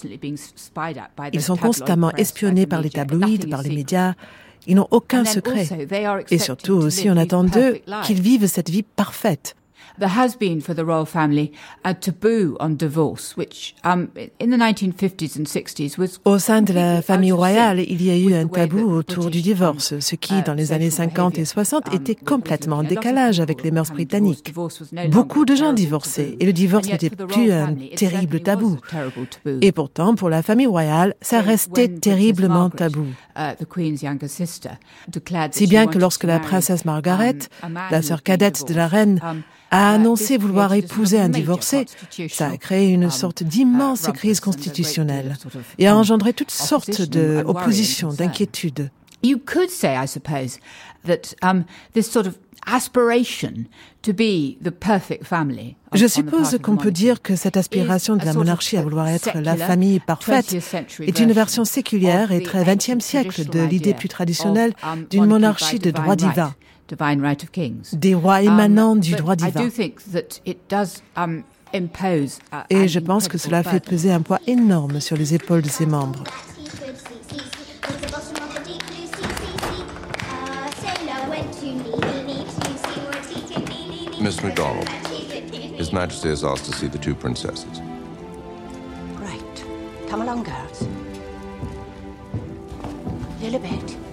Ils 1.33 1.43
sont 1.43 1.57
constamment 1.57 2.13
espionnés 2.13 2.67
par 2.67 2.81
les 2.81 2.91
tabloïds, 2.91 3.47
par 3.47 3.63
les 3.63 3.75
médias. 3.75 4.15
Ils 4.67 4.77
n'ont 4.77 4.89
aucun 4.91 5.25
secret. 5.25 5.67
Et 6.31 6.39
surtout 6.39 6.75
aussi, 6.75 7.11
on 7.11 7.17
attend 7.17 7.45
d'eux 7.45 7.81
qu'ils 8.05 8.21
vivent 8.21 8.47
cette 8.47 8.71
vie 8.71 8.83
parfaite. 8.83 9.57
There 9.99 10.09
has 10.09 10.37
been 10.37 10.61
for 10.61 10.75
the 10.75 10.85
royal 10.85 11.07
family 11.07 11.53
a 11.85 11.95
taboo 11.95 12.57
on 12.61 12.77
divorce, 12.77 13.37
which 13.37 13.75
um, 13.85 14.11
in 14.39 14.51
the 14.51 14.57
1950s 14.57 15.37
and 15.37 15.47
60s 15.47 15.99
was. 15.99 16.21
Au 16.25 16.39
sein 16.39 16.63
de 16.63 16.73
la 16.73 17.03
famille 17.03 17.33
royale, 17.33 17.81
il 17.81 18.03
y 18.03 18.11
a 18.11 18.17
eu 18.17 18.35
un 18.35 18.49
tabou 18.49 18.91
autour 18.91 19.31
du 19.31 19.43
divorce, 19.43 19.99
ce 20.01 20.17
qui, 20.17 20.43
dans 20.43 20.55
les 20.55 20.73
années 20.73 20.91
50 20.91 21.39
et 21.39 21.45
60, 21.45 21.89
um, 21.89 21.95
était 21.95 22.15
complètement 22.15 22.79
en 22.79 22.83
décalage 22.83 23.41
avec 23.41 23.63
les 23.63 23.71
mœurs 23.71 23.91
britanniques. 23.93 24.55
Beaucoup 25.11 25.45
de 25.45 25.55
gens 25.55 25.73
divorçaient 25.73 26.37
et 26.41 26.47
le 26.47 26.53
divorce 26.53 26.89
n'était 26.89 27.11
plus 27.11 27.53
un 27.53 27.75
terrible 27.97 28.41
tabou. 28.41 28.79
Et 29.61 29.73
pourtant, 29.73 30.15
pour 30.15 30.31
la 30.31 30.43
famille 30.43 30.67
royale, 30.67 31.15
ça 31.21 31.41
restait 31.41 31.89
terriblement 31.89 32.71
tabou. 32.71 33.07
Uh, 33.37 33.55
si 35.51 35.67
bien 35.67 35.87
que 35.87 35.99
lorsque 35.99 36.25
la 36.25 36.39
princesse 36.39 36.85
Margaret, 36.85 37.39
um, 37.63 37.79
la 37.91 38.03
sœur 38.03 38.23
cadette 38.23 38.67
de 38.69 38.75
la 38.75 38.87
reine, 38.87 39.21
a 39.75 39.95
annoncé 39.95 40.39
vouloir 40.39 40.73
épouser 40.73 41.19
un 41.19 41.29
divorcé, 41.29 41.87
ça 42.29 42.49
a 42.49 42.57
créé 42.57 42.91
une 42.91 43.11
sorte 43.11 43.43
d'immense 43.43 44.09
crise 44.15 44.39
constitutionnelle 44.39 45.37
et 45.79 45.89
a 45.89 45.97
engendré 45.97 46.33
toutes 46.33 46.53
sortes 46.53 47.03
d'oppositions, 47.03 48.13
d'inquiétudes. 48.13 48.91
You 49.25 49.39
could 49.45 49.71
say, 49.71 49.97
I 49.97 50.07
suppose, 50.07 50.59
that 51.07 51.35
um, 51.43 51.65
this 51.95 52.11
sort 52.11 52.27
of 52.27 52.35
aspiration 52.67 53.65
to 54.03 54.13
be 54.13 54.59
the 54.63 54.71
perfect 54.71 55.25
family. 55.25 55.77
Je 55.95 56.07
suppose 56.07 56.59
qu'on 56.63 56.77
peut 56.77 56.91
dire 56.91 57.23
que 57.23 57.35
cette 57.35 57.57
aspiration 57.57 58.17
de 58.17 58.25
la 58.25 58.35
monarchie 58.35 58.77
à 58.77 58.83
vouloir 58.83 59.09
être 59.09 59.31
la 59.39 59.57
famille 59.57 59.99
parfaite 59.99 60.55
est 61.01 61.19
une 61.19 61.33
version 61.33 61.65
séculière 61.65 62.33
et 62.33 62.43
très 62.43 62.65
20e 62.65 63.01
siècle 63.01 63.49
de 63.49 63.65
l'idée 63.65 63.95
plus 63.95 64.09
traditionnelle 64.09 64.75
um, 64.83 65.07
d'une 65.09 65.27
monarchie 65.27 65.79
de 65.79 65.91
droit 65.91 66.17
divin 66.17 66.55
des 67.93 68.15
rois 68.15 68.37
um, 68.37 68.45
émanants 68.45 68.97
du 68.97 69.15
droit 69.15 69.37
divin. 69.37 69.69
Um, 71.17 71.43
Et 72.71 72.89
je 72.89 73.01
pense 73.01 73.29
que 73.29 73.39
cela 73.39 73.63
fait 73.63 73.85
peser 73.85 74.13
un 74.13 74.23
poids 74.23 74.41
énorme 74.47 75.01
sur 75.01 75.17
les 75.17 75.35
épaules 75.35 75.63
de 75.63 75.69
ses 75.69 75.87
membres. 75.87 76.25
Miss 84.21 84.43
MacDonald, 84.43 84.89
His 85.77 85.93
Majesty 85.93 86.31
has 86.31 86.45
asked 86.45 86.65
to 86.65 86.73
see 86.73 86.89
the 86.89 86.97
two 86.97 87.15
princesses. 87.15 87.83
Right. 89.21 89.65
Come 90.09 90.23
along, 90.23 90.45
girls. 90.45 90.89
Lilibet. 93.43 94.04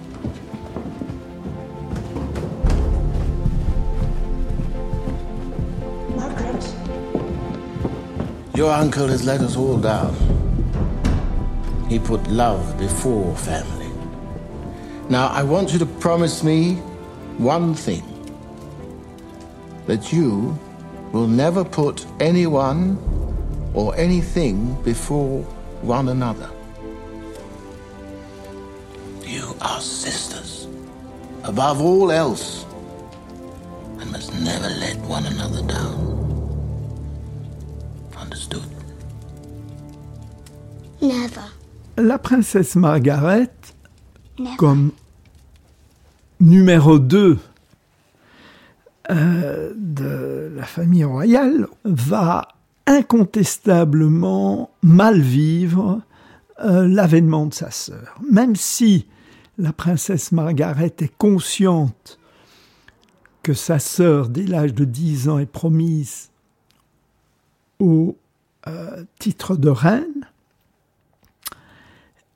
Your 8.54 8.70
uncle 8.70 9.08
has 9.08 9.24
let 9.24 9.40
us 9.40 9.56
all 9.56 9.78
down. 9.78 10.14
He 11.88 11.98
put 11.98 12.26
love 12.28 12.78
before 12.78 13.34
family. 13.36 13.90
Now, 15.08 15.28
I 15.28 15.42
want 15.42 15.72
you 15.72 15.78
to 15.78 15.86
promise 15.86 16.44
me 16.44 16.74
one 17.38 17.74
thing 17.74 18.04
that 19.86 20.12
you 20.12 20.58
will 21.12 21.26
never 21.26 21.64
put 21.64 22.06
anyone 22.20 22.98
or 23.74 23.96
anything 23.96 24.80
before 24.82 25.42
one 25.80 26.10
another. 26.10 26.50
You 29.24 29.56
are 29.60 29.80
sisters, 29.80 30.68
above 31.44 31.80
all 31.80 32.12
else, 32.12 32.64
must 34.12 34.32
never 34.34 34.68
let 34.78 34.96
one 35.08 35.26
another 35.26 35.62
down. 35.66 36.12
La 41.96 42.18
princesse 42.18 42.76
Margaret, 42.76 43.50
comme 44.56 44.92
numéro 46.40 46.98
2 46.98 47.38
euh, 49.10 49.72
de 49.76 50.52
la 50.54 50.62
famille 50.64 51.04
royale, 51.04 51.66
va 51.84 52.48
incontestablement 52.86 54.70
mal 54.82 55.20
vivre 55.20 56.00
euh, 56.64 56.86
l'avènement 56.86 57.46
de 57.46 57.54
sa 57.54 57.70
sœur. 57.70 58.20
Même 58.30 58.56
si 58.56 59.06
la 59.58 59.72
princesse 59.72 60.32
Margaret 60.32 60.94
est 61.00 61.16
consciente 61.16 62.18
que 63.42 63.54
sa 63.54 63.78
sœur, 63.78 64.28
dès 64.28 64.44
l'âge 64.44 64.74
de 64.74 64.84
10 64.84 65.28
ans, 65.28 65.38
est 65.38 65.46
promise 65.46 66.30
au 67.78 68.16
euh, 68.68 69.04
titre 69.18 69.56
de 69.56 69.68
reine, 69.68 70.28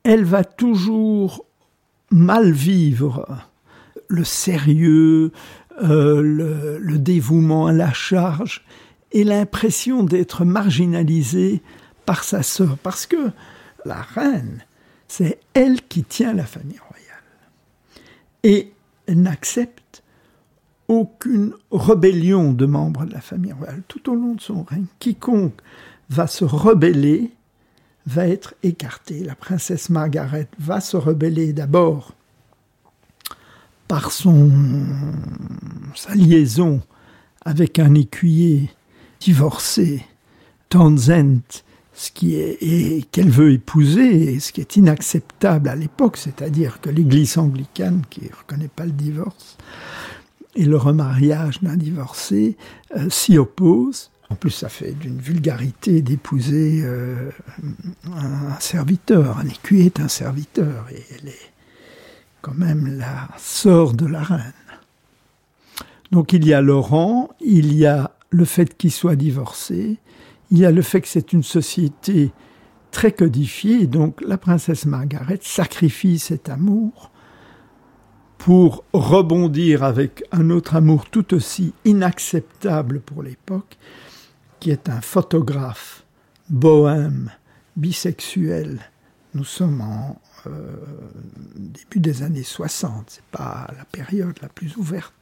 elle 0.03 0.25
va 0.25 0.43
toujours 0.43 1.45
mal 2.11 2.51
vivre 2.51 3.25
le 4.07 4.23
sérieux, 4.23 5.31
euh, 5.83 6.21
le, 6.79 6.97
dévouement 6.97 7.67
à 7.67 7.73
la 7.73 7.93
charge 7.93 8.65
et 9.11 9.23
l'impression 9.23 10.03
d'être 10.03 10.43
marginalisée 10.45 11.61
par 12.05 12.23
sa 12.23 12.43
sœur. 12.43 12.77
Parce 12.77 13.05
que 13.05 13.31
la 13.85 14.01
reine, 14.01 14.63
c'est 15.07 15.39
elle 15.53 15.81
qui 15.81 16.03
tient 16.03 16.33
la 16.33 16.45
famille 16.45 16.79
royale. 16.79 17.23
Et 18.43 18.73
elle 19.07 19.21
n'accepte 19.21 19.81
aucune 20.87 21.53
rébellion 21.71 22.53
de 22.53 22.65
membres 22.65 23.05
de 23.05 23.13
la 23.13 23.21
famille 23.21 23.53
royale 23.53 23.83
tout 23.87 24.09
au 24.09 24.15
long 24.15 24.35
de 24.35 24.41
son 24.41 24.63
règne. 24.63 24.85
Quiconque 24.99 25.59
va 26.09 26.27
se 26.27 26.45
rebeller 26.45 27.31
va 28.07 28.27
être 28.27 28.55
écarté. 28.63 29.23
La 29.23 29.35
princesse 29.35 29.89
Margaret 29.89 30.47
va 30.59 30.79
se 30.79 30.95
rebeller 30.95 31.51
d'abord 31.51 32.13
par 33.87 34.11
son, 34.11 34.49
sa 35.93 36.15
liaison 36.15 36.81
avec 37.45 37.79
un 37.79 37.93
écuyer 37.95 38.69
divorcé, 39.19 40.05
Townsend, 40.69 41.41
ce 41.93 42.11
qui 42.11 42.35
est, 42.35 43.09
qu'elle 43.11 43.29
veut 43.29 43.53
épouser, 43.53 44.39
ce 44.39 44.51
qui 44.51 44.61
est 44.61 44.75
inacceptable 44.75 45.69
à 45.69 45.75
l'époque, 45.75 46.17
c'est-à-dire 46.17 46.79
que 46.79 46.89
l'Église 46.89 47.37
anglicane, 47.37 48.03
qui 48.09 48.25
ne 48.25 48.35
reconnaît 48.35 48.67
pas 48.67 48.85
le 48.85 48.91
divorce, 48.91 49.57
et 50.57 50.65
le 50.65 50.75
remariage 50.75 51.61
d'un 51.61 51.77
divorcé, 51.77 52.57
euh, 52.95 53.09
s'y 53.09 53.37
oppose. 53.37 54.09
En 54.29 54.35
plus, 54.35 54.49
ça 54.49 54.69
fait 54.69 54.91
d'une 54.91 55.19
vulgarité 55.19 56.01
d'épouser 56.01 56.81
euh, 56.83 57.29
un 58.11 58.59
serviteur. 58.59 59.37
Un 59.37 59.45
écuyer 59.45 59.85
est 59.85 59.99
un 59.99 60.07
serviteur 60.07 60.87
et 60.91 61.01
elle 61.11 61.29
est 61.29 61.51
quand 62.41 62.55
même 62.55 62.97
la 62.97 63.29
sœur 63.37 63.93
de 63.93 64.07
la 64.07 64.23
reine. 64.23 64.53
Donc 66.11 66.33
il 66.33 66.45
y 66.45 66.53
a 66.53 66.61
Laurent, 66.61 67.29
il 67.39 67.73
y 67.73 67.85
a 67.85 68.11
le 68.29 68.45
fait 68.45 68.75
qu'il 68.77 68.91
soit 68.91 69.15
divorcé, 69.15 69.97
il 70.51 70.57
y 70.57 70.65
a 70.65 70.71
le 70.71 70.81
fait 70.81 71.01
que 71.01 71.07
c'est 71.07 71.33
une 71.33 71.43
société 71.43 72.31
très 72.91 73.11
codifiée, 73.11 73.87
donc 73.87 74.21
la 74.25 74.37
princesse 74.37 74.85
Margaret 74.85 75.39
sacrifie 75.41 76.19
cet 76.19 76.49
amour 76.49 77.11
pour 78.37 78.83
rebondir 78.93 79.83
avec 79.83 80.23
un 80.31 80.49
autre 80.49 80.75
amour 80.75 81.09
tout 81.09 81.33
aussi 81.33 81.73
inacceptable 81.85 82.99
pour 82.99 83.23
l'époque, 83.23 83.77
qui 84.59 84.71
est 84.71 84.89
un 84.89 85.01
photographe 85.01 86.03
bohème, 86.49 87.31
bisexuel. 87.75 88.79
Nous 89.33 89.43
sommes 89.43 89.81
en 89.81 90.19
euh, 90.47 90.75
début 91.55 91.99
des 91.99 92.23
années 92.23 92.43
60, 92.43 93.05
c'est 93.07 93.23
pas 93.25 93.67
la 93.77 93.85
période 93.85 94.35
la 94.41 94.49
plus 94.49 94.75
ouverte. 94.77 95.13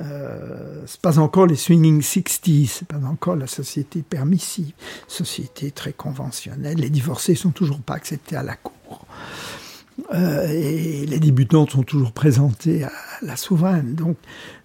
Euh, 0.00 0.82
c'est 0.86 1.00
pas 1.00 1.18
encore 1.18 1.46
les 1.46 1.56
swinging 1.56 2.00
60s, 2.00 2.66
c'est 2.66 2.88
pas 2.88 2.98
encore 2.98 3.36
la 3.36 3.46
société 3.46 4.02
permissive, 4.02 4.72
société 5.06 5.70
très 5.70 5.92
conventionnelle. 5.92 6.78
Les 6.78 6.90
divorcés 6.90 7.34
sont 7.34 7.52
toujours 7.52 7.80
pas 7.80 7.94
acceptés 7.94 8.36
à 8.36 8.42
la 8.42 8.56
cour. 8.56 9.06
Euh, 10.12 10.48
et 10.48 11.06
les 11.06 11.18
débutants 11.20 11.66
sont 11.66 11.82
toujours 11.82 12.12
présentés 12.12 12.84
à 12.84 12.92
la 13.22 13.36
souveraine. 13.36 13.94
Donc, 13.94 14.16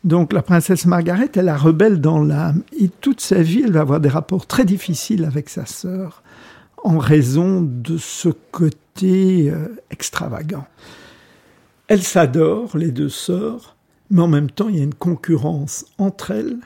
donc 0.04 0.34
la 0.34 0.42
princesse 0.42 0.86
Margaret, 0.86 1.30
elle 1.36 1.48
est 1.48 1.56
rebelle 1.56 2.02
dans 2.02 2.24
l'âme. 2.24 2.64
Et 2.80 2.90
toute 2.90 3.22
sa 3.22 3.42
vie, 3.42 3.62
elle 3.64 3.74
va 3.74 3.82
avoir 3.82 4.00
des 4.00 4.10
rapports 4.10 4.48
très 4.48 4.66
difficiles 4.66 5.26
avec 5.26 5.50
sa 5.50 5.66
sœur 5.66 6.24
en 6.84 6.98
raison 6.98 7.62
de 7.62 7.98
ce 7.98 8.30
côté 8.30 9.52
euh, 9.52 9.68
extravagant. 9.92 10.66
Elles 11.88 12.04
s'adorent, 12.04 12.78
les 12.78 12.92
deux 12.92 13.10
sœurs, 13.10 13.76
mais 14.10 14.22
en 14.22 14.28
même 14.28 14.50
temps, 14.50 14.70
il 14.70 14.78
y 14.78 14.80
a 14.80 14.84
une 14.84 14.94
concurrence 14.94 15.86
entre 15.98 16.32
elles, 16.32 16.58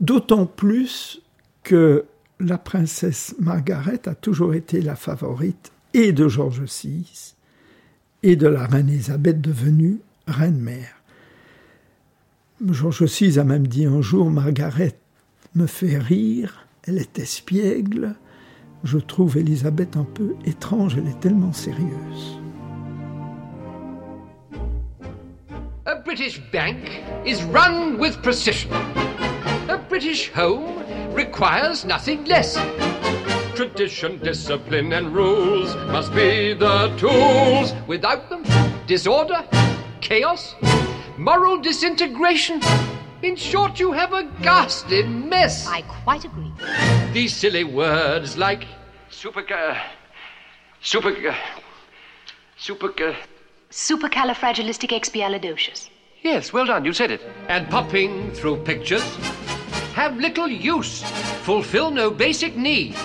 d'autant 0.00 0.46
plus 0.46 1.22
que 1.62 2.04
la 2.40 2.58
princesse 2.58 3.34
Margaret 3.38 4.00
a 4.06 4.14
toujours 4.14 4.54
été 4.54 4.80
la 4.80 4.96
favorite 4.96 5.72
et 5.92 6.12
de 6.12 6.26
George 6.28 6.62
VI 6.62 7.33
et 8.24 8.36
de 8.36 8.48
la 8.48 8.66
reine 8.66 8.88
Elisabeth 8.88 9.42
devenue 9.42 9.98
reine-mère. 10.26 10.96
George 12.66 13.02
VI 13.02 13.38
a 13.38 13.44
même 13.44 13.66
dit 13.66 13.84
un 13.84 14.00
jour 14.00 14.30
Margaret 14.30 14.96
me 15.54 15.66
fait 15.66 15.98
rire, 15.98 16.66
elle 16.84 16.96
est 16.96 17.18
espiègle. 17.18 18.14
Je 18.82 18.96
trouve 18.96 19.36
Elisabeth 19.36 19.98
un 19.98 20.04
peu 20.04 20.34
étrange, 20.46 20.96
elle 20.96 21.06
est 21.06 21.20
tellement 21.20 21.52
sérieuse. 21.52 22.40
A 25.84 25.96
British 25.96 26.40
bank 26.50 26.78
is 27.26 27.42
run 27.52 27.98
with 27.98 28.16
precision. 28.22 28.70
A 29.68 29.76
British 29.76 30.32
home 30.34 30.82
requires 31.14 31.84
nothing 31.84 32.26
less. 32.26 32.58
Tradition, 33.54 34.18
discipline, 34.18 34.92
and 34.92 35.14
rules 35.14 35.76
must 35.86 36.12
be 36.12 36.52
the 36.54 36.92
tools. 36.96 37.72
Without 37.86 38.28
them, 38.28 38.42
disorder, 38.88 39.46
chaos, 40.00 40.56
moral 41.16 41.58
disintegration. 41.58 42.60
In 43.22 43.36
short, 43.36 43.78
you 43.78 43.92
have 43.92 44.12
a 44.12 44.24
ghastly 44.42 45.04
mess. 45.04 45.68
I 45.68 45.82
quite 45.82 46.24
agree. 46.24 46.50
These 47.12 47.36
silly 47.36 47.62
words 47.62 48.36
like 48.36 48.66
super, 49.08 49.44
super, 50.80 51.14
super, 52.56 53.14
supercalifragilisticexpialidocious. 53.70 55.90
Yes, 56.22 56.52
well 56.52 56.66
done. 56.66 56.84
You 56.84 56.92
said 56.92 57.12
it. 57.12 57.20
And 57.48 57.70
popping 57.70 58.32
through 58.32 58.64
pictures 58.64 59.04
have 59.94 60.16
little 60.16 60.48
use, 60.48 61.04
fulfill 61.44 61.92
no 61.92 62.10
basic 62.10 62.56
need. 62.56 62.96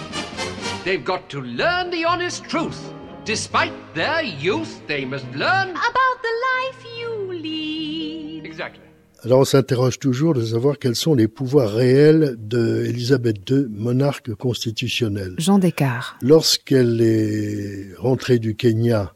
They've 0.90 1.06
got 1.06 1.30
to 1.30 1.40
learn 1.40 1.92
the 1.92 2.04
honest 2.04 2.46
truth. 2.46 2.80
Despite 3.24 3.74
their 3.94 4.24
youth, 4.24 4.82
they 4.88 5.06
must 5.06 5.26
learn 5.36 5.70
about 5.70 6.18
the 6.24 6.34
life 6.50 6.84
you 7.00 7.32
lead. 7.32 8.44
Exactly. 8.44 8.82
Alors 9.24 9.42
on 9.42 9.46
s'interroge 9.46 10.00
toujours 10.00 10.34
de 10.34 10.44
savoir 10.44 10.80
quels 10.80 10.96
sont 10.96 11.14
les 11.14 11.28
pouvoirs 11.28 11.72
réels 11.72 12.38
de 12.40 12.88
II, 12.88 13.68
monarque 13.70 14.34
constitutionnelle. 14.34 15.36
Jean 15.38 15.60
Descartes. 15.60 16.16
Lorsqu'elle 16.24 17.02
est 17.02 17.94
rentrée 18.00 18.40
du 18.40 18.56
Kenya 18.56 19.14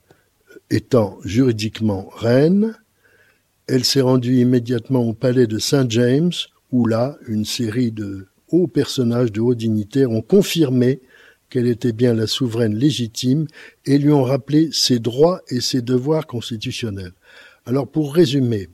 étant 0.69 1.17
juridiquement 1.26 2.07
reine, 2.13 2.78
elle 3.65 3.84
s'est 3.84 4.01
rendue 4.01 4.36
immédiatement 4.36 5.01
au 5.01 5.13
palais 5.13 5.47
de 5.47 5.57
Saint 5.57 5.89
James, 5.89 6.34
où 6.71 6.86
là, 6.86 7.17
une 7.28 7.45
série 7.45 7.91
de 7.91 8.28
hauts 8.49 8.67
personnages, 8.67 9.32
de 9.32 9.41
hauts 9.41 9.55
dignitaires 9.55 10.11
ont 10.11 10.21
confirmé 10.21 11.01
qu'elle 11.54 11.68
était 11.68 11.93
bien 11.93 12.16
la 12.16 12.26
souveraine 12.26 12.74
légitime 12.76 13.45
et 13.86 13.99
lui 13.99 14.12
ont 14.12 14.24
rappelé 14.24 14.70
ses 14.72 14.97
droits 14.97 15.43
et 15.49 15.62
ses 15.62 15.84
devoirs 15.84 16.26
constitutionnels. 16.26 17.14
Alors 17.68 17.88
pour 17.88 18.16
résumer, 18.16 18.70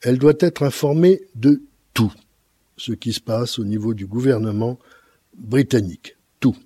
elle 0.00 0.16
doit 0.16 0.32
être 0.40 0.62
informée 0.62 1.20
de 1.34 1.60
tout 1.92 2.10
ce 2.78 2.92
qui 2.92 3.12
se 3.12 3.20
passe 3.20 3.58
au 3.58 3.64
niveau 3.64 3.92
du 3.92 4.06
gouvernement 4.06 4.78
britannique. 5.36 6.16
Tout. 6.40 6.56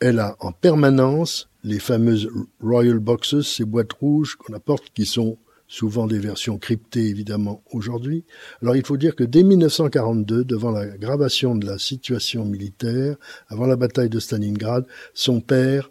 Elle 0.00 0.18
a 0.18 0.36
en 0.38 0.52
permanence 0.52 1.48
les 1.64 1.78
fameuses 1.78 2.28
Royal 2.60 2.98
Boxes, 2.98 3.40
ces 3.40 3.64
boîtes 3.64 3.94
rouges 3.94 4.36
qu'on 4.36 4.52
apporte 4.52 4.92
qui 4.92 5.06
sont 5.06 5.38
souvent 5.72 6.06
des 6.06 6.18
versions 6.18 6.58
cryptées 6.58 7.08
évidemment 7.08 7.62
aujourd'hui. 7.72 8.24
Alors 8.60 8.76
il 8.76 8.84
faut 8.84 8.98
dire 8.98 9.16
que 9.16 9.24
dès 9.24 9.42
1942, 9.42 10.44
devant 10.44 10.70
l'aggravation 10.70 11.54
de 11.54 11.64
la 11.64 11.78
situation 11.78 12.44
militaire, 12.44 13.16
avant 13.48 13.66
la 13.66 13.76
bataille 13.76 14.10
de 14.10 14.20
Stalingrad, 14.20 14.86
son 15.14 15.40
père 15.40 15.90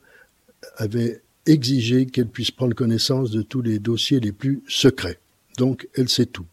avait 0.78 1.24
exigé 1.48 2.06
qu'elle 2.06 2.28
puisse 2.28 2.52
prendre 2.52 2.76
connaissance 2.76 3.32
de 3.32 3.42
tous 3.42 3.64
les 3.64 3.80
dossiers 3.80 4.20
les 4.20 4.32
plus 4.32 4.62
secrets. 4.68 5.18
Donc 5.58 5.88
elle 5.96 6.10
sait 6.10 6.28
tout. 6.28 6.46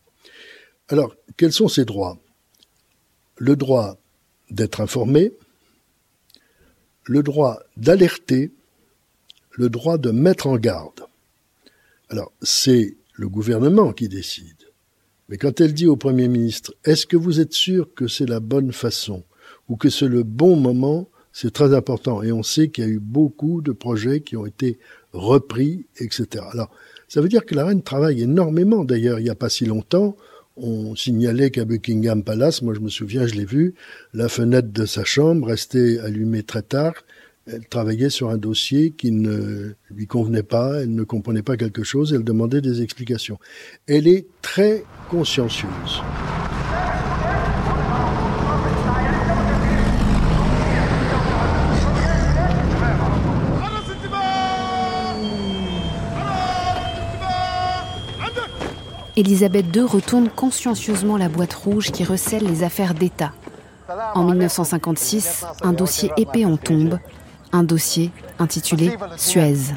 Alors, 0.88 1.14
quels 1.36 1.52
sont 1.52 1.68
ses 1.68 1.84
droits? 1.84 2.18
Le 3.36 3.56
droit 3.56 3.98
d'être 4.50 4.80
informé, 4.80 5.32
le 7.04 7.22
droit 7.22 7.60
d'alerter, 7.76 8.52
le 9.50 9.68
droit 9.68 9.98
de 9.98 10.12
mettre 10.12 10.46
en 10.46 10.56
garde. 10.56 11.04
Alors, 12.08 12.32
c'est 12.40 12.96
le 13.18 13.28
gouvernement 13.28 13.92
qui 13.92 14.08
décide. 14.08 14.56
Mais 15.28 15.36
quand 15.36 15.60
elle 15.60 15.74
dit 15.74 15.86
au 15.86 15.96
Premier 15.96 16.28
ministre, 16.28 16.74
est-ce 16.84 17.06
que 17.06 17.16
vous 17.16 17.40
êtes 17.40 17.52
sûr 17.52 17.92
que 17.94 18.06
c'est 18.06 18.28
la 18.28 18.40
bonne 18.40 18.72
façon 18.72 19.24
ou 19.68 19.76
que 19.76 19.90
c'est 19.90 20.08
le 20.08 20.22
bon 20.22 20.56
moment, 20.56 21.08
c'est 21.32 21.52
très 21.52 21.74
important. 21.74 22.22
Et 22.22 22.32
on 22.32 22.42
sait 22.42 22.68
qu'il 22.68 22.84
y 22.84 22.86
a 22.86 22.90
eu 22.90 23.00
beaucoup 23.00 23.60
de 23.60 23.72
projets 23.72 24.20
qui 24.20 24.36
ont 24.36 24.46
été 24.46 24.78
repris, 25.12 25.86
etc. 25.98 26.44
Alors, 26.52 26.70
ça 27.08 27.20
veut 27.20 27.28
dire 27.28 27.44
que 27.44 27.54
la 27.54 27.66
reine 27.66 27.82
travaille 27.82 28.22
énormément. 28.22 28.84
D'ailleurs, 28.84 29.18
il 29.18 29.24
n'y 29.24 29.30
a 29.30 29.34
pas 29.34 29.48
si 29.48 29.66
longtemps, 29.66 30.16
on 30.56 30.96
signalait 30.96 31.50
qu'à 31.50 31.64
Buckingham 31.64 32.22
Palace, 32.24 32.62
moi 32.62 32.74
je 32.74 32.80
me 32.80 32.88
souviens, 32.88 33.26
je 33.26 33.34
l'ai 33.34 33.44
vu, 33.44 33.74
la 34.14 34.28
fenêtre 34.28 34.72
de 34.72 34.86
sa 34.86 35.04
chambre 35.04 35.46
restait 35.46 35.98
allumée 35.98 36.42
très 36.42 36.62
tard 36.62 36.94
elle 37.50 37.66
travaillait 37.66 38.10
sur 38.10 38.30
un 38.30 38.36
dossier 38.36 38.90
qui 38.90 39.10
ne 39.10 39.74
lui 39.90 40.06
convenait 40.06 40.42
pas, 40.42 40.82
elle 40.82 40.94
ne 40.94 41.04
comprenait 41.04 41.42
pas 41.42 41.56
quelque 41.56 41.82
chose, 41.82 42.12
elle 42.12 42.24
demandait 42.24 42.60
des 42.60 42.82
explications. 42.82 43.38
Elle 43.86 44.06
est 44.06 44.26
très 44.42 44.84
consciencieuse. 45.10 46.02
Élisabeth 59.16 59.74
II 59.74 59.82
retourne 59.82 60.28
consciencieusement 60.28 61.16
la 61.16 61.28
boîte 61.28 61.52
rouge 61.52 61.90
qui 61.90 62.04
recèle 62.04 62.44
les 62.44 62.62
affaires 62.62 62.94
d'État. 62.94 63.32
En 64.14 64.22
1956, 64.22 65.44
un 65.62 65.72
dossier 65.72 66.12
épais 66.16 66.44
en 66.44 66.56
tombe, 66.56 67.00
un 67.52 67.62
dossier 67.62 68.10
intitulé 68.38 68.96
Suez. 69.16 69.74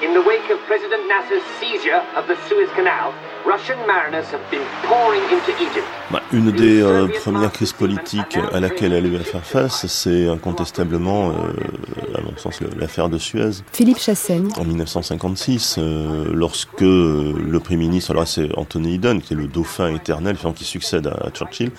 In 0.00 0.14
the 0.14 0.24
wake 0.24 0.48
of 0.52 0.60
President 0.68 1.08
Nasser's 1.08 1.42
seizure 1.58 2.00
of 2.14 2.28
the 2.28 2.36
Suez 2.46 2.68
Canal, 2.76 3.12
Russian 3.44 3.84
mariners 3.84 4.30
have 4.30 4.48
been 4.48 4.62
pouring 4.84 5.22
into 5.24 5.50
Egypt. 5.60 5.84
Bah, 6.12 6.22
une 6.32 6.52
des 6.52 6.80
euh, 6.80 7.08
premières 7.08 7.50
crises 7.50 7.72
politiques 7.72 8.38
à 8.52 8.60
laquelle 8.60 8.92
elle 8.92 9.06
a 9.06 9.08
eu 9.08 9.16
à 9.16 9.24
faire 9.24 9.44
face, 9.44 9.86
c'est 9.88 10.28
incontestablement, 10.28 11.30
euh, 11.30 12.14
à 12.14 12.20
mon 12.20 12.36
sens, 12.36 12.60
l'affaire 12.78 13.08
de 13.08 13.18
Suez. 13.18 13.62
Philippe 13.72 13.98
Chassaigne. 13.98 14.48
En 14.56 14.64
1956, 14.64 15.76
euh, 15.78 16.30
lorsque 16.32 16.80
le 16.80 17.58
Premier 17.58 17.88
ministre, 17.88 18.12
alors 18.12 18.28
c'est 18.28 18.56
Anthony 18.56 18.94
Eden, 18.94 19.20
qui 19.20 19.32
est 19.32 19.36
le 19.36 19.48
dauphin 19.48 19.92
éternel, 19.92 20.36
qui 20.54 20.64
succède 20.64 21.08
à, 21.08 21.30
Churchill, 21.30 21.72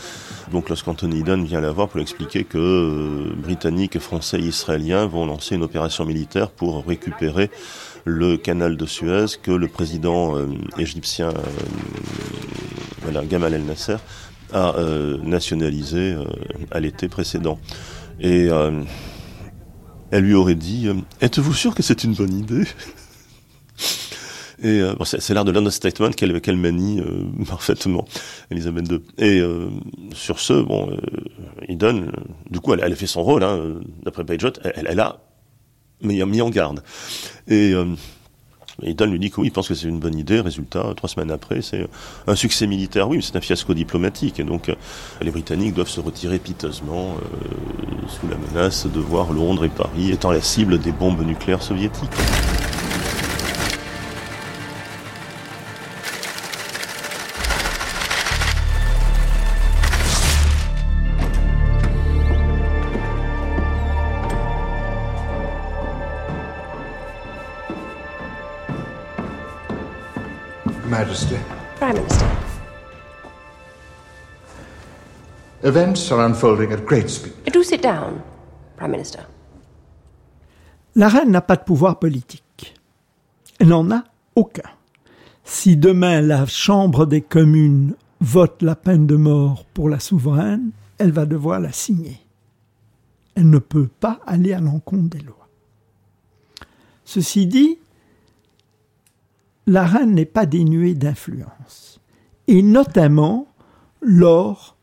donc 0.51 0.67
lorsqu'Anthony 0.67 1.19
Eden 1.19 1.45
vient 1.45 1.61
la 1.61 1.71
voir 1.71 1.87
pour 1.87 1.97
lui 1.97 2.03
expliquer 2.03 2.43
que 2.43 2.57
euh, 2.57 3.33
Britanniques, 3.37 3.99
Français 3.99 4.37
et 4.39 4.43
Israéliens 4.43 5.05
vont 5.05 5.25
lancer 5.25 5.55
une 5.55 5.63
opération 5.63 6.05
militaire 6.05 6.49
pour 6.49 6.85
récupérer 6.85 7.49
le 8.09 8.37
canal 8.37 8.75
de 8.75 8.85
Suez 8.85 9.37
que 9.41 9.51
le 9.51 9.67
président 9.67 10.35
euh, 10.35 10.47
égyptien 10.77 11.29
euh, 11.29 13.21
Gamal 13.23 13.53
El 13.53 13.65
Nasser 13.65 13.97
a 14.51 14.75
euh, 14.75 15.17
nationalisé 15.23 16.15
à 16.71 16.79
l'été 16.79 17.07
précédent. 17.07 17.59
Et 18.19 18.49
elle 20.11 20.23
lui 20.23 20.33
aurait 20.33 20.55
dit 20.55 20.89
Êtes-vous 21.21 21.53
sûr 21.53 21.73
que 21.73 21.83
c'est 21.83 22.03
une 22.03 22.13
bonne 22.13 22.33
idée? 22.33 22.65
Et 24.61 24.81
c'est 25.05 25.33
l'art 25.33 25.45
de 25.45 25.51
l'understatement 25.51 26.11
qu'elle 26.11 26.57
manie 26.57 27.01
parfaitement, 27.47 28.05
Elisabeth 28.51 28.91
II. 28.91 29.01
Et 29.17 29.41
sur 30.13 30.39
ce, 30.39 30.61
bon, 30.61 30.95
il 31.67 31.77
donne, 31.77 32.11
du 32.49 32.59
coup, 32.59 32.73
elle, 32.73 32.83
a 32.83 32.95
fait 32.95 33.07
son 33.07 33.23
rôle, 33.23 33.43
hein, 33.43 33.79
d'après 34.03 34.25
Pajot, 34.25 34.51
elle, 34.63 34.87
elle, 34.89 34.99
a 34.99 35.21
mis, 36.01 36.23
mis 36.23 36.41
en 36.41 36.49
garde. 36.49 36.83
Et 37.47 37.73
euh, 37.73 37.95
Et 38.81 38.93
lui 39.05 39.19
dit 39.19 39.29
que 39.29 39.41
oui, 39.41 39.47
il 39.47 39.51
pense 39.51 39.67
que 39.67 39.73
c'est 39.73 39.87
une 39.87 39.99
bonne 39.99 40.17
idée. 40.17 40.39
Résultat, 40.39 40.93
trois 40.95 41.09
semaines 41.09 41.31
après, 41.31 41.61
c'est 41.61 41.87
un 42.27 42.35
succès 42.35 42.65
militaire, 42.65 43.09
oui, 43.09 43.17
mais 43.17 43.23
c'est 43.23 43.35
un 43.35 43.41
fiasco 43.41 43.73
diplomatique. 43.73 44.39
Et 44.39 44.43
donc, 44.43 44.71
les 45.21 45.31
Britanniques 45.31 45.73
doivent 45.73 45.89
se 45.89 45.99
retirer 45.99 46.39
piteusement 46.39 47.15
sous 48.07 48.27
la 48.27 48.37
menace 48.37 48.87
de 48.87 48.99
voir 48.99 49.33
Londres 49.33 49.65
et 49.65 49.69
Paris 49.69 50.11
étant 50.11 50.31
la 50.31 50.41
cible 50.41 50.79
des 50.79 50.93
bombes 50.93 51.25
nucléaires 51.25 51.61
soviétiques. 51.61 52.09
Events 75.69 76.11
are 76.11 76.25
unfolding 76.25 76.71
at 76.71 76.83
great 76.83 77.07
speed. 77.11 77.31
Do 77.53 77.61
sit 77.61 77.83
down, 77.83 78.23
Prime 78.75 78.89
Minister. 78.89 79.19
La 80.95 81.09
reine 81.09 81.29
n'a 81.29 81.41
pas 81.41 81.57
de 81.57 81.63
pouvoir 81.63 81.99
politique. 81.99 82.73
Elle 83.59 83.67
n'en 83.67 83.91
a 83.91 84.03
aucun. 84.35 84.67
Si 85.43 85.77
demain 85.77 86.21
la 86.21 86.47
Chambre 86.47 87.05
des 87.05 87.21
communes 87.21 87.93
vote 88.19 88.63
la 88.63 88.75
peine 88.75 89.05
de 89.05 89.15
mort 89.15 89.63
pour 89.75 89.89
la 89.89 89.99
souveraine, 89.99 90.71
elle 90.97 91.11
va 91.11 91.27
devoir 91.27 91.59
la 91.59 91.71
signer. 91.71 92.17
Elle 93.35 93.51
ne 93.51 93.59
peut 93.59 93.89
pas 93.99 94.21
aller 94.25 94.53
à 94.53 94.59
l'encontre 94.59 95.09
des 95.09 95.23
lois. 95.23 95.47
Ceci 97.05 97.45
dit, 97.45 97.77
la 99.67 99.85
reine 99.85 100.15
n'est 100.15 100.25
pas 100.25 100.47
dénuée 100.47 100.95
d'influence, 100.95 101.99
et 102.47 102.63
notamment 102.63 103.45
lors 104.01 104.75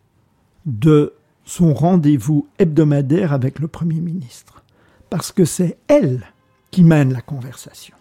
de 0.66 1.14
son 1.44 1.72
rendez-vous 1.72 2.48
hebdomadaire 2.58 3.32
avec 3.32 3.60
le 3.60 3.68
Premier 3.68 4.00
ministre, 4.00 4.62
parce 5.08 5.32
que 5.32 5.44
c'est 5.44 5.78
elle 5.86 6.22
qui 6.70 6.82
mène 6.82 7.12
la 7.12 7.22
conversation. 7.22 7.96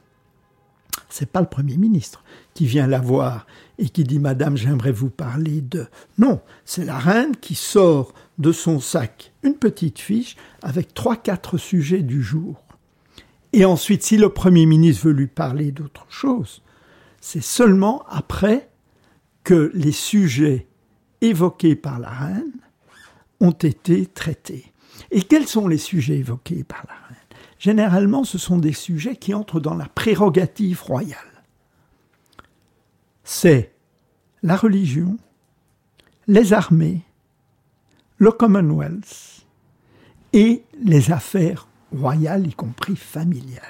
C'est 1.10 1.32
pas 1.32 1.42
le 1.42 1.48
Premier 1.48 1.78
ministre 1.78 2.24
qui 2.54 2.66
vient 2.66 2.88
la 2.88 3.00
voir 3.00 3.46
et 3.78 3.88
qui 3.90 4.04
dit 4.04 4.20
Madame, 4.20 4.58
j'aimerais 4.58 4.92
vous 4.92 5.10
parler 5.10 5.62
de. 5.62 5.86
Non, 6.18 6.42
c'est 6.66 6.84
la 6.84 6.98
reine 6.98 7.36
qui 7.38 7.56
sort 7.56 8.14
de 8.38 8.52
son 8.52 8.80
sac 8.80 9.32
une 9.44 9.56
petite 9.56 10.00
fiche 10.00 10.36
avec 10.62 10.94
trois, 10.94 11.16
quatre 11.16 11.58
sujets 11.58 12.02
du 12.02 12.22
jour. 12.22 12.62
Et 13.54 13.64
ensuite, 13.64 14.04
si 14.04 14.18
le 14.18 14.30
Premier 14.30 14.66
ministre 14.66 15.08
veut 15.08 15.14
lui 15.14 15.28
parler 15.28 15.72
d'autre 15.72 16.06
chose, 16.10 16.62
c'est 17.22 17.44
seulement 17.44 18.04
après 18.10 18.70
que 19.44 19.72
les 19.74 19.94
sujets 19.94 20.68
évoqués 21.30 21.76
par 21.76 22.00
la 22.00 22.10
reine 22.10 22.54
ont 23.40 23.52
été 23.52 24.06
traités. 24.06 24.72
Et 25.12 25.22
quels 25.22 25.48
sont 25.48 25.68
les 25.68 25.78
sujets 25.78 26.18
évoqués 26.18 26.64
par 26.64 26.86
la 26.88 26.94
reine? 27.08 27.16
Généralement, 27.60 28.24
ce 28.24 28.38
sont 28.38 28.58
des 28.58 28.74
sujets 28.74 29.16
qui 29.16 29.34
entrent 29.34 29.60
dans 29.60 29.76
la 29.76 29.88
prérogative 29.88 30.82
royale. 30.84 31.44
C'est 33.24 33.72
la 34.44 34.56
religion, 34.56 35.18
les 36.28 36.54
armées, 36.54 37.02
le 38.18 38.32
Commonwealth 38.32 39.46
et 40.34 40.64
les 40.84 41.12
affaires 41.12 41.68
royales, 41.92 42.48
y 42.48 42.54
compris 42.54 42.96
familiales. 42.96 43.62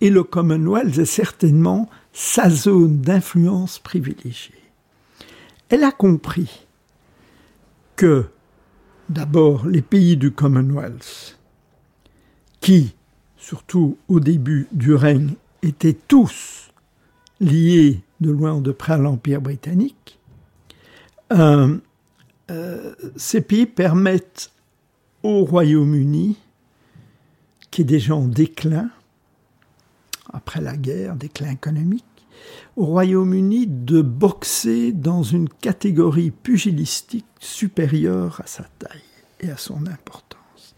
Et 0.00 0.10
le 0.10 0.22
Commonwealth 0.22 0.98
est 0.98 1.04
certainement 1.04 1.88
sa 2.12 2.48
zone 2.48 3.00
d'influence 3.00 3.78
privilégiée. 3.78 4.59
Elle 5.70 5.84
a 5.84 5.92
compris 5.92 6.66
que, 7.94 8.26
d'abord, 9.08 9.66
les 9.66 9.82
pays 9.82 10.16
du 10.16 10.32
Commonwealth, 10.32 11.38
qui, 12.60 12.96
surtout 13.36 13.96
au 14.08 14.18
début 14.18 14.66
du 14.72 14.94
règne, 14.94 15.34
étaient 15.62 15.96
tous 16.08 16.72
liés 17.40 18.00
de 18.20 18.30
loin 18.30 18.54
ou 18.54 18.60
de 18.60 18.72
près 18.72 18.94
à 18.94 18.98
l'Empire 18.98 19.40
britannique, 19.40 20.18
euh, 21.32 21.78
euh, 22.50 22.94
ces 23.16 23.40
pays 23.40 23.66
permettent 23.66 24.50
au 25.22 25.44
Royaume-Uni, 25.44 26.36
qui 27.70 27.82
est 27.82 27.84
déjà 27.84 28.16
en 28.16 28.26
déclin, 28.26 28.90
après 30.32 30.60
la 30.60 30.76
guerre, 30.76 31.14
déclin 31.14 31.52
économique, 31.52 32.04
au 32.76 32.86
Royaume-Uni 32.86 33.66
de 33.66 34.02
boxer 34.02 34.92
dans 34.92 35.22
une 35.22 35.48
catégorie 35.48 36.30
pugilistique 36.30 37.26
supérieure 37.38 38.40
à 38.42 38.46
sa 38.46 38.64
taille 38.78 39.00
et 39.40 39.50
à 39.50 39.56
son 39.56 39.86
importance. 39.86 40.74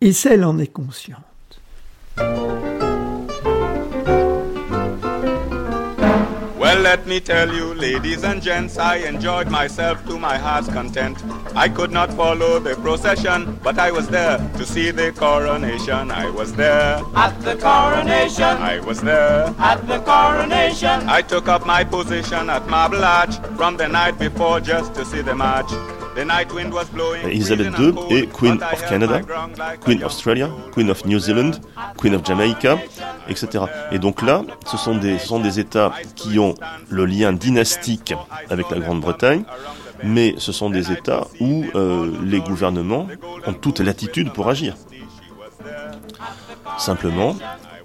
Et 0.00 0.12
celle 0.12 0.44
en 0.44 0.58
est 0.58 0.72
consciente. 0.72 1.22
Let 6.82 7.06
me 7.06 7.20
tell 7.20 7.54
you, 7.54 7.74
ladies 7.74 8.24
and 8.24 8.42
gents, 8.42 8.76
I 8.76 8.96
enjoyed 8.96 9.48
myself 9.48 10.04
to 10.06 10.18
my 10.18 10.36
heart's 10.36 10.68
content. 10.68 11.22
I 11.54 11.68
could 11.68 11.92
not 11.92 12.12
follow 12.12 12.58
the 12.58 12.74
procession, 12.74 13.60
but 13.62 13.78
I 13.78 13.92
was 13.92 14.08
there 14.08 14.38
to 14.38 14.66
see 14.66 14.90
the 14.90 15.12
coronation. 15.12 16.10
I 16.10 16.28
was 16.28 16.52
there 16.54 17.00
at 17.14 17.40
the 17.42 17.54
coronation. 17.54 18.42
I 18.72 18.80
was 18.80 19.00
there 19.00 19.54
at 19.58 19.86
the 19.86 20.00
coronation. 20.00 21.08
I 21.08 21.22
took 21.22 21.46
up 21.46 21.64
my 21.64 21.84
position 21.84 22.50
at 22.50 22.66
Marble 22.66 23.04
Arch 23.04 23.36
from 23.56 23.76
the 23.76 23.86
night 23.86 24.18
before 24.18 24.58
just 24.60 24.92
to 24.94 25.04
see 25.04 25.22
the 25.22 25.36
march. 25.36 25.70
Elizabeth 26.16 27.78
II 27.78 27.94
est 28.10 28.26
Queen 28.32 28.58
of 28.72 28.88
Canada, 28.88 29.20
Queen 29.80 29.98
of 29.98 30.06
Australia, 30.06 30.50
Queen 30.72 30.90
of 30.90 31.04
New 31.06 31.18
Zealand, 31.18 31.52
Queen 31.96 32.14
of 32.14 32.24
Jamaica, 32.24 32.78
etc. 33.28 33.64
Et 33.90 33.98
donc 33.98 34.22
là, 34.22 34.42
ce 34.66 34.76
sont 34.76 34.96
des, 34.96 35.18
ce 35.18 35.26
sont 35.26 35.40
des 35.40 35.58
États 35.58 35.92
qui 36.14 36.38
ont 36.38 36.54
le 36.90 37.06
lien 37.06 37.32
dynastique 37.32 38.14
avec 38.50 38.70
la 38.70 38.78
Grande-Bretagne, 38.78 39.44
mais 40.04 40.34
ce 40.38 40.52
sont 40.52 40.70
des 40.70 40.92
États 40.92 41.26
où 41.40 41.64
euh, 41.74 42.10
les 42.22 42.40
gouvernements 42.40 43.06
ont 43.46 43.54
toute 43.54 43.80
latitude 43.80 44.32
pour 44.32 44.48
agir. 44.48 44.74
Simplement, 46.78 47.36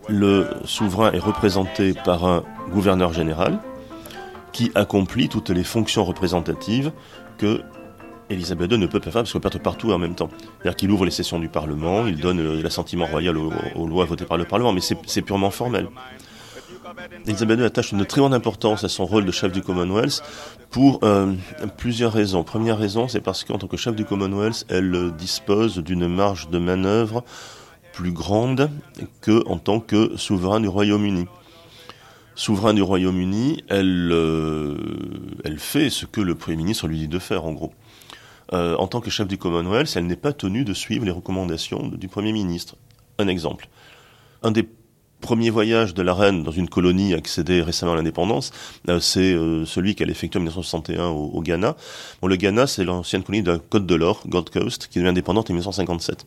le 0.09 0.47
souverain 0.65 1.11
est 1.11 1.19
représenté 1.19 1.93
par 1.93 2.25
un 2.25 2.43
gouverneur 2.71 3.13
général 3.13 3.59
qui 4.51 4.71
accomplit 4.75 5.29
toutes 5.29 5.49
les 5.49 5.63
fonctions 5.63 6.03
représentatives 6.03 6.91
que 7.37 7.61
Elisabeth 8.29 8.71
II 8.71 8.77
ne 8.77 8.87
peut 8.87 8.99
pas 8.99 9.11
faire 9.11 9.21
parce 9.21 9.31
qu'elle 9.31 9.41
perd 9.41 9.59
partout 9.59 9.91
en 9.91 9.97
même 9.97 10.15
temps. 10.15 10.29
C'est-à-dire 10.39 10.75
qu'il 10.75 10.91
ouvre 10.91 11.05
les 11.05 11.11
sessions 11.11 11.39
du 11.39 11.49
Parlement, 11.49 12.07
il 12.07 12.19
donne 12.19 12.61
l'assentiment 12.61 13.05
royal 13.05 13.37
aux, 13.37 13.87
lois 13.87 14.05
votées 14.05 14.25
par 14.25 14.37
le 14.37 14.45
Parlement, 14.45 14.73
mais 14.73 14.81
c'est 14.81 15.21
purement 15.21 15.51
formel. 15.51 15.87
Elisabeth 17.25 17.59
II 17.59 17.65
attache 17.65 17.91
une 17.91 18.05
très 18.05 18.21
grande 18.21 18.33
importance 18.33 18.83
à 18.83 18.89
son 18.89 19.05
rôle 19.05 19.25
de 19.25 19.31
chef 19.31 19.51
du 19.51 19.61
Commonwealth 19.61 20.21
pour 20.71 20.99
euh, 21.03 21.33
plusieurs 21.77 22.13
raisons. 22.13 22.43
Première 22.43 22.77
raison, 22.77 23.07
c'est 23.07 23.21
parce 23.21 23.43
qu'en 23.43 23.57
tant 23.57 23.67
que 23.67 23.77
chef 23.77 23.95
du 23.95 24.05
Commonwealth, 24.05 24.65
elle 24.69 25.11
dispose 25.17 25.77
d'une 25.77 26.07
marge 26.07 26.49
de 26.49 26.59
manœuvre 26.59 27.23
plus 27.93 28.11
grande 28.11 28.69
que 29.21 29.43
en 29.47 29.57
tant 29.57 29.79
que 29.79 30.15
souverain 30.17 30.59
du 30.59 30.67
Royaume-Uni. 30.67 31.25
Souverain 32.35 32.75
du 32.75 32.83
Royaume-Uni, 32.83 33.63
euh, 33.71 34.77
elle 35.43 35.57
fait 35.57 35.89
ce 35.89 36.05
que 36.05 36.21
le 36.21 36.35
Premier 36.35 36.57
ministre 36.57 36.87
lui 36.87 36.99
dit 36.99 37.07
de 37.07 37.17
faire, 37.17 37.45
en 37.45 37.53
gros. 37.53 37.73
Euh, 38.53 38.75
en 38.77 38.87
tant 38.87 39.01
que 39.01 39.09
chef 39.09 39.27
du 39.27 39.37
Commonwealth, 39.37 39.93
elle 39.95 40.07
n'est 40.07 40.15
pas 40.15 40.33
tenue 40.33 40.63
de 40.63 40.73
suivre 40.73 41.05
les 41.05 41.11
recommandations 41.11 41.87
du 41.87 42.07
Premier 42.07 42.31
ministre. 42.31 42.75
Un 43.17 43.27
exemple. 43.27 43.67
Un 44.43 44.51
des 44.51 44.67
premiers 45.19 45.49
voyages 45.49 45.93
de 45.93 46.01
la 46.01 46.13
reine 46.13 46.43
dans 46.43 46.51
une 46.51 46.69
colonie 46.69 47.13
accédée 47.13 47.61
récemment 47.61 47.93
à 47.93 47.95
l'indépendance, 47.95 48.51
euh, 48.87 48.99
c'est 48.99 49.33
euh, 49.33 49.65
celui 49.65 49.95
qu'elle 49.95 50.11
effectue 50.11 50.37
en 50.37 50.41
1961 50.41 51.07
au, 51.07 51.41
Ghana. 51.41 51.75
Bon, 52.21 52.27
le 52.27 52.35
Ghana, 52.35 52.67
c'est 52.67 52.85
l'ancienne 52.85 53.23
colonie 53.23 53.43
de 53.43 53.51
la 53.51 53.59
Côte 53.59 53.85
de 53.85 53.95
l'Or, 53.95 54.21
Gold 54.27 54.49
Coast, 54.49 54.87
qui 54.87 54.99
devient 54.99 55.09
indépendante 55.09 55.49
en 55.49 55.53
1957. 55.53 56.25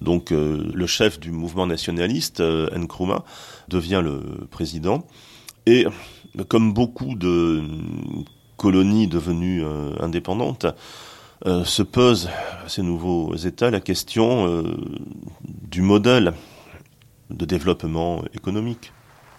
Donc 0.00 0.30
le 0.30 0.86
chef 0.86 1.18
du 1.18 1.32
mouvement 1.32 1.66
nationaliste, 1.66 2.40
Nkrumah, 2.40 3.24
devient 3.66 4.00
le 4.04 4.46
président. 4.48 5.04
Et 5.66 5.86
comme 6.46 6.72
beaucoup 6.72 7.16
de 7.16 7.64
colonies 8.56 9.08
devenues 9.08 9.64
indépendantes, 9.98 10.66
euh, 11.46 11.64
se 11.64 11.82
pose 11.82 12.28
ces 12.66 12.82
nouveaux 12.82 13.34
États 13.36 13.70
la 13.70 13.80
question 13.80 14.46
euh, 14.46 14.74
du 15.42 15.82
modèle 15.82 16.34
de 17.30 17.44
développement 17.44 18.22
économique, 18.34 18.92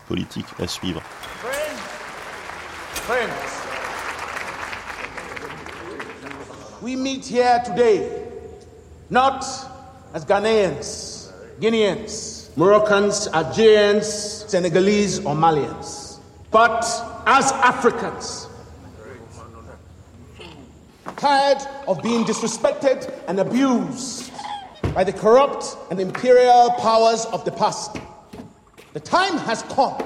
politique 0.07 0.45
à 0.59 0.67
suivre. 0.67 1.01
Friends, 2.93 3.29
we 6.81 6.95
meet 6.95 7.25
here 7.25 7.61
today 7.65 8.07
not 9.09 9.43
as 10.13 10.23
Ghanaians, 10.25 11.31
Guineans, 11.59 12.49
Moroccans, 12.55 13.27
Algerians, 13.33 14.45
Senegalese, 14.47 15.19
or 15.25 15.35
Malians, 15.35 16.19
but 16.51 16.83
as 17.25 17.51
Africans. 17.53 18.48
Tired 21.17 21.61
of 21.87 22.01
being 22.01 22.23
disrespected 22.23 23.11
and 23.27 23.39
abused 23.39 24.31
by 24.93 25.03
the 25.03 25.13
corrupt 25.13 25.77
and 25.91 25.99
imperial 25.99 26.71
powers 26.79 27.25
of 27.25 27.45
the 27.45 27.51
past. 27.51 27.97
The 28.93 28.99
time 28.99 29.37
has 29.37 29.63
come 29.63 30.01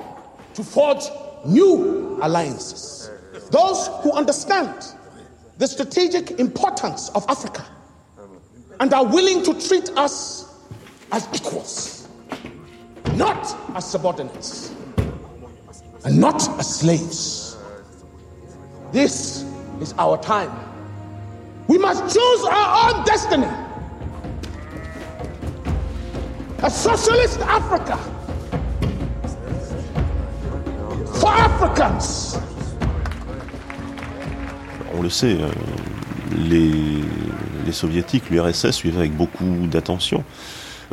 to 0.53 0.63
forge 0.63 1.05
new 1.45 2.19
alliances. 2.21 3.09
Those 3.51 3.87
who 4.01 4.11
understand 4.11 4.73
the 5.57 5.67
strategic 5.67 6.31
importance 6.39 7.09
of 7.09 7.25
Africa 7.29 7.65
and 8.79 8.93
are 8.93 9.05
willing 9.05 9.43
to 9.43 9.67
treat 9.67 9.89
us 9.95 10.53
as 11.11 11.27
equals, 11.33 12.07
not 13.13 13.55
as 13.75 13.89
subordinates, 13.89 14.73
and 16.05 16.19
not 16.19 16.41
as 16.59 16.79
slaves. 16.79 17.57
This 18.91 19.43
is 19.79 19.93
our 19.97 20.17
time. 20.17 20.72
We 21.67 21.77
must 21.77 22.03
choose 22.13 22.43
our 22.45 22.95
own 22.95 23.03
destiny. 23.05 23.47
A 26.61 26.69
socialist 26.69 27.39
Africa. 27.41 27.97
For 31.19 31.29
Africans. 31.29 32.37
On 34.95 35.01
le 35.01 35.09
sait, 35.09 35.37
euh, 35.41 35.49
les, 36.37 36.71
les 37.65 37.71
soviétiques, 37.71 38.29
l'URSS 38.29 38.71
suivaient 38.71 38.99
avec 38.99 39.15
beaucoup 39.15 39.67
d'attention 39.67 40.23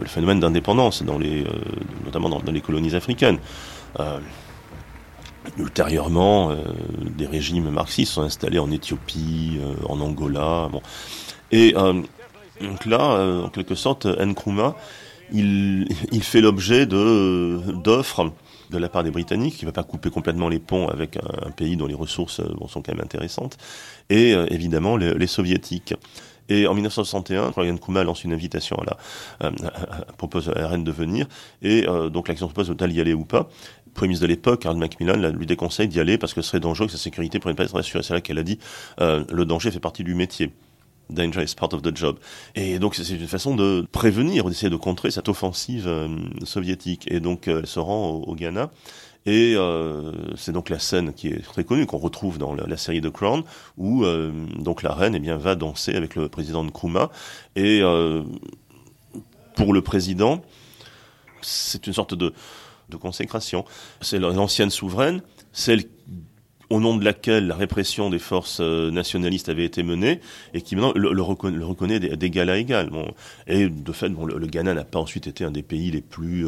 le 0.01 0.09
phénomène 0.09 0.41
d'indépendance, 0.41 1.03
dans 1.03 1.19
les, 1.19 1.43
euh, 1.45 1.51
notamment 2.05 2.29
dans, 2.29 2.53
les 2.53 2.61
colonies 2.61 2.95
africaines. 2.95 3.39
Euh, 3.99 4.19
ultérieurement, 5.59 6.55
des 7.17 7.27
régimes 7.27 7.71
marxistes 7.71 8.13
sont 8.13 8.23
installés 8.23 8.59
en 8.59 8.71
Éthiopie, 8.71 9.59
en 9.89 10.01
Angola. 10.01 10.69
Bon. 10.71 10.83
Et 11.53 11.73
donc 12.61 12.87
là, 12.87 13.43
en 13.45 13.49
quelque 13.49 13.75
sorte, 13.75 14.07
Nkrumah, 14.07 14.77
il, 15.33 15.89
il 16.13 16.23
fait 16.23 16.41
l'objet 16.41 16.87
d'offres 16.87 18.33
de 18.71 18.79
la 18.79 18.89
part 18.89 19.03
des 19.03 19.11
Britanniques, 19.11 19.57
qui 19.57 19.65
ne 19.65 19.71
va 19.71 19.73
pas 19.73 19.83
couper 19.83 20.11
complètement 20.11 20.49
les 20.49 20.61
ponts 20.61 20.89
avec 20.89 21.17
un, 21.17 21.51
pays 21.51 21.77
dont 21.77 21.87
les 21.87 21.95
ressources 21.95 22.41
sont 22.69 22.83
quand 22.83 22.93
même 22.95 23.05
intéressantes, 23.05 23.57
et 24.09 24.33
évidemment 24.49 24.97
les 24.97 25.27
soviétiques. 25.27 25.95
Et 26.51 26.67
en 26.67 26.75
1961, 26.75 27.53
Ryan 27.57 27.77
Kuma 27.77 28.03
lance 28.03 28.25
une 28.25 28.33
invitation 28.33 28.77
à 28.77 28.85
la, 28.85 29.47
euh, 29.47 29.51
propose 30.19 30.49
à 30.51 30.55
la 30.55 30.69
reine 30.69 30.85
de 30.85 30.91
venir, 30.91 31.27
et 31.63 31.89
euh, 31.89 32.11
donc 32.11 32.29
l'action 32.29 32.49
se 32.49 32.53
pose 32.53 32.69
d'y 32.71 33.01
aller 33.01 33.15
ou 33.15 33.25
pas. 33.25 33.49
Ministre 34.03 34.23
de 34.23 34.29
l'époque, 34.29 34.65
Harold 34.65 34.81
Macmillan, 34.81 35.31
lui 35.31 35.47
déconseille 35.47 35.89
d'y 35.89 36.01
aller 36.01 36.17
parce 36.17 36.33
que 36.33 36.43
ce 36.43 36.49
serait 36.49 36.61
dangereux, 36.61 36.87
que 36.87 36.93
sa 36.93 36.99
sécurité 36.99 37.39
pourrait 37.39 37.55
pas 37.55 37.65
être 37.65 37.79
assurée. 37.79 38.03
C'est 38.03 38.15
là 38.15 38.21
qu'elle 38.21 38.39
a 38.39 38.43
dit 38.43 38.59
euh, 39.01 39.25
le 39.31 39.45
danger 39.45 39.71
fait 39.71 39.81
partie 39.81 40.05
du 40.05 40.15
métier. 40.15 40.53
Danger 41.11 41.43
is 41.43 41.55
part 41.57 41.75
of 41.75 41.83
the 41.83 41.95
job. 41.95 42.19
Et 42.55 42.79
donc 42.79 42.95
c'est 42.95 43.09
une 43.09 43.27
façon 43.27 43.57
de 43.57 43.87
prévenir, 43.93 44.45
d'essayer 44.45 44.71
de 44.71 44.77
contrer 44.77 45.11
cette 45.11 45.29
offensive 45.29 45.87
euh, 45.87 46.09
soviétique. 46.45 47.11
Et 47.11 47.21
donc 47.21 47.49
elle 47.49 47.67
se 47.67 47.81
rend 47.81 48.11
au, 48.11 48.35
Ghana. 48.35 48.71
Et 49.27 49.55
euh, 49.57 50.13
c'est 50.37 50.53
donc 50.53 50.71
la 50.71 50.79
scène 50.79 51.13
qui 51.13 51.29
est 51.29 51.43
très 51.43 51.65
connue, 51.65 51.87
qu'on 51.87 51.99
retrouve 51.99 52.39
dans 52.39 52.55
la, 52.55 52.77
série 52.77 53.03
de 53.03 53.11
Crown, 53.11 53.43
où 53.77 54.05
euh, 54.05 54.33
donc 54.59 54.83
la 54.83 54.95
reine 54.95 55.15
eh 55.15 55.21
bien, 55.21 55.37
va 55.37 55.55
danser 55.55 55.95
avec 55.95 56.15
le 56.15 56.29
président 56.29 56.65
Nkrumah. 56.65 57.11
Et 57.55 57.81
euh, 57.83 58.23
pour 59.57 59.75
le 59.75 59.83
président, 59.83 60.43
c'est 61.43 61.87
une 61.87 61.93
sorte 61.93 62.15
de, 62.15 62.33
de 62.91 62.97
consécration. 62.97 63.65
C'est 64.01 64.19
l'ancienne 64.19 64.71
souveraine, 64.71 65.23
celle 65.53 65.85
au 66.69 66.79
nom 66.79 66.97
de 66.97 67.05
laquelle 67.05 67.49
la 67.49 67.57
répression 67.57 68.11
des 68.11 68.21
forces 68.21 68.61
nationalistes 68.61 69.49
avait 69.49 69.65
été 69.65 69.83
menée 69.83 70.21
et 70.55 70.63
qui 70.63 70.77
maintenant 70.77 70.93
le, 70.95 71.23
reconnaît, 71.23 71.99
d'égal 71.99 72.49
à 72.51 72.59
égal. 72.59 72.91
Bon, 72.91 73.13
et 73.47 73.69
de 73.69 73.93
fait, 73.93 74.09
bon, 74.09 74.25
le, 74.25 74.39
le 74.39 74.47
Ghana 74.47 74.75
n'a 74.75 74.85
pas 74.85 75.01
ensuite 75.01 75.27
été 75.27 75.45
un 75.45 75.51
des 75.51 75.63
pays 75.63 75.91
les 75.91 76.03
plus 76.03 76.47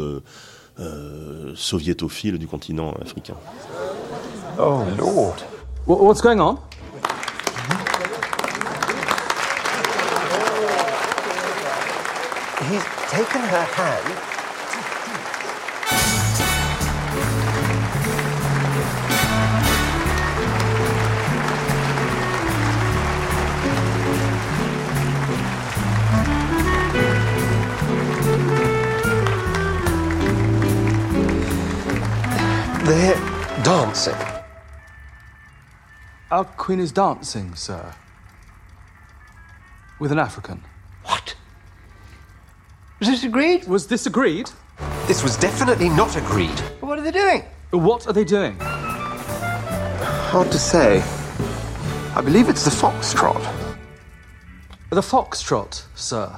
euh, 0.81 1.53
soviétophile 1.55 2.39
du 2.39 2.47
continent 2.47 2.95
africain. 3.03 3.35
Oh 4.59 4.83
Lord. 4.97 5.37
What's 5.87 6.23
going 6.23 6.41
on? 6.41 6.59
He's 12.71 12.85
taken 13.11 13.43
her 13.43 13.67
hand 13.77 14.32
Our 36.33 36.47
queen 36.47 36.81
is 36.81 36.93
dancing, 36.93 37.55
sir. 37.55 37.95
With 40.01 40.13
an 40.13 40.19
African. 40.19 40.65
What? 41.05 41.35
Was 43.01 43.09
this 43.11 43.25
agreed? 43.25 43.69
Was 43.69 43.87
this 43.87 44.07
agreed? 44.07 44.49
This 45.07 45.23
was 45.23 45.37
definitely 45.37 45.91
not 45.91 46.17
agreed. 46.17 46.57
But 46.81 46.87
What 46.87 46.99
are 46.99 47.03
they 47.03 47.11
doing? 47.11 47.45
What 47.73 48.07
are 48.07 48.15
they 48.15 48.25
doing? 48.25 48.57
Hard 48.59 50.51
to 50.53 50.59
say. 50.59 51.03
I 52.17 52.23
believe 52.25 52.49
it's 52.49 52.65
the 52.65 52.71
foxtrot. 52.71 53.43
The 54.89 55.03
foxtrot, 55.03 55.85
sir. 55.95 56.35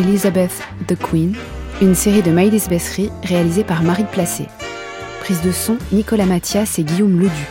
Elizabeth 0.00 0.62
the 0.86 0.96
Queen, 0.96 1.34
une 1.82 1.94
série 1.94 2.22
de 2.22 2.30
Maïlis 2.30 2.64
Bessery 2.70 3.10
réalisée 3.22 3.64
par 3.64 3.82
Marie 3.82 4.06
Placé. 4.10 4.46
Prise 5.20 5.42
de 5.42 5.52
son 5.52 5.76
Nicolas 5.92 6.24
Mathias 6.24 6.78
et 6.78 6.84
Guillaume 6.84 7.20
Ledu. 7.20 7.46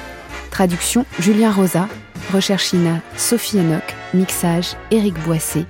Traduction 0.49 1.05
Julien 1.19 1.51
Rosa. 1.51 1.87
Recherche 2.33 2.73
Ina 2.73 3.01
Sophie 3.17 3.59
Enoch. 3.59 3.95
Mixage 4.15 4.75
Éric 4.89 5.13
Boissé. 5.25 5.65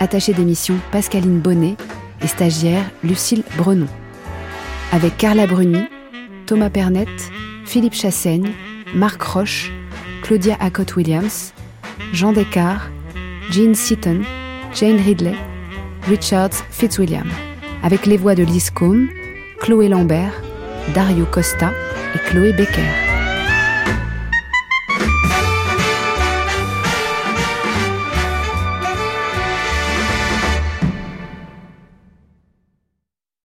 Attaché 0.00 0.32
d'émission 0.32 0.74
Pascaline 0.90 1.38
Bonnet 1.38 1.76
et 2.20 2.26
stagiaire 2.26 2.84
Lucille 3.04 3.44
Brenon. 3.56 3.86
Avec 4.90 5.16
Carla 5.18 5.46
Bruni, 5.46 5.84
Thomas 6.46 6.70
Pernette, 6.70 7.30
Philippe 7.64 7.94
Chassaigne, 7.94 8.50
Marc 8.92 9.22
Roche, 9.22 9.70
Claudia 10.22 10.56
Acott-Williams, 10.58 11.52
Jean 12.12 12.32
Descartes, 12.32 12.90
Jean 13.50 13.74
Seaton, 13.74 14.22
Jane 14.74 15.00
Ridley, 15.00 15.36
Richard 16.06 16.52
Fitzwilliam, 16.70 17.28
avec 17.82 18.06
les 18.06 18.16
voix 18.16 18.34
de 18.34 18.42
Liz 18.42 18.70
Combe, 18.70 19.06
Chloé 19.60 19.88
Lambert, 19.88 20.32
Dario 20.94 21.26
Costa 21.26 21.72
et 22.14 22.18
Chloé 22.30 22.52
Becker. 22.52 23.07